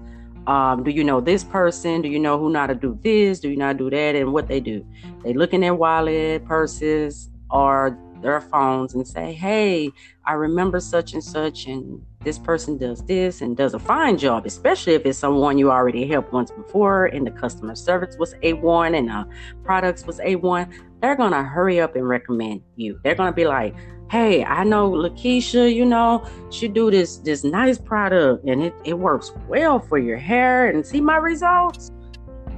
Um, 0.47 0.83
do 0.83 0.91
you 0.91 1.03
know 1.03 1.21
this 1.21 1.43
person? 1.43 2.01
Do 2.01 2.09
you 2.09 2.19
know 2.19 2.37
who 2.37 2.51
not 2.51 2.67
to 2.67 2.75
do 2.75 2.99
this? 3.01 3.39
Do 3.39 3.49
you 3.49 3.55
not 3.55 3.77
do 3.77 3.89
that? 3.89 4.15
And 4.15 4.33
what 4.33 4.47
they 4.47 4.59
do, 4.59 4.85
they 5.23 5.33
look 5.33 5.53
in 5.53 5.61
their 5.61 5.73
wallet, 5.73 6.43
purses, 6.45 7.29
or 7.49 7.97
their 8.23 8.41
phones 8.41 8.95
and 8.95 9.07
say, 9.07 9.33
Hey, 9.33 9.91
I 10.25 10.33
remember 10.33 10.79
such 10.79 11.13
and 11.13 11.23
such, 11.23 11.67
and 11.67 12.03
this 12.23 12.39
person 12.39 12.77
does 12.77 13.03
this 13.05 13.41
and 13.41 13.55
does 13.55 13.73
a 13.73 13.79
fine 13.79 14.17
job, 14.17 14.45
especially 14.45 14.93
if 14.93 15.05
it's 15.05 15.19
someone 15.19 15.57
you 15.57 15.69
already 15.69 16.07
helped 16.07 16.31
once 16.31 16.49
before 16.49 17.05
and 17.07 17.27
the 17.27 17.31
customer 17.31 17.75
service 17.75 18.15
was 18.17 18.33
A1 18.35 18.97
and 18.97 19.09
the 19.09 19.27
products 19.63 20.05
was 20.05 20.19
A1. 20.19 20.73
They're 21.03 21.17
going 21.17 21.33
to 21.33 21.43
hurry 21.43 21.81
up 21.81 21.97
and 21.97 22.07
recommend 22.07 22.61
you. 22.77 22.97
They're 23.03 23.13
going 23.13 23.29
to 23.29 23.35
be 23.35 23.43
like, 23.45 23.75
Hey, 24.09 24.45
I 24.45 24.63
know 24.63 24.89
Lakeisha, 24.89 25.73
you 25.73 25.83
know, 25.85 26.25
she 26.49 26.69
do 26.69 26.89
this 26.89 27.17
this 27.17 27.43
nice 27.43 27.77
product 27.77 28.45
and 28.45 28.63
it, 28.63 28.73
it 28.85 28.93
works 28.93 29.33
well 29.49 29.81
for 29.81 29.97
your 29.97 30.15
hair 30.15 30.67
and 30.69 30.85
see 30.85 31.01
my 31.01 31.17
results. 31.17 31.91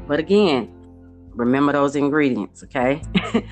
But 0.07 0.19
again, 0.19 0.71
remember 1.29 1.73
those 1.73 1.95
ingredients, 1.95 2.61
okay? 2.65 3.01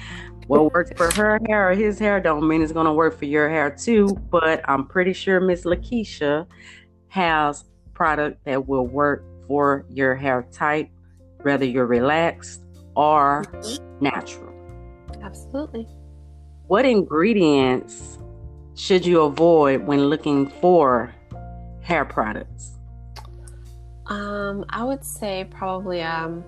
what 0.47 0.71
works 0.71 0.91
for 0.95 1.09
her 1.15 1.39
hair 1.47 1.71
or 1.71 1.73
his 1.73 1.97
hair 1.97 2.19
don't 2.19 2.47
mean 2.47 2.61
it's 2.61 2.71
going 2.71 2.85
to 2.85 2.93
work 2.93 3.17
for 3.17 3.25
your 3.25 3.49
hair 3.49 3.71
too. 3.71 4.09
But 4.29 4.61
I'm 4.69 4.85
pretty 4.85 5.13
sure 5.13 5.39
Miss 5.39 5.63
Lakeisha 5.63 6.45
has 7.07 7.65
product 7.95 8.45
that 8.45 8.67
will 8.67 8.85
work 8.85 9.25
for 9.47 9.87
your 9.89 10.13
hair 10.13 10.45
type, 10.51 10.89
whether 11.41 11.65
you're 11.65 11.87
relaxed 11.87 12.63
or 12.95 13.43
mm-hmm. 13.43 14.03
natural. 14.03 14.52
Absolutely. 15.23 15.87
What 16.67 16.85
ingredients 16.85 18.17
should 18.75 19.05
you 19.05 19.21
avoid 19.21 19.85
when 19.85 20.05
looking 20.05 20.47
for 20.47 21.13
hair 21.81 22.05
products? 22.05 22.71
Um, 24.07 24.65
I 24.69 24.83
would 24.83 25.03
say 25.03 25.47
probably 25.49 26.01
um 26.01 26.43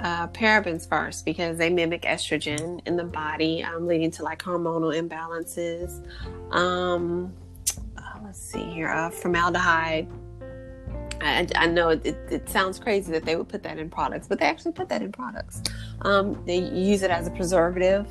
uh, 0.00 0.28
parabens 0.28 0.88
first 0.88 1.24
because 1.24 1.56
they 1.56 1.70
mimic 1.70 2.02
estrogen 2.02 2.86
in 2.86 2.96
the 2.96 3.04
body, 3.04 3.64
um, 3.64 3.86
leading 3.86 4.10
to 4.12 4.22
like 4.22 4.42
hormonal 4.42 4.94
imbalances. 4.94 6.04
Um, 6.54 7.32
uh, 7.96 8.18
let's 8.22 8.40
see 8.40 8.62
here, 8.64 8.88
uh, 8.88 9.10
formaldehyde. 9.10 10.08
I, 11.26 11.64
I 11.64 11.66
know 11.66 11.90
it, 11.90 12.04
it, 12.30 12.48
sounds 12.48 12.78
crazy 12.78 13.12
that 13.12 13.24
they 13.24 13.36
would 13.36 13.48
put 13.48 13.62
that 13.62 13.78
in 13.78 13.90
products, 13.90 14.26
but 14.28 14.38
they 14.38 14.46
actually 14.46 14.72
put 14.72 14.88
that 14.88 15.02
in 15.02 15.12
products. 15.12 15.62
Um, 16.02 16.42
they 16.46 16.58
use 16.58 17.02
it 17.02 17.10
as 17.10 17.26
a 17.26 17.30
preservative, 17.30 18.06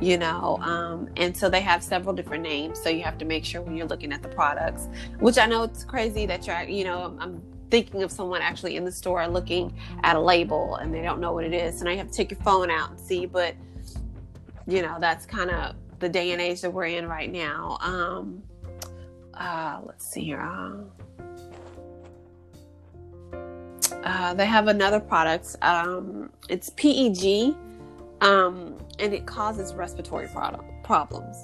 you 0.00 0.18
know, 0.18 0.58
um, 0.60 1.08
and 1.16 1.36
so 1.36 1.48
they 1.48 1.60
have 1.60 1.82
several 1.82 2.14
different 2.14 2.42
names. 2.42 2.80
So 2.80 2.88
you 2.88 3.02
have 3.02 3.18
to 3.18 3.24
make 3.24 3.44
sure 3.44 3.62
when 3.62 3.76
you're 3.76 3.86
looking 3.86 4.12
at 4.12 4.22
the 4.22 4.28
products, 4.28 4.88
which 5.18 5.38
I 5.38 5.46
know 5.46 5.62
it's 5.62 5.84
crazy 5.84 6.26
that 6.26 6.46
you're, 6.46 6.62
you 6.62 6.84
know, 6.84 7.16
I'm 7.20 7.42
thinking 7.70 8.02
of 8.02 8.10
someone 8.10 8.42
actually 8.42 8.76
in 8.76 8.84
the 8.84 8.92
store 8.92 9.26
looking 9.26 9.74
at 10.02 10.14
a 10.14 10.20
label 10.20 10.76
and 10.76 10.92
they 10.92 11.00
don't 11.00 11.20
know 11.20 11.32
what 11.32 11.44
it 11.44 11.54
is. 11.54 11.80
And 11.80 11.90
you 11.90 11.96
have 11.96 12.08
to 12.08 12.12
take 12.12 12.30
your 12.30 12.40
phone 12.40 12.70
out 12.70 12.90
and 12.90 13.00
see. 13.00 13.24
But, 13.24 13.54
you 14.66 14.82
know, 14.82 14.98
that's 15.00 15.24
kind 15.24 15.50
of 15.50 15.74
the 15.98 16.08
day 16.08 16.32
and 16.32 16.42
age 16.42 16.60
that 16.60 16.70
we're 16.70 16.84
in 16.84 17.08
right 17.08 17.32
now. 17.32 17.78
Um, 17.80 18.42
uh, 19.34 19.80
let's 19.86 20.06
see 20.06 20.24
here. 20.24 20.40
Uh, 20.40 21.01
uh, 24.04 24.34
they 24.34 24.46
have 24.46 24.68
another 24.68 25.00
product. 25.00 25.56
Um, 25.62 26.30
it's 26.48 26.70
PEG, 26.70 27.54
um, 28.20 28.78
and 28.98 29.14
it 29.14 29.26
causes 29.26 29.74
respiratory 29.74 30.28
product, 30.28 30.64
problems. 30.82 31.36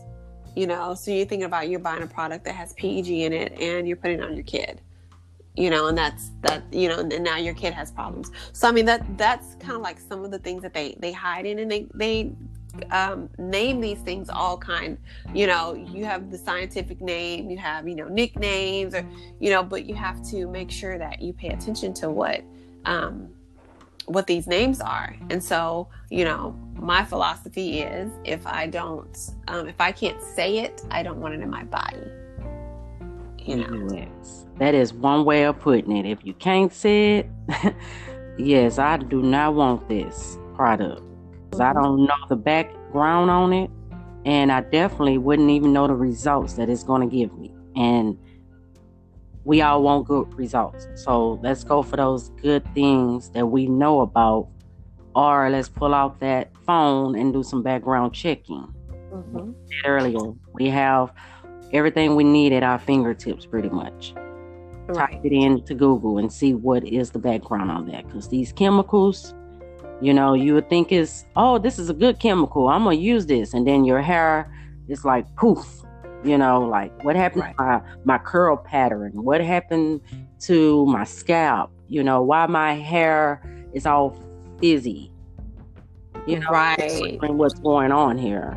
You 0.54 0.66
know, 0.66 0.94
so 0.94 1.11
you're 1.11 1.26
thinking 1.26 1.44
about 1.44 1.68
you're 1.68 1.80
buying 1.80 2.02
a 2.02 2.06
product 2.06 2.44
that 2.44 2.54
has 2.54 2.72
PEG 2.74 3.09
in 3.09 3.32
it, 3.32 3.61
and 3.61 3.86
you're 3.86 3.96
putting 3.96 4.18
it 4.18 4.24
on 4.24 4.34
your 4.34 4.44
kid 4.44 4.80
you 5.59 5.70
know, 5.70 5.88
and 5.88 5.98
that's 5.98 6.30
that, 6.42 6.62
you 6.72 6.88
know, 6.88 7.00
and 7.00 7.24
now 7.24 7.36
your 7.36 7.52
kid 7.52 7.74
has 7.74 7.90
problems. 7.90 8.30
So 8.52 8.68
I 8.68 8.72
mean 8.72 8.84
that 8.84 9.04
that's 9.18 9.56
kind 9.56 9.74
of 9.74 9.82
like 9.82 9.98
some 9.98 10.24
of 10.24 10.30
the 10.30 10.38
things 10.38 10.62
that 10.62 10.72
they 10.72 10.96
they 11.00 11.11
hide 11.11 11.46
in, 11.46 11.59
and 11.59 11.68
they 11.68 11.88
they 11.94 12.32
um, 12.90 13.28
name 13.38 13.80
these 13.80 13.98
things 14.00 14.28
all 14.28 14.56
kind. 14.58 14.98
You 15.34 15.46
know, 15.46 15.74
you 15.74 16.04
have 16.04 16.30
the 16.30 16.38
scientific 16.38 17.00
name, 17.00 17.50
you 17.50 17.58
have 17.58 17.88
you 17.88 17.94
know 17.94 18.08
nicknames, 18.08 18.94
or 18.94 19.06
you 19.40 19.50
know, 19.50 19.62
but 19.62 19.84
you 19.84 19.94
have 19.94 20.22
to 20.30 20.46
make 20.46 20.70
sure 20.70 20.98
that 20.98 21.20
you 21.20 21.32
pay 21.32 21.48
attention 21.48 21.94
to 21.94 22.10
what 22.10 22.42
um, 22.84 23.28
what 24.06 24.26
these 24.26 24.46
names 24.46 24.80
are. 24.80 25.14
And 25.30 25.42
so, 25.42 25.88
you 26.10 26.24
know, 26.24 26.56
my 26.74 27.04
philosophy 27.04 27.80
is 27.80 28.10
if 28.24 28.46
I 28.46 28.66
don't, 28.66 29.16
um, 29.48 29.68
if 29.68 29.80
I 29.80 29.92
can't 29.92 30.20
say 30.22 30.58
it, 30.58 30.82
I 30.90 31.02
don't 31.02 31.20
want 31.20 31.34
it 31.34 31.40
in 31.40 31.50
my 31.50 31.64
body. 31.64 32.10
You 33.38 33.56
know. 33.56 33.88
Yes. 33.94 34.46
That 34.58 34.74
is 34.74 34.92
one 34.92 35.24
way 35.24 35.44
of 35.44 35.58
putting 35.58 35.96
it. 35.96 36.06
If 36.06 36.24
you 36.24 36.34
can't 36.34 36.72
say 36.72 37.18
it, 37.18 37.74
yes, 38.38 38.78
I 38.78 38.96
do 38.96 39.22
not 39.22 39.54
want 39.54 39.88
this 39.88 40.36
product. 40.54 41.07
I 41.55 41.72
don't 41.72 42.07
know 42.07 42.16
the 42.28 42.36
background 42.36 43.30
on 43.30 43.53
it, 43.53 43.70
and 44.24 44.53
I 44.53 44.61
definitely 44.61 45.18
wouldn't 45.18 45.51
even 45.51 45.72
know 45.72 45.86
the 45.86 45.94
results 45.94 46.55
that 46.55 46.68
it's 46.68 46.84
going 46.84 47.09
to 47.09 47.14
give 47.14 47.36
me. 47.36 47.53
And 47.74 48.18
we 49.44 49.62
all 49.62 49.82
want 49.82 50.07
good 50.07 50.32
results. 50.34 50.86
So 50.94 51.40
let's 51.42 51.64
go 51.64 51.82
for 51.82 51.96
those 51.96 52.28
good 52.42 52.62
things 52.74 53.30
that 53.30 53.46
we 53.46 53.66
know 53.66 54.01
about, 54.01 54.49
or 55.14 55.49
let's 55.51 55.68
pull 55.68 55.94
out 55.94 56.20
that 56.20 56.51
phone 56.66 57.16
and 57.16 57.32
do 57.32 57.42
some 57.42 57.62
background 57.62 58.14
checking. 58.14 58.72
Mm-hmm. 59.12 59.53
Earlier, 59.84 60.34
we 60.53 60.68
have 60.68 61.12
everything 61.72 62.14
we 62.14 62.24
need 62.24 62.53
at 62.53 62.62
our 62.62 62.78
fingertips 62.78 63.46
pretty 63.46 63.68
much 63.68 64.14
right. 64.88 65.12
type 65.12 65.24
it 65.24 65.32
into 65.32 65.74
Google 65.74 66.18
and 66.18 66.32
see 66.32 66.55
what 66.55 66.84
is 66.84 67.11
the 67.11 67.18
background 67.18 67.70
on 67.70 67.86
that. 67.88 68.07
Because 68.07 68.28
these 68.28 68.53
chemicals, 68.53 69.34
you 70.01 70.14
know, 70.14 70.34
you 70.34 70.55
would 70.55 70.68
think 70.68 70.92
is, 70.92 71.24
oh, 71.36 71.59
this 71.59 71.78
is 71.78 71.90
a 71.90 71.94
good 71.94 72.18
chemical. 72.18 72.68
I'm 72.68 72.84
gonna 72.84 72.96
use 72.96 73.26
this, 73.26 73.55
and 73.55 73.66
then 73.66 73.84
your 73.84 74.01
hair 74.01 74.51
is 74.88 75.05
like 75.05 75.26
poof, 75.36 75.82
You 76.24 76.38
know, 76.38 76.61
like 76.62 77.05
what 77.05 77.16
happened 77.16 77.42
right. 77.42 77.57
to 77.57 77.62
my, 77.62 77.82
my 78.05 78.18
curl 78.18 78.57
pattern? 78.57 79.12
What 79.14 79.40
happened 79.40 80.01
to 80.40 80.86
my 80.86 81.05
scalp? 81.05 81.70
You 81.88 82.03
know, 82.03 82.22
why 82.22 82.46
my 82.46 82.74
hair 82.74 83.42
is 83.72 83.86
all 83.86 84.16
fizzy? 84.61 85.12
You 86.26 86.40
know, 86.40 86.51
right. 86.51 87.18
What's 87.22 87.59
going 87.61 87.92
on 87.92 88.18
here? 88.18 88.57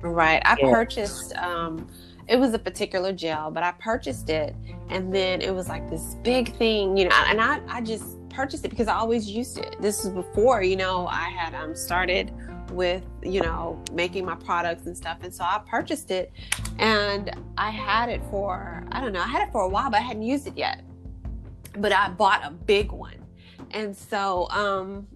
Right. 0.00 0.42
I 0.44 0.56
yeah. 0.58 0.70
purchased 0.70 1.34
um 1.36 1.88
it 2.28 2.36
was 2.36 2.54
a 2.54 2.58
particular 2.58 3.12
gel, 3.12 3.50
but 3.50 3.62
I 3.62 3.72
purchased 3.72 4.30
it 4.30 4.54
and 4.88 5.12
then 5.12 5.42
it 5.42 5.54
was 5.54 5.68
like 5.68 5.88
this 5.90 6.16
big 6.22 6.54
thing, 6.56 6.96
you 6.96 7.08
know, 7.08 7.16
and 7.26 7.40
I, 7.40 7.60
I 7.68 7.80
just 7.80 8.16
purchased 8.32 8.64
it 8.64 8.68
because 8.68 8.88
I 8.88 8.94
always 8.94 9.28
used 9.28 9.58
it. 9.58 9.76
This 9.80 10.04
was 10.04 10.12
before, 10.12 10.62
you 10.62 10.76
know, 10.76 11.06
I 11.06 11.28
had 11.30 11.54
um 11.54 11.74
started 11.74 12.32
with, 12.70 13.04
you 13.22 13.40
know, 13.40 13.82
making 13.92 14.24
my 14.24 14.34
products 14.34 14.86
and 14.86 14.96
stuff. 14.96 15.18
And 15.22 15.34
so 15.34 15.44
I 15.44 15.60
purchased 15.66 16.10
it 16.10 16.32
and 16.78 17.30
I 17.58 17.70
had 17.70 18.08
it 18.08 18.22
for, 18.30 18.84
I 18.92 19.00
don't 19.00 19.12
know, 19.12 19.20
I 19.20 19.26
had 19.26 19.46
it 19.46 19.52
for 19.52 19.62
a 19.62 19.68
while, 19.68 19.90
but 19.90 19.98
I 19.98 20.02
hadn't 20.02 20.22
used 20.22 20.46
it 20.46 20.56
yet. 20.56 20.82
But 21.78 21.92
I 21.92 22.08
bought 22.08 22.44
a 22.44 22.50
big 22.50 22.92
one. 22.92 23.16
And 23.72 23.96
so 23.96 24.48
um 24.50 25.06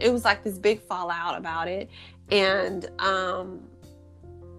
it 0.00 0.10
was 0.10 0.24
like 0.24 0.42
this 0.42 0.58
big 0.58 0.80
fallout 0.80 1.36
about 1.36 1.68
it. 1.68 1.90
And 2.30 2.90
um 2.98 3.62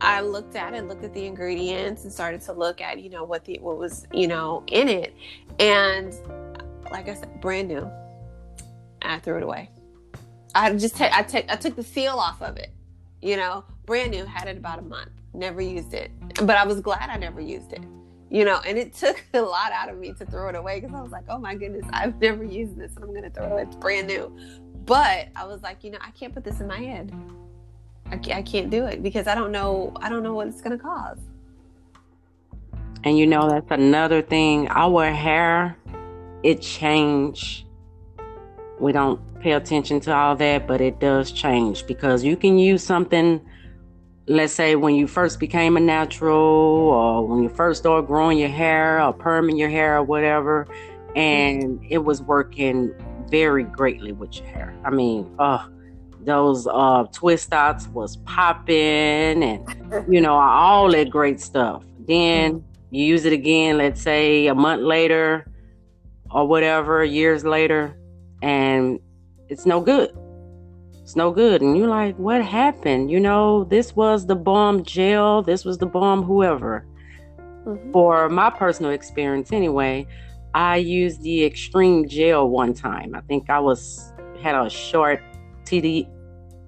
I 0.04 0.20
looked 0.20 0.58
at 0.58 0.74
it, 0.74 0.86
looked 0.86 1.06
at 1.06 1.14
the 1.14 1.26
ingredients, 1.26 2.04
and 2.04 2.12
started 2.12 2.42
to 2.42 2.54
look 2.54 2.82
at 2.82 3.00
you 3.00 3.10
know 3.10 3.24
what 3.24 3.46
the 3.46 3.58
what 3.62 3.78
was 3.78 4.06
you 4.12 4.28
know 4.28 4.64
in 4.68 4.90
it, 4.90 5.16
and 5.60 6.14
like 6.94 7.10
I 7.10 7.16
said, 7.16 7.42
brand 7.42 7.68
new. 7.68 7.92
I 9.02 9.20
threw 9.20 9.38
it 9.38 9.44
away. 9.44 9.70
I 10.56 10.72
just 10.76 10.96
take 10.96 11.12
I 11.12 11.24
take 11.24 11.52
I 11.52 11.56
took 11.56 11.76
the 11.76 11.84
seal 11.84 12.14
off 12.14 12.42
of 12.42 12.56
it, 12.58 12.72
you 13.22 13.36
know, 13.36 13.66
brand 13.86 14.12
new. 14.12 14.24
Had 14.24 14.48
it 14.48 14.58
about 14.58 14.80
a 14.80 14.84
month. 14.84 15.10
Never 15.34 15.62
used 15.62 15.94
it, 15.94 16.12
but 16.44 16.52
I 16.52 16.66
was 16.66 16.80
glad 16.80 17.10
I 17.10 17.18
never 17.18 17.42
used 17.42 17.74
it. 17.74 17.82
You 18.30 18.46
know, 18.46 18.62
and 18.66 18.78
it 18.78 18.94
took 18.94 19.22
a 19.34 19.42
lot 19.42 19.72
out 19.72 19.90
of 19.90 19.98
me 19.98 20.14
to 20.14 20.26
throw 20.26 20.48
it 20.50 20.56
away 20.56 20.80
because 20.80 20.96
I 20.96 21.02
was 21.02 21.12
like, 21.12 21.26
oh 21.28 21.40
my 21.40 21.56
goodness, 21.56 21.86
I've 21.92 22.22
never 22.22 22.44
used 22.44 22.78
this 22.78 22.96
and 22.96 23.04
I'm 23.04 23.14
to 23.22 23.30
throw 23.32 23.58
it. 23.58 23.64
It's 23.64 23.76
brand 23.76 24.08
new. 24.08 24.36
But 24.86 25.30
I 25.36 25.46
was 25.46 25.62
like, 25.64 25.84
you 25.84 25.92
know, 25.92 26.00
I 26.02 26.12
can't 26.12 26.34
put 26.34 26.44
this 26.44 26.60
in 26.60 26.68
my 26.68 26.80
head. 26.80 27.12
I 28.12 28.16
I 28.32 28.42
can't 28.44 28.70
do 28.70 28.86
it 28.86 29.02
because 29.02 29.28
I 29.28 29.34
don't 29.34 29.52
know 29.52 29.92
I 30.02 30.10
don't 30.10 30.24
know 30.24 30.36
what 30.36 30.48
it's 30.48 30.62
to 30.62 30.78
cause. 30.78 31.20
And 33.04 33.18
you 33.18 33.28
know 33.28 33.50
that's 33.50 33.72
another 33.72 34.22
thing. 34.22 34.68
Our 34.70 35.12
hair, 35.12 35.78
it 36.44 36.62
change. 36.62 37.66
We 38.80 38.92
don't 38.92 39.20
pay 39.40 39.54
attention 39.54 40.00
to 40.02 40.14
all 40.14 40.36
that, 40.36 40.68
but 40.68 40.82
it 40.82 41.00
does 41.00 41.32
change 41.32 41.88
because 41.88 42.24
you 42.24 42.36
can 42.36 42.58
use 42.58 42.84
something. 42.84 43.42
Let's 44.28 44.54
say 44.54 44.76
when 44.76 44.96
you 44.96 45.08
first 45.08 45.40
became 45.40 45.76
a 45.76 45.80
natural, 45.80 46.36
or 46.36 47.28
when 47.28 47.44
you 47.44 47.50
first 47.50 47.82
started 47.82 48.08
growing 48.08 48.38
your 48.38 48.50
hair, 48.50 49.02
or 49.02 49.14
perming 49.14 49.58
your 49.58 49.70
hair, 49.70 49.98
or 49.98 50.04
whatever, 50.04 50.68
and 51.16 51.80
it 51.90 52.00
was 52.00 52.22
working 52.22 52.94
very 53.30 53.64
greatly 53.64 54.12
with 54.12 54.38
your 54.38 54.48
hair. 54.48 54.76
I 54.86 54.92
mean, 54.92 55.30
oh, 55.40 55.68
those 56.26 56.68
uh, 56.68 57.06
twist 57.12 57.54
outs 57.54 57.88
was 57.90 58.18
popping 58.18 59.44
and 59.44 60.08
you 60.08 60.22
know 60.22 60.36
all 60.36 60.90
that 60.90 61.10
great 61.10 61.40
stuff 61.40 61.84
then 62.08 62.64
you 62.92 63.04
use 63.06 63.26
it 63.26 63.34
again 63.34 63.78
let's 63.78 64.02
say 64.02 64.48
a 64.48 64.56
month 64.56 64.82
later 64.82 65.46
or 66.34 66.48
whatever 66.48 67.04
years 67.04 67.44
later 67.46 67.98
and 68.42 69.00
it's 69.50 69.66
no 69.66 69.80
good 69.80 70.12
it's 71.02 71.16
no 71.16 71.32
good 71.32 71.62
and 71.62 71.78
you're 71.78 71.88
like 71.88 72.18
what 72.18 72.44
happened 72.44 73.12
you 73.12 73.20
know 73.20 73.64
this 73.66 73.96
was 73.96 74.26
the 74.26 74.36
bomb 74.36 74.84
gel, 74.84 75.42
this 75.42 75.64
was 75.64 75.78
the 75.78 75.86
bomb 75.86 76.24
whoever 76.24 76.86
mm-hmm. 77.66 77.92
for 77.92 78.30
my 78.30 78.50
personal 78.50 78.92
experience 78.92 79.52
anyway 79.52 80.06
i 80.54 80.78
used 80.78 81.22
the 81.22 81.46
extreme 81.46 82.08
gel 82.08 82.50
one 82.50 82.74
time 82.74 83.14
i 83.16 83.22
think 83.22 83.50
i 83.50 83.60
was 83.60 84.14
had 84.42 84.56
a 84.56 84.70
short 84.70 85.22
TD, 85.66 86.08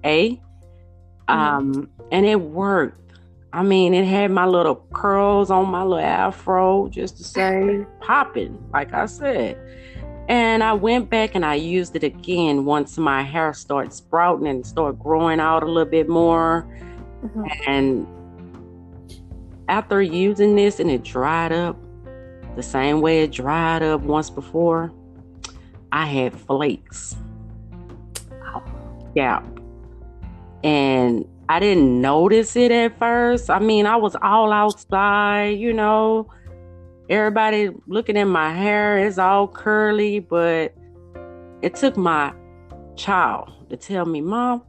a. 0.04 0.30
Mm-hmm. 0.30 1.30
Um, 1.30 1.90
and 2.10 2.26
it 2.26 2.40
worked. 2.40 3.05
I 3.56 3.62
mean, 3.62 3.94
it 3.94 4.04
had 4.04 4.30
my 4.30 4.44
little 4.44 4.86
curls 4.92 5.50
on 5.50 5.70
my 5.70 5.82
little 5.82 6.04
afro, 6.04 6.88
just 6.88 7.16
to 7.16 7.24
say, 7.24 7.86
popping, 8.02 8.62
like 8.70 8.92
I 8.92 9.06
said. 9.06 9.58
And 10.28 10.62
I 10.62 10.74
went 10.74 11.08
back 11.08 11.34
and 11.34 11.42
I 11.42 11.54
used 11.54 11.96
it 11.96 12.04
again 12.04 12.66
once 12.66 12.98
my 12.98 13.22
hair 13.22 13.54
started 13.54 13.94
sprouting 13.94 14.46
and 14.46 14.66
started 14.66 14.98
growing 14.98 15.40
out 15.40 15.62
a 15.62 15.66
little 15.66 15.90
bit 15.90 16.06
more. 16.06 16.68
Mm-hmm. 17.24 17.44
And 17.66 18.06
after 19.70 20.02
using 20.02 20.54
this 20.54 20.78
and 20.78 20.90
it 20.90 21.02
dried 21.02 21.52
up 21.52 21.78
the 22.56 22.62
same 22.62 23.00
way 23.00 23.22
it 23.22 23.32
dried 23.32 23.82
up 23.82 24.02
once 24.02 24.28
before, 24.28 24.92
I 25.92 26.04
had 26.04 26.38
flakes. 26.38 27.16
Yeah 29.14 29.42
and 30.66 31.24
I 31.48 31.60
didn't 31.60 32.00
notice 32.00 32.56
it 32.56 32.72
at 32.72 32.98
first. 32.98 33.50
I 33.50 33.58
mean, 33.58 33.86
I 33.86 33.96
was 33.96 34.16
all 34.20 34.52
outside, 34.52 35.58
you 35.58 35.72
know, 35.72 36.28
everybody 37.08 37.70
looking 37.86 38.16
at 38.16 38.24
my 38.24 38.52
hair, 38.52 38.98
it's 38.98 39.18
all 39.18 39.46
curly, 39.46 40.20
but 40.20 40.74
it 41.62 41.74
took 41.74 41.96
my 41.96 42.32
child 42.96 43.52
to 43.70 43.76
tell 43.76 44.04
me, 44.04 44.20
Mom, 44.20 44.62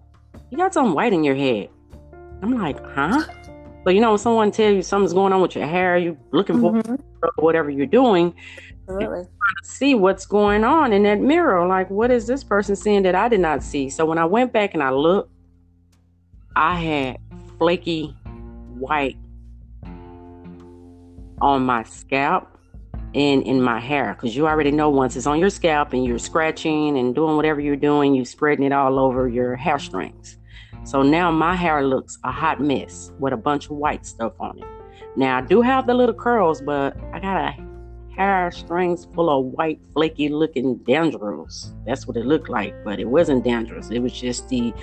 you 0.52 0.58
got 0.58 0.74
something 0.74 0.94
white 0.94 1.14
in 1.14 1.24
your 1.24 1.36
head. 1.36 1.70
I'm 2.42 2.58
like, 2.58 2.80
huh? 2.94 3.24
So, 3.84 3.92
you 3.92 4.02
know, 4.02 4.12
when 4.12 4.20
someone 4.20 4.52
tells 4.52 4.76
you 4.76 4.82
something's 4.82 5.14
going 5.14 5.34
on 5.34 5.42
with 5.42 5.56
your 5.56 5.66
hair, 5.66 5.98
you're 5.98 6.18
looking 6.32 6.58
mm-hmm. 6.58 6.96
for 7.20 7.32
whatever 7.38 7.70
you're 7.70 7.86
doing. 7.86 8.36
Really? 8.86 9.26
see 9.64 9.96
what's 9.96 10.26
going 10.26 10.64
on 10.64 10.94
in 10.94 11.04
that 11.04 11.20
mirror. 11.20 11.68
Like, 11.68 11.90
what 11.90 12.12
is 12.12 12.28
this 12.28 12.44
person 12.44 12.76
seeing 12.76 13.04
that 13.04 13.16
I 13.16 13.28
did 13.28 13.40
not 13.40 13.64
see? 13.64 13.90
So 13.90 14.06
when 14.06 14.18
I 14.18 14.26
went 14.26 14.54
back 14.54 14.74
and 14.74 14.84
I 14.84 14.92
looked, 14.92 15.32
I 16.60 16.80
had 16.80 17.18
flaky 17.60 18.16
white 18.80 19.16
on 21.40 21.64
my 21.64 21.84
scalp 21.84 22.48
and 23.14 23.44
in 23.44 23.62
my 23.62 23.80
hair 23.80 24.16
because 24.16 24.36
you 24.36 24.48
already 24.48 24.72
know 24.72 24.90
once 24.90 25.16
it's 25.16 25.28
on 25.28 25.40
your 25.40 25.52
scalp 25.52 25.94
and 25.94 26.04
you're 26.04 26.18
scratching 26.18 26.98
and 26.98 27.14
doing 27.14 27.36
whatever 27.36 27.62
you're 27.62 27.76
doing, 27.76 28.16
you're 28.16 28.26
spreading 28.26 28.66
it 28.66 28.72
all 28.72 28.98
over 28.98 29.30
your 29.30 29.56
hair 29.56 29.78
strings. 29.78 30.40
So 30.84 31.04
now 31.04 31.30
my 31.30 31.56
hair 31.56 31.86
looks 31.86 32.18
a 32.24 32.32
hot 32.32 32.60
mess 32.60 33.12
with 33.20 33.34
a 33.34 33.38
bunch 33.38 33.66
of 33.66 33.74
white 33.74 34.04
stuff 34.04 34.34
on 34.40 34.58
it. 34.58 34.66
Now 35.16 35.38
I 35.38 35.42
do 35.42 35.62
have 35.62 35.86
the 35.86 35.94
little 35.94 36.16
curls, 36.16 36.60
but 36.60 36.98
I 37.14 37.20
got 37.20 37.38
a 37.38 37.68
hair 38.16 38.50
strings 38.52 39.08
full 39.14 39.30
of 39.30 39.46
white, 39.46 39.80
flaky 39.94 40.30
looking 40.30 40.80
dandruffs. 40.80 41.72
That's 41.86 42.08
what 42.08 42.18
it 42.18 42.26
looked 42.26 42.50
like, 42.50 42.74
but 42.84 43.00
it 43.00 43.06
wasn't 43.06 43.46
dandruffs. 43.46 43.92
It 43.92 44.00
was 44.00 44.12
just 44.12 44.50
the 44.50 44.74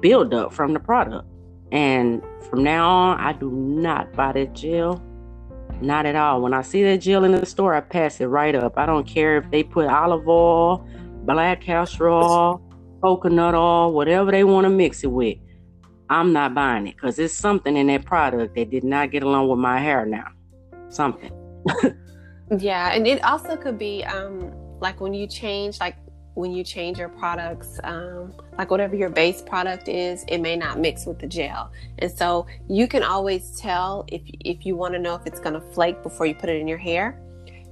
buildup 0.00 0.52
from 0.52 0.72
the 0.72 0.80
product. 0.80 1.26
And 1.70 2.22
from 2.48 2.62
now 2.62 2.88
on, 2.88 3.20
I 3.20 3.32
do 3.32 3.50
not 3.50 4.12
buy 4.14 4.32
that 4.32 4.54
gel. 4.54 5.02
Not 5.80 6.06
at 6.06 6.16
all. 6.16 6.40
When 6.40 6.54
I 6.54 6.62
see 6.62 6.82
that 6.84 6.98
gel 6.98 7.24
in 7.24 7.32
the 7.32 7.46
store, 7.46 7.74
I 7.74 7.80
pass 7.80 8.20
it 8.20 8.26
right 8.26 8.54
up. 8.54 8.76
I 8.76 8.86
don't 8.86 9.06
care 9.06 9.36
if 9.36 9.50
they 9.50 9.62
put 9.62 9.86
olive 9.86 10.26
oil, 10.26 10.86
black 11.24 11.60
castor 11.60 12.08
oil, 12.08 12.62
coconut 13.02 13.54
oil, 13.54 13.92
whatever 13.92 14.30
they 14.30 14.44
want 14.44 14.64
to 14.64 14.70
mix 14.70 15.04
it 15.04 15.08
with. 15.08 15.38
I'm 16.10 16.32
not 16.32 16.54
buying 16.54 16.86
it 16.86 16.96
because 16.96 17.18
it's 17.18 17.34
something 17.34 17.76
in 17.76 17.88
that 17.88 18.04
product 18.04 18.54
that 18.56 18.70
did 18.70 18.82
not 18.82 19.10
get 19.10 19.22
along 19.22 19.48
with 19.48 19.58
my 19.58 19.78
hair 19.78 20.06
now. 20.06 20.28
Something. 20.88 21.30
yeah, 22.58 22.92
and 22.92 23.06
it 23.06 23.22
also 23.22 23.56
could 23.56 23.78
be 23.78 24.04
um 24.04 24.52
like 24.80 25.00
when 25.00 25.12
you 25.12 25.26
change 25.26 25.78
like 25.80 25.96
when 26.38 26.52
you 26.52 26.62
change 26.62 26.98
your 26.98 27.08
products, 27.08 27.80
um, 27.82 28.32
like 28.56 28.70
whatever 28.70 28.94
your 28.94 29.08
base 29.08 29.42
product 29.42 29.88
is, 29.88 30.24
it 30.28 30.38
may 30.38 30.54
not 30.54 30.78
mix 30.78 31.04
with 31.04 31.18
the 31.18 31.26
gel. 31.26 31.72
And 31.98 32.12
so 32.12 32.46
you 32.68 32.86
can 32.86 33.02
always 33.02 33.58
tell 33.58 34.04
if, 34.06 34.22
if 34.24 34.64
you 34.64 34.76
want 34.76 34.94
to 34.94 35.00
know 35.00 35.16
if 35.16 35.26
it's 35.26 35.40
going 35.40 35.54
to 35.54 35.60
flake 35.60 36.00
before 36.04 36.26
you 36.26 36.36
put 36.36 36.48
it 36.48 36.60
in 36.60 36.68
your 36.68 36.78
hair. 36.78 37.20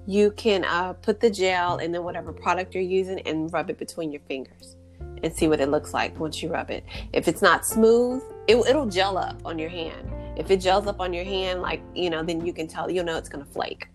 You 0.09 0.33
can 0.33 0.65
uh, 0.65 0.95
put 0.95 1.21
the 1.21 1.31
gel 1.31 1.79
and 1.79 1.95
then 1.95 2.03
whatever 2.03 2.33
product 2.33 2.75
you're 2.75 2.83
using 2.83 3.21
and 3.21 3.53
rub 3.53 3.71
it 3.71 3.79
between 3.79 4.11
your 4.11 4.21
fingers 4.23 4.75
and 5.23 5.33
see 5.33 5.47
what 5.47 5.61
it 5.61 5.69
looks 5.69 5.95
like 5.95 6.19
once 6.19 6.43
you 6.43 6.49
rub 6.49 6.69
it. 6.71 6.85
If 7.13 7.29
it's 7.29 7.43
not 7.43 7.65
smooth, 7.65 8.21
it, 8.49 8.57
it'll 8.57 8.87
gel 8.87 9.17
up 9.17 9.41
on 9.45 9.61
your 9.61 9.71
hand. 9.71 10.11
If 10.37 10.51
it 10.51 10.57
gels 10.57 10.89
up 10.89 11.01
on 11.01 11.13
your 11.13 11.25
hand, 11.25 11.63
like, 11.63 11.83
you 11.95 12.11
know, 12.11 12.25
then 12.25 12.45
you 12.45 12.53
can 12.53 12.67
tell, 12.67 12.91
you'll 12.91 13.05
know 13.05 13.17
it's 13.17 13.29
going 13.29 13.45
to 13.45 13.51
flake. 13.53 13.87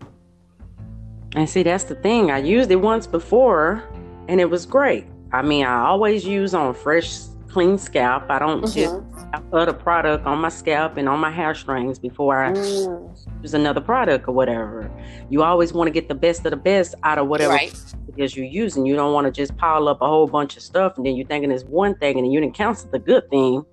And 1.34 1.48
see, 1.48 1.62
that's 1.62 1.84
the 1.84 1.94
thing. 1.94 2.30
I 2.30 2.38
used 2.38 2.70
it 2.70 2.76
once 2.76 3.06
before 3.06 3.84
and 4.28 4.40
it 4.40 4.50
was 4.50 4.66
great. 4.66 5.06
I 5.32 5.42
mean, 5.42 5.64
I 5.64 5.86
always 5.86 6.24
use 6.26 6.54
on 6.54 6.74
fresh, 6.74 7.20
clean 7.48 7.78
scalp. 7.78 8.24
I 8.28 8.38
don't 8.38 8.62
mm-hmm. 8.62 9.32
just 9.32 9.50
put 9.50 9.68
a 9.68 9.74
product 9.74 10.26
on 10.26 10.38
my 10.38 10.48
scalp 10.50 10.96
and 10.96 11.08
on 11.08 11.20
my 11.20 11.30
hair 11.30 11.54
strings 11.54 11.98
before 11.98 12.42
I 12.42 12.52
mm. 12.52 13.42
use 13.42 13.54
another 13.54 13.80
product 13.80 14.28
or 14.28 14.32
whatever. 14.32 14.90
You 15.30 15.42
always 15.42 15.72
want 15.72 15.88
to 15.88 15.90
get 15.90 16.08
the 16.08 16.14
best 16.14 16.44
of 16.44 16.50
the 16.50 16.56
best 16.56 16.94
out 17.02 17.18
of 17.18 17.28
whatever 17.28 17.54
right. 17.54 17.82
because 18.06 18.36
you're 18.36 18.46
using. 18.46 18.84
You 18.84 18.94
don't 18.94 19.12
want 19.12 19.26
to 19.26 19.30
just 19.30 19.56
pile 19.56 19.88
up 19.88 20.02
a 20.02 20.06
whole 20.06 20.26
bunch 20.26 20.56
of 20.56 20.62
stuff 20.62 20.96
and 20.96 21.06
then 21.06 21.16
you're 21.16 21.26
thinking 21.26 21.50
it's 21.50 21.64
one 21.64 21.94
thing 21.94 22.16
and 22.16 22.24
then 22.24 22.32
you 22.32 22.40
didn't 22.40 22.54
count 22.54 22.86
the 22.90 22.98
good 22.98 23.28
thing, 23.30 23.64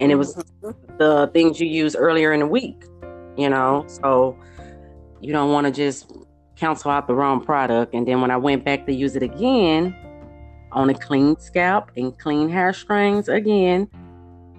and 0.00 0.10
it 0.10 0.16
was 0.16 0.36
mm-hmm. 0.36 0.96
the 0.98 1.30
things 1.34 1.60
you 1.60 1.68
used 1.68 1.96
earlier 1.98 2.32
in 2.32 2.40
the 2.40 2.46
week. 2.46 2.84
you 3.36 3.48
know. 3.48 3.84
So 3.88 4.38
you 5.20 5.32
don't 5.32 5.52
want 5.52 5.66
to 5.66 5.72
just 5.72 6.12
cancel 6.56 6.90
out 6.90 7.06
the 7.06 7.14
wrong 7.14 7.44
product. 7.44 7.94
And 7.94 8.06
then 8.06 8.20
when 8.20 8.30
I 8.30 8.36
went 8.36 8.64
back 8.64 8.86
to 8.86 8.92
use 8.92 9.16
it 9.16 9.22
again 9.22 9.96
on 10.72 10.90
a 10.90 10.94
clean 10.94 11.38
scalp 11.38 11.90
and 11.96 12.16
clean 12.18 12.48
hair 12.48 12.72
strings 12.72 13.28
again, 13.28 13.88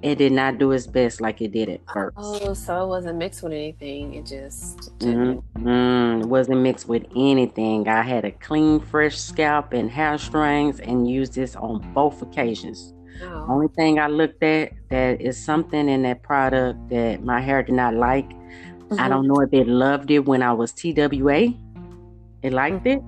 it 0.01 0.19
did 0.19 0.33
not 0.33 0.59
do 0.59 0.71
its 0.71 0.85
best 0.85 1.19
like 1.19 1.41
it 1.41 1.51
did 1.51 1.67
at 1.67 1.81
first. 1.91 2.15
Oh, 2.17 2.53
so 2.53 2.83
it 2.83 2.87
wasn't 2.87 3.17
mixed 3.17 3.41
with 3.41 3.53
anything. 3.53 4.13
It 4.13 4.25
just 4.25 4.97
mm-hmm. 4.99 6.21
it 6.21 6.27
wasn't 6.27 6.61
mixed 6.61 6.87
with 6.87 7.05
anything. 7.15 7.87
I 7.87 8.03
had 8.03 8.23
a 8.23 8.31
clean, 8.31 8.79
fresh 8.79 9.17
scalp 9.17 9.73
and 9.73 9.89
hair 9.89 10.17
strings 10.19 10.79
and 10.79 11.09
used 11.09 11.33
this 11.33 11.55
on 11.55 11.79
both 11.93 12.21
occasions. 12.21 12.93
Only 13.47 13.67
thing 13.69 13.99
I 13.99 14.07
looked 14.07 14.43
at 14.43 14.73
that 14.89 15.21
is 15.21 15.43
something 15.43 15.87
in 15.89 16.03
that 16.03 16.21
product 16.21 16.89
that 16.89 17.23
my 17.23 17.39
hair 17.39 17.63
did 17.63 17.75
not 17.75 17.93
like. 17.93 18.29
Mm-hmm. 18.29 18.99
I 18.99 19.07
don't 19.07 19.27
know 19.27 19.39
if 19.41 19.53
it 19.53 19.67
loved 19.67 20.11
it 20.11 20.25
when 20.25 20.43
I 20.43 20.51
was 20.51 20.71
TWA. 20.73 21.53
It 22.45 22.53
liked 22.53 22.85
it. 22.85 23.01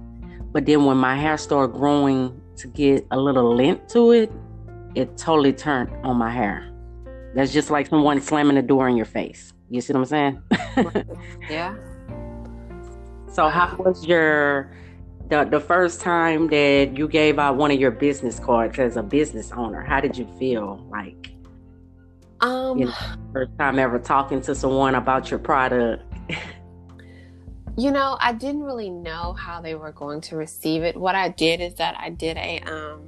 But 0.51 0.65
then 0.65 0.85
when 0.85 0.97
my 0.97 1.15
hair 1.15 1.37
started 1.37 1.77
growing 1.77 2.41
to 2.55 2.67
get 2.67 3.05
a 3.11 3.19
little 3.19 3.55
length 3.55 3.89
to 3.89 4.11
it, 4.11 4.31
it 4.95 5.15
totally 5.15 5.53
turned 5.53 5.91
on 6.03 6.17
my 6.17 6.31
hair. 6.31 6.73
That's 7.35 7.53
just 7.53 7.69
like 7.69 7.85
someone 7.85 8.19
slamming 8.19 8.55
the 8.55 8.63
door 8.63 8.89
in 8.89 8.97
your 8.97 9.05
face. 9.05 9.53
You 9.69 9.79
see 9.81 9.93
what 9.93 9.99
I'm 9.99 10.05
saying? 10.05 10.41
yeah. 11.51 11.75
So 13.31 13.47
how 13.47 13.75
was 13.77 14.07
your 14.07 14.71
the 15.29 15.43
the 15.43 15.59
first 15.59 16.01
time 16.01 16.47
that 16.47 16.97
you 16.97 17.07
gave 17.07 17.37
out 17.37 17.57
one 17.57 17.69
of 17.69 17.79
your 17.79 17.91
business 17.91 18.39
cards 18.39 18.79
as 18.79 18.97
a 18.97 19.03
business 19.03 19.51
owner? 19.51 19.83
How 19.83 20.01
did 20.01 20.17
you 20.17 20.25
feel 20.39 20.83
like? 20.89 21.29
Um, 22.39 22.79
you 22.79 22.85
know, 22.85 22.95
first 23.33 23.51
time 23.59 23.77
ever 23.77 23.99
talking 23.99 24.41
to 24.41 24.55
someone 24.55 24.95
about 24.95 25.29
your 25.29 25.39
product. 25.39 26.01
you 27.77 27.91
know, 27.91 28.17
I 28.19 28.33
didn't 28.33 28.63
really 28.63 28.89
know 28.89 29.33
how 29.33 29.61
they 29.61 29.75
were 29.75 29.91
going 29.91 30.21
to 30.21 30.35
receive 30.35 30.81
it. 30.83 30.97
What 30.97 31.13
I 31.13 31.29
did 31.29 31.61
is 31.61 31.75
that 31.75 31.95
I 31.99 32.09
did 32.09 32.37
a 32.37 32.59
um 32.61 33.07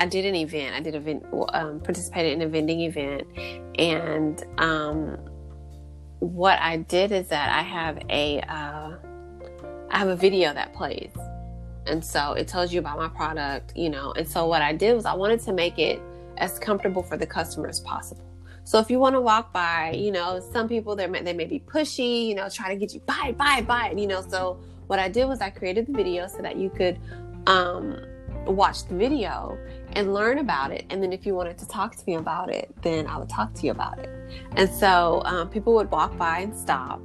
I 0.00 0.06
did 0.06 0.24
an 0.24 0.34
event. 0.34 0.74
I 0.74 0.80
did 0.80 0.94
a 0.94 1.54
um, 1.54 1.78
participated 1.80 2.32
in 2.32 2.40
a 2.40 2.48
vending 2.48 2.80
event, 2.80 3.28
and 3.78 4.42
um, 4.56 5.18
what 6.20 6.58
I 6.58 6.78
did 6.78 7.12
is 7.12 7.28
that 7.28 7.50
I 7.50 7.62
have 7.62 7.98
a 8.08 8.40
uh, 8.40 8.96
I 9.90 9.98
have 9.98 10.08
a 10.08 10.16
video 10.16 10.54
that 10.54 10.72
plays, 10.72 11.12
and 11.86 12.02
so 12.02 12.32
it 12.32 12.48
tells 12.48 12.72
you 12.72 12.80
about 12.80 12.96
my 12.96 13.08
product, 13.08 13.76
you 13.76 13.90
know. 13.90 14.12
And 14.12 14.26
so 14.26 14.46
what 14.46 14.62
I 14.62 14.72
did 14.72 14.94
was 14.94 15.04
I 15.04 15.12
wanted 15.12 15.40
to 15.40 15.52
make 15.52 15.78
it 15.78 16.00
as 16.38 16.58
comfortable 16.58 17.02
for 17.02 17.18
the 17.18 17.26
customer 17.26 17.68
as 17.68 17.80
possible. 17.80 18.29
So 18.64 18.78
if 18.78 18.90
you 18.90 18.98
want 18.98 19.14
to 19.14 19.20
walk 19.20 19.52
by, 19.52 19.92
you 19.96 20.12
know, 20.12 20.40
some 20.52 20.68
people 20.68 20.94
they 20.94 21.06
may, 21.06 21.22
they 21.22 21.32
may 21.32 21.46
be 21.46 21.60
pushy, 21.60 22.26
you 22.26 22.34
know, 22.34 22.48
try 22.48 22.72
to 22.72 22.76
get 22.76 22.94
you 22.94 23.00
buy, 23.00 23.34
buy, 23.36 23.62
buy, 23.62 23.94
you 23.96 24.06
know. 24.06 24.22
So 24.22 24.60
what 24.86 24.98
I 24.98 25.08
did 25.08 25.26
was 25.26 25.40
I 25.40 25.50
created 25.50 25.86
the 25.86 25.92
video 25.92 26.26
so 26.26 26.38
that 26.42 26.56
you 26.56 26.70
could 26.70 26.98
um, 27.46 27.98
watch 28.46 28.86
the 28.86 28.94
video 28.94 29.58
and 29.92 30.14
learn 30.14 30.38
about 30.38 30.70
it. 30.70 30.84
And 30.90 31.02
then 31.02 31.12
if 31.12 31.26
you 31.26 31.34
wanted 31.34 31.58
to 31.58 31.68
talk 31.68 31.96
to 31.96 32.02
me 32.06 32.14
about 32.14 32.50
it, 32.50 32.70
then 32.82 33.06
I 33.06 33.18
would 33.18 33.28
talk 33.28 33.54
to 33.54 33.66
you 33.66 33.72
about 33.72 33.98
it. 33.98 34.08
And 34.56 34.70
so 34.70 35.22
um, 35.24 35.48
people 35.48 35.74
would 35.74 35.90
walk 35.90 36.16
by 36.16 36.40
and 36.40 36.56
stop 36.56 37.00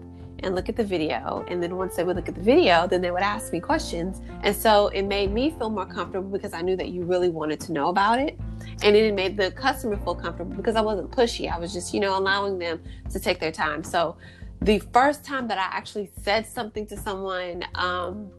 and 0.45 0.55
look 0.55 0.69
at 0.69 0.75
the 0.75 0.83
video. 0.83 1.43
And 1.47 1.61
then 1.61 1.75
once 1.75 1.95
they 1.95 2.03
would 2.03 2.15
look 2.15 2.29
at 2.29 2.35
the 2.35 2.41
video, 2.41 2.87
then 2.87 3.01
they 3.01 3.11
would 3.11 3.23
ask 3.23 3.51
me 3.51 3.59
questions. 3.59 4.21
And 4.43 4.55
so 4.55 4.87
it 4.89 5.01
made 5.01 5.31
me 5.31 5.49
feel 5.49 5.69
more 5.69 5.85
comfortable 5.85 6.29
because 6.29 6.53
I 6.53 6.61
knew 6.61 6.75
that 6.77 6.89
you 6.89 7.03
really 7.03 7.29
wanted 7.29 7.59
to 7.61 7.73
know 7.73 7.89
about 7.89 8.19
it. 8.19 8.39
And 8.83 8.95
it 8.95 9.13
made 9.13 9.35
the 9.35 9.51
customer 9.51 9.97
feel 9.97 10.15
comfortable 10.15 10.55
because 10.55 10.75
I 10.75 10.81
wasn't 10.81 11.11
pushy. 11.11 11.51
I 11.51 11.57
was 11.57 11.73
just, 11.73 11.93
you 11.93 11.99
know, 11.99 12.17
allowing 12.17 12.59
them 12.59 12.81
to 13.11 13.19
take 13.19 13.39
their 13.39 13.51
time. 13.51 13.83
So 13.83 14.17
the 14.61 14.79
first 14.93 15.23
time 15.23 15.47
that 15.47 15.57
I 15.57 15.75
actually 15.75 16.11
said 16.21 16.45
something 16.45 16.85
to 16.87 16.97
someone, 16.97 17.63
um, 17.75 18.29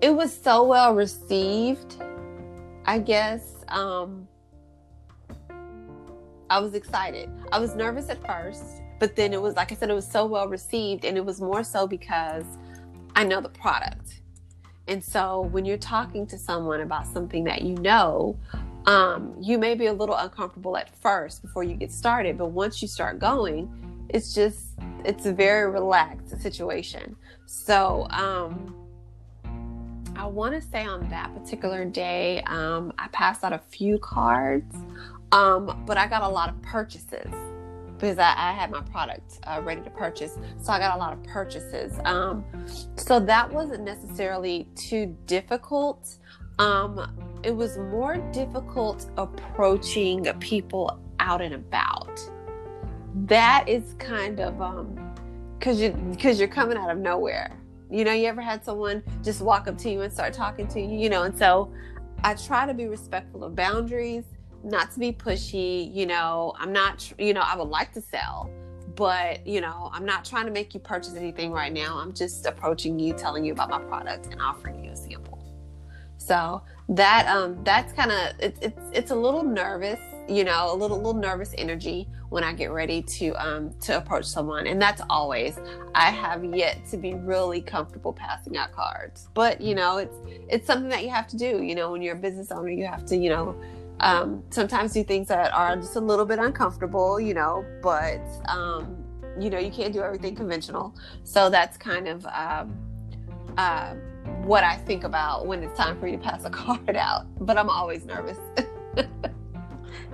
it 0.00 0.14
was 0.14 0.34
so 0.34 0.64
well 0.64 0.94
received. 0.94 1.96
I 2.86 2.98
guess 2.98 3.64
um, 3.68 4.28
I 6.50 6.58
was 6.60 6.74
excited. 6.74 7.30
I 7.52 7.58
was 7.58 7.74
nervous 7.74 8.10
at 8.10 8.24
first, 8.26 8.82
but 9.04 9.16
then 9.16 9.34
it 9.34 9.42
was 9.42 9.54
like 9.54 9.70
I 9.70 9.74
said, 9.74 9.90
it 9.90 9.92
was 9.94 10.10
so 10.10 10.24
well 10.24 10.48
received, 10.48 11.04
and 11.04 11.18
it 11.18 11.26
was 11.26 11.38
more 11.38 11.62
so 11.62 11.86
because 11.86 12.46
I 13.14 13.22
know 13.22 13.42
the 13.42 13.50
product. 13.50 14.22
And 14.88 15.04
so 15.04 15.42
when 15.52 15.66
you're 15.66 15.76
talking 15.76 16.26
to 16.28 16.38
someone 16.38 16.80
about 16.80 17.06
something 17.06 17.44
that 17.44 17.60
you 17.60 17.74
know, 17.74 18.38
um, 18.86 19.36
you 19.38 19.58
may 19.58 19.74
be 19.74 19.88
a 19.88 19.92
little 19.92 20.16
uncomfortable 20.16 20.78
at 20.78 20.88
first 21.02 21.42
before 21.42 21.64
you 21.64 21.74
get 21.74 21.92
started, 21.92 22.38
but 22.38 22.46
once 22.46 22.80
you 22.80 22.88
start 22.88 23.18
going, 23.18 23.68
it's 24.08 24.32
just 24.32 24.68
it's 25.04 25.26
a 25.26 25.34
very 25.34 25.70
relaxed 25.70 26.40
situation. 26.40 27.14
So 27.44 28.06
um, 28.08 28.74
I 30.16 30.24
want 30.24 30.54
to 30.54 30.62
say 30.62 30.86
on 30.86 31.06
that 31.10 31.34
particular 31.34 31.84
day, 31.84 32.42
um, 32.46 32.90
I 32.98 33.08
passed 33.08 33.44
out 33.44 33.52
a 33.52 33.60
few 33.68 33.98
cards, 33.98 34.74
um, 35.30 35.84
but 35.84 35.98
I 35.98 36.06
got 36.06 36.22
a 36.22 36.28
lot 36.28 36.48
of 36.48 36.62
purchases 36.62 37.28
because 38.04 38.18
I, 38.18 38.50
I 38.50 38.52
had 38.52 38.70
my 38.70 38.82
product 38.82 39.40
uh, 39.46 39.62
ready 39.64 39.80
to 39.80 39.88
purchase. 39.88 40.38
So 40.60 40.72
I 40.72 40.78
got 40.78 40.94
a 40.94 40.98
lot 40.98 41.14
of 41.14 41.22
purchases. 41.24 41.98
Um, 42.04 42.44
so 42.96 43.18
that 43.18 43.50
wasn't 43.50 43.82
necessarily 43.82 44.68
too 44.74 45.16
difficult. 45.24 46.18
Um, 46.58 47.40
it 47.42 47.56
was 47.56 47.78
more 47.78 48.18
difficult 48.30 49.10
approaching 49.16 50.24
people 50.38 51.00
out 51.18 51.40
and 51.40 51.54
about. 51.54 52.20
That 53.26 53.64
is 53.66 53.94
kind 53.98 54.38
of 54.38 54.58
because 55.58 55.78
um, 55.78 55.82
you 55.82 55.90
because 56.10 56.38
you're 56.38 56.48
coming 56.48 56.76
out 56.76 56.90
of 56.90 56.98
nowhere 56.98 57.58
you 57.90 58.02
know, 58.02 58.12
you 58.12 58.26
ever 58.26 58.40
had 58.40 58.64
someone 58.64 59.04
just 59.22 59.40
walk 59.40 59.68
up 59.68 59.78
to 59.78 59.90
you 59.90 60.00
and 60.00 60.12
start 60.12 60.32
talking 60.32 60.66
to 60.68 60.80
you, 60.80 60.98
you 60.98 61.08
know, 61.08 61.22
and 61.22 61.38
so 61.38 61.70
I 62.24 62.34
try 62.34 62.66
to 62.66 62.74
be 62.74 62.86
respectful 62.86 63.44
of 63.44 63.54
boundaries, 63.54 64.24
not 64.64 64.90
to 64.92 64.98
be 64.98 65.12
pushy, 65.12 65.94
you 65.94 66.06
know, 66.06 66.54
I'm 66.58 66.72
not, 66.72 67.12
you 67.18 67.34
know, 67.34 67.42
I 67.42 67.56
would 67.56 67.68
like 67.68 67.92
to 67.92 68.00
sell, 68.00 68.50
but, 68.96 69.46
you 69.46 69.60
know, 69.60 69.90
I'm 69.92 70.04
not 70.04 70.24
trying 70.24 70.46
to 70.46 70.52
make 70.52 70.74
you 70.74 70.80
purchase 70.80 71.14
anything 71.14 71.52
right 71.52 71.72
now. 71.72 71.98
I'm 71.98 72.12
just 72.12 72.46
approaching 72.46 72.98
you, 72.98 73.12
telling 73.12 73.44
you 73.44 73.52
about 73.52 73.70
my 73.70 73.80
product 73.80 74.26
and 74.32 74.40
offering 74.40 74.84
you 74.84 74.92
a 74.92 74.96
sample. 74.96 75.42
So 76.16 76.62
that 76.88 77.26
um 77.28 77.58
that's 77.64 77.92
kind 77.94 78.10
of 78.10 78.18
it, 78.38 78.58
it's 78.60 78.82
it's 78.92 79.10
a 79.10 79.14
little 79.14 79.42
nervous 79.42 79.98
you 80.28 80.44
know 80.44 80.72
a 80.72 80.76
little 80.76 80.98
little 80.98 81.14
nervous 81.14 81.54
energy 81.56 82.06
when 82.28 82.44
i 82.44 82.52
get 82.52 82.70
ready 82.70 83.00
to 83.02 83.30
um 83.32 83.72
to 83.80 83.96
approach 83.96 84.26
someone 84.26 84.66
and 84.66 84.80
that's 84.80 85.00
always 85.08 85.58
i 85.94 86.10
have 86.10 86.44
yet 86.44 86.78
to 86.90 86.98
be 86.98 87.14
really 87.14 87.60
comfortable 87.60 88.12
passing 88.12 88.56
out 88.56 88.70
cards 88.72 89.28
but 89.32 89.60
you 89.62 89.74
know 89.74 89.96
it's 89.96 90.16
it's 90.48 90.66
something 90.66 90.90
that 90.90 91.02
you 91.02 91.10
have 91.10 91.26
to 91.26 91.36
do 91.36 91.62
you 91.62 91.74
know 91.74 91.90
when 91.90 92.02
you're 92.02 92.16
a 92.16 92.18
business 92.18 92.50
owner 92.50 92.70
you 92.70 92.86
have 92.86 93.04
to 93.06 93.16
you 93.16 93.30
know 93.30 93.58
um 94.00 94.42
sometimes 94.50 94.92
do 94.92 95.04
things 95.04 95.28
that 95.28 95.52
are 95.52 95.76
just 95.76 95.96
a 95.96 96.00
little 96.00 96.26
bit 96.26 96.38
uncomfortable 96.38 97.20
you 97.20 97.34
know 97.34 97.64
but 97.82 98.20
um 98.48 98.96
you 99.38 99.50
know 99.50 99.58
you 99.58 99.70
can't 99.70 99.92
do 99.92 100.00
everything 100.00 100.34
conventional 100.34 100.94
so 101.22 101.48
that's 101.48 101.76
kind 101.76 102.08
of 102.08 102.26
um 102.26 102.76
uh, 103.56 103.94
what 104.42 104.64
I 104.64 104.76
think 104.76 105.04
about 105.04 105.46
when 105.46 105.62
it's 105.62 105.76
time 105.76 105.98
for 105.98 106.06
you 106.06 106.16
to 106.16 106.22
pass 106.22 106.44
a 106.44 106.50
card 106.50 106.96
out, 106.96 107.26
but 107.44 107.58
I'm 107.58 107.70
always 107.70 108.04
nervous. 108.04 108.38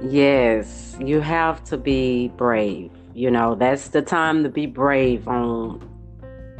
yes, 0.02 0.96
you 1.00 1.20
have 1.20 1.64
to 1.64 1.76
be 1.76 2.28
brave. 2.36 2.90
You 3.14 3.30
know, 3.30 3.54
that's 3.54 3.88
the 3.88 4.02
time 4.02 4.42
to 4.44 4.48
be 4.48 4.66
brave 4.66 5.26
on 5.26 5.86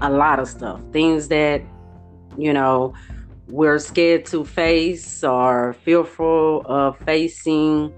a 0.01 0.11
lot 0.11 0.39
of 0.39 0.49
stuff. 0.49 0.81
Things 0.93 1.29
that, 1.29 1.63
you 2.37 2.53
know, 2.53 2.95
we're 3.51 3.79
scared 3.79 4.25
to 4.27 4.45
face 4.45 5.25
or 5.25 5.75
fearful 5.85 6.63
of 6.67 6.99
facing. 7.01 7.93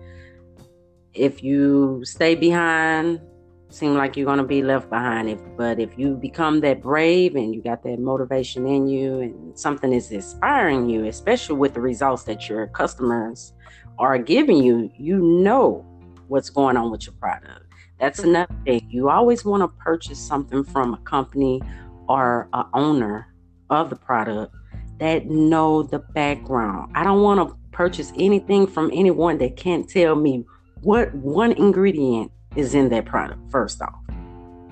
If 1.14 1.42
you 1.42 2.02
stay 2.04 2.34
behind, 2.34 3.20
seem 3.68 3.94
like 3.94 4.16
you're 4.16 4.34
to 4.36 4.42
be 4.42 4.62
left 4.62 4.88
behind. 4.90 5.28
If 5.28 5.40
but 5.56 5.78
if 5.78 5.98
you 5.98 6.16
become 6.16 6.60
that 6.60 6.82
brave 6.82 7.36
and 7.36 7.54
you 7.54 7.62
got 7.62 7.82
that 7.84 7.98
motivation 7.98 8.66
in 8.66 8.88
you 8.88 9.20
and 9.20 9.58
something 9.58 9.92
is 9.92 10.10
inspiring 10.10 10.88
you 10.88 11.06
especially 11.06 11.56
with 11.56 11.74
the 11.74 11.80
results 11.80 12.24
that 12.24 12.48
your 12.48 12.66
customers 12.68 13.52
are 13.98 14.18
giving 14.18 14.58
you 14.58 14.90
you 14.96 15.18
know 15.18 15.86
what's 16.28 16.50
going 16.50 16.76
on 16.76 16.90
with 16.90 17.06
your 17.06 17.14
product. 17.14 17.66
That's 18.00 18.20
another 18.20 18.54
thing. 18.64 18.86
You 18.90 19.10
always 19.10 19.44
want 19.44 19.62
to 19.62 19.68
purchase 19.84 20.18
something 20.18 20.64
from 20.64 20.94
a 20.94 20.98
company 20.98 21.60
or 22.08 22.48
a 22.52 22.64
owner 22.74 23.32
of 23.70 23.90
the 23.90 23.96
product 23.96 24.54
that 25.02 25.26
know 25.26 25.82
the 25.82 25.98
background 25.98 26.90
i 26.94 27.02
don't 27.02 27.22
want 27.22 27.48
to 27.48 27.56
purchase 27.72 28.12
anything 28.16 28.66
from 28.66 28.90
anyone 28.92 29.38
that 29.38 29.56
can't 29.56 29.88
tell 29.88 30.14
me 30.14 30.44
what 30.82 31.14
one 31.14 31.52
ingredient 31.52 32.30
is 32.56 32.74
in 32.74 32.88
that 32.90 33.06
product, 33.06 33.40
first 33.50 33.80
off. 33.80 33.94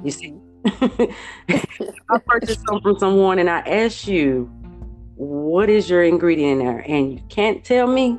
You 0.05 0.11
see, 0.11 0.35
I 0.67 2.19
purchased 2.27 2.61
something 2.67 2.83
from 2.83 2.99
someone 2.99 3.39
and 3.39 3.49
I 3.49 3.61
ask 3.61 4.07
you, 4.07 4.51
what 5.17 5.69
is 5.69 5.89
your 5.89 6.03
ingredient 6.03 6.61
in 6.61 6.67
there? 6.67 6.85
And 6.87 7.13
you 7.13 7.21
can't 7.29 7.65
tell 7.65 7.87
me, 7.87 8.19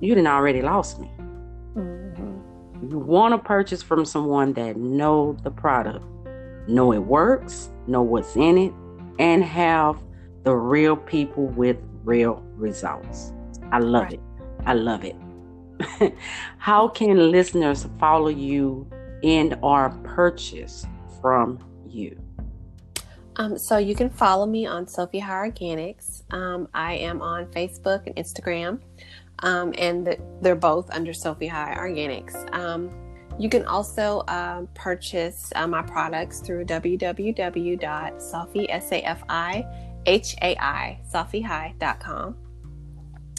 you 0.00 0.14
didn't 0.14 0.28
already 0.28 0.62
lost 0.62 1.00
me. 1.00 1.10
Mm-hmm. 1.76 2.90
You 2.90 2.98
want 2.98 3.34
to 3.34 3.38
purchase 3.38 3.82
from 3.82 4.04
someone 4.04 4.52
that 4.54 4.76
know 4.76 5.36
the 5.42 5.50
product, 5.50 6.04
know 6.68 6.92
it 6.92 7.00
works, 7.00 7.70
know 7.86 8.02
what's 8.02 8.36
in 8.36 8.56
it, 8.58 8.72
and 9.18 9.44
have 9.44 9.96
the 10.42 10.54
real 10.54 10.96
people 10.96 11.46
with 11.46 11.76
real 12.04 12.42
results. 12.56 13.32
I 13.72 13.78
love 13.78 14.04
right. 14.04 14.14
it. 14.14 14.20
I 14.66 14.74
love 14.74 15.04
it. 15.04 15.16
How 16.58 16.88
can 16.88 17.30
listeners 17.30 17.86
follow 17.98 18.28
you 18.28 18.88
and 19.22 19.58
or 19.62 19.90
purchase 20.04 20.86
from 21.20 21.58
you? 21.86 22.18
Um, 23.36 23.56
so 23.56 23.78
you 23.78 23.94
can 23.94 24.10
follow 24.10 24.44
me 24.44 24.66
on 24.66 24.86
Sophie 24.86 25.18
High 25.18 25.48
Organics. 25.48 26.22
Um, 26.32 26.68
I 26.74 26.94
am 26.94 27.22
on 27.22 27.46
Facebook 27.46 28.06
and 28.06 28.14
Instagram, 28.16 28.80
um, 29.40 29.72
and 29.78 30.06
the, 30.06 30.18
they're 30.42 30.54
both 30.54 30.90
under 30.90 31.12
Sophie 31.12 31.46
High 31.46 31.74
Organics. 31.78 32.54
Um, 32.54 32.90
you 33.38 33.48
can 33.48 33.64
also 33.64 34.18
uh, 34.28 34.66
purchase 34.74 35.50
uh, 35.56 35.66
my 35.66 35.80
products 35.80 36.40
through 36.40 36.66
www.sophie, 40.06 41.46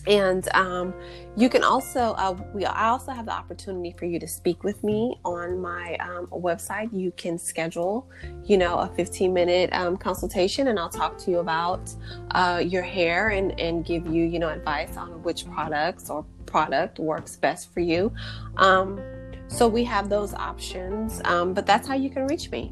and 0.08 0.50
um, 0.56 0.94
you 1.38 1.48
can 1.48 1.64
also 1.64 2.16
uh, 2.18 2.36
we 2.54 2.66
I 2.66 2.90
also 2.90 3.12
have 3.12 3.26
the 3.26 3.34
opportunity 3.34 3.96
for 3.98 4.06
you 4.06 4.20
to 4.20 4.28
speak 4.28 4.64
with 4.64 4.84
me 4.84 5.20
on 5.24 5.62
my 5.62 5.96
um, 5.98 6.28
website. 6.28 6.90
You 6.92 7.12
can 7.12 7.38
schedule, 7.38 8.10
you 8.44 8.58
know, 8.58 8.80
a 8.80 8.88
15 8.96 9.32
minute 9.32 9.70
um, 9.74 9.98
consultation, 9.98 10.70
and 10.70 10.80
I'll 10.80 10.90
talk 10.90 11.18
to 11.20 11.32
you 11.32 11.40
about 11.40 11.94
uh, 12.32 12.64
your 12.66 12.82
hair 12.82 13.30
and 13.30 13.60
and 13.60 13.86
give 13.86 14.08
you 14.08 14.26
you 14.26 14.40
know 14.40 14.50
advice 14.50 14.98
on 14.98 15.22
which 15.22 15.46
products 15.46 16.10
or 16.10 16.26
product 16.48 16.98
works 16.98 17.36
best 17.36 17.72
for 17.72 17.82
you. 17.82 18.12
Um, 18.58 19.00
so 19.48 19.68
we 19.68 19.84
have 19.84 20.10
those 20.10 20.34
options, 20.34 21.22
um, 21.26 21.54
but 21.54 21.66
that's 21.66 21.88
how 21.88 21.96
you 21.96 22.10
can 22.10 22.26
reach 22.26 22.50
me. 22.50 22.72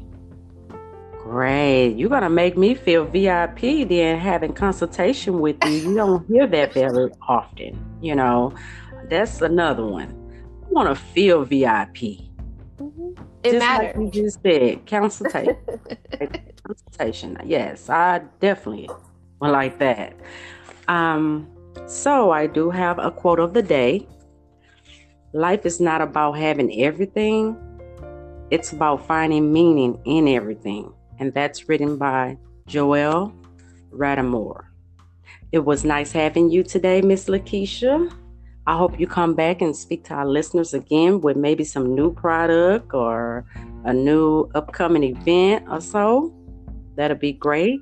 Great. 1.30 1.94
You're 1.96 2.08
going 2.08 2.24
to 2.24 2.28
make 2.28 2.58
me 2.58 2.74
feel 2.74 3.04
VIP 3.04 3.88
then 3.88 4.18
having 4.18 4.52
consultation 4.52 5.38
with 5.38 5.64
you. 5.64 5.70
You 5.70 5.94
don't 5.94 6.26
hear 6.26 6.44
that 6.48 6.72
very 6.72 7.12
often. 7.28 7.78
You 8.00 8.16
know, 8.16 8.52
that's 9.08 9.40
another 9.40 9.86
one. 9.86 10.10
I 10.66 10.72
want 10.72 10.88
to 10.88 10.96
feel 10.96 11.44
VIP. 11.44 12.18
Mm-hmm. 12.78 13.12
It 13.44 13.52
just 13.52 13.58
matters. 13.60 13.96
Like 13.96 14.16
you 14.16 14.22
just 14.24 14.42
said, 14.42 14.86
consultation. 14.88 15.56
consultation. 16.64 17.38
Yes, 17.44 17.88
I 17.88 18.22
definitely 18.40 18.90
would 19.40 19.52
like 19.52 19.78
that. 19.78 20.16
Um, 20.88 21.48
so 21.86 22.32
I 22.32 22.48
do 22.48 22.70
have 22.70 22.98
a 22.98 23.12
quote 23.12 23.38
of 23.38 23.54
the 23.54 23.62
day. 23.62 24.04
Life 25.32 25.64
is 25.64 25.78
not 25.78 26.00
about 26.00 26.32
having 26.32 26.82
everything. 26.82 27.56
It's 28.50 28.72
about 28.72 29.06
finding 29.06 29.52
meaning 29.52 30.00
in 30.04 30.26
everything 30.26 30.92
and 31.20 31.32
that's 31.34 31.68
written 31.68 31.96
by 31.96 32.36
Joel 32.66 33.32
Radamore. 33.92 34.64
It 35.52 35.60
was 35.60 35.84
nice 35.84 36.10
having 36.10 36.50
you 36.50 36.64
today, 36.64 37.02
Miss 37.02 37.26
Lakeisha. 37.26 38.12
I 38.66 38.76
hope 38.76 38.98
you 38.98 39.06
come 39.06 39.34
back 39.34 39.62
and 39.62 39.74
speak 39.74 40.04
to 40.04 40.14
our 40.14 40.26
listeners 40.26 40.74
again 40.74 41.20
with 41.20 41.36
maybe 41.36 41.64
some 41.64 41.94
new 41.94 42.12
product 42.12 42.94
or 42.94 43.44
a 43.84 43.92
new 43.92 44.50
upcoming 44.54 45.04
event 45.04 45.66
or 45.68 45.80
so. 45.80 46.34
That'll 46.96 47.16
be 47.16 47.32
great. 47.32 47.80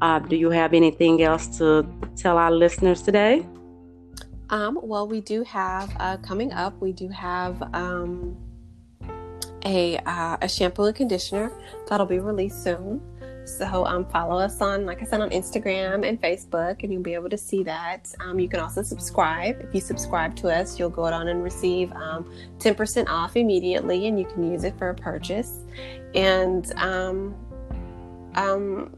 Uh, 0.00 0.18
do 0.18 0.36
you 0.36 0.50
have 0.50 0.74
anything 0.74 1.22
else 1.22 1.58
to 1.58 1.86
tell 2.16 2.36
our 2.36 2.50
listeners 2.50 3.02
today? 3.02 3.46
Um, 4.50 4.78
well, 4.82 5.08
we 5.08 5.20
do 5.20 5.42
have 5.44 5.90
uh, 5.98 6.18
coming 6.18 6.52
up. 6.52 6.78
We 6.80 6.92
do 6.92 7.08
have 7.08 7.62
um, 7.72 8.36
a, 9.64 9.98
uh, 9.98 10.36
a 10.40 10.48
shampoo 10.48 10.84
and 10.84 10.96
conditioner 10.96 11.52
that'll 11.88 12.06
be 12.06 12.18
released 12.18 12.62
soon. 12.62 13.00
So 13.44 13.84
um, 13.86 14.06
follow 14.06 14.38
us 14.38 14.60
on, 14.60 14.86
like 14.86 15.02
I 15.02 15.04
said, 15.04 15.20
on 15.20 15.30
Instagram 15.30 16.06
and 16.06 16.20
Facebook, 16.20 16.82
and 16.82 16.92
you'll 16.92 17.02
be 17.02 17.14
able 17.14 17.28
to 17.30 17.38
see 17.38 17.64
that. 17.64 18.12
Um, 18.20 18.38
you 18.38 18.48
can 18.48 18.60
also 18.60 18.82
subscribe. 18.82 19.60
If 19.60 19.74
you 19.74 19.80
subscribe 19.80 20.36
to 20.36 20.48
us, 20.48 20.78
you'll 20.78 20.90
go 20.90 21.04
on 21.04 21.28
and 21.28 21.42
receive 21.42 21.92
um, 21.92 22.32
10% 22.58 23.08
off 23.08 23.36
immediately, 23.36 24.06
and 24.06 24.18
you 24.18 24.26
can 24.26 24.50
use 24.50 24.64
it 24.64 24.76
for 24.78 24.90
a 24.90 24.94
purchase. 24.94 25.60
And 26.14 26.72
um, 26.76 27.34
um, 28.36 28.94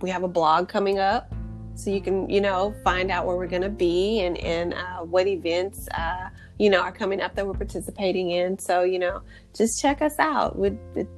we 0.00 0.10
have 0.10 0.22
a 0.22 0.28
blog 0.28 0.68
coming 0.68 1.00
up, 1.00 1.32
so 1.74 1.90
you 1.90 2.00
can, 2.00 2.30
you 2.30 2.40
know, 2.40 2.74
find 2.84 3.10
out 3.10 3.26
where 3.26 3.36
we're 3.36 3.48
going 3.48 3.62
to 3.62 3.68
be 3.68 4.20
and, 4.20 4.38
and 4.38 4.74
uh, 4.74 4.98
what 4.98 5.26
events. 5.26 5.88
Uh, 5.98 6.28
you 6.60 6.68
know, 6.68 6.82
are 6.82 6.92
coming 6.92 7.22
up 7.22 7.34
that 7.36 7.46
we're 7.46 7.54
participating 7.54 8.32
in. 8.32 8.58
So, 8.58 8.82
you 8.82 8.98
know, 8.98 9.22
just 9.56 9.80
check 9.80 10.02
us 10.02 10.18
out. 10.18 10.58
We're, 10.58 10.76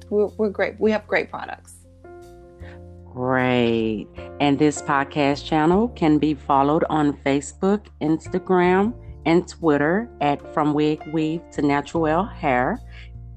we're, 0.09 0.27
we're 0.37 0.49
great. 0.49 0.79
We 0.79 0.89
have 0.91 1.05
great 1.05 1.29
products. 1.29 1.73
Great. 3.11 4.07
And 4.39 4.57
this 4.57 4.81
podcast 4.81 5.43
channel 5.43 5.89
can 5.89 6.17
be 6.17 6.33
followed 6.33 6.85
on 6.89 7.17
Facebook, 7.25 7.87
Instagram, 8.01 8.93
and 9.25 9.45
Twitter 9.45 10.09
at 10.21 10.53
From 10.53 10.73
Wig 10.73 11.01
Weave 11.11 11.41
to 11.51 11.61
Natural 11.61 12.23
Hair. 12.23 12.79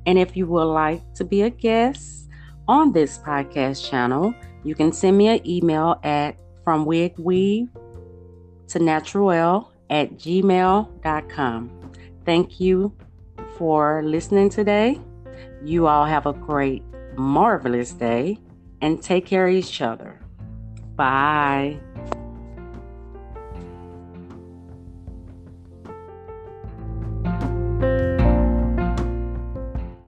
And 0.06 0.16
if 0.16 0.36
you 0.36 0.46
would 0.46 0.72
like 0.72 1.02
to 1.14 1.24
be 1.24 1.42
a 1.42 1.50
guest 1.50 2.28
on 2.68 2.92
this 2.92 3.18
podcast 3.18 3.90
channel, 3.90 4.32
you 4.62 4.76
can 4.76 4.92
send 4.92 5.18
me 5.18 5.26
an 5.26 5.44
email 5.44 5.98
at 6.04 6.36
From 6.62 6.84
Wig 6.84 7.14
Weave 7.18 7.68
to 8.68 8.78
Natural 8.78 9.72
at 9.90 10.12
gmail.com. 10.18 11.75
Thank 12.26 12.60
you 12.60 12.92
for 13.56 14.02
listening 14.04 14.50
today. 14.50 15.00
You 15.64 15.86
all 15.86 16.04
have 16.04 16.26
a 16.26 16.32
great, 16.32 16.82
marvelous 17.16 17.92
day 17.92 18.38
and 18.82 19.02
take 19.02 19.24
care 19.24 19.46
of 19.46 19.54
each 19.54 19.80
other. 19.80 20.20
Bye. 20.96 21.78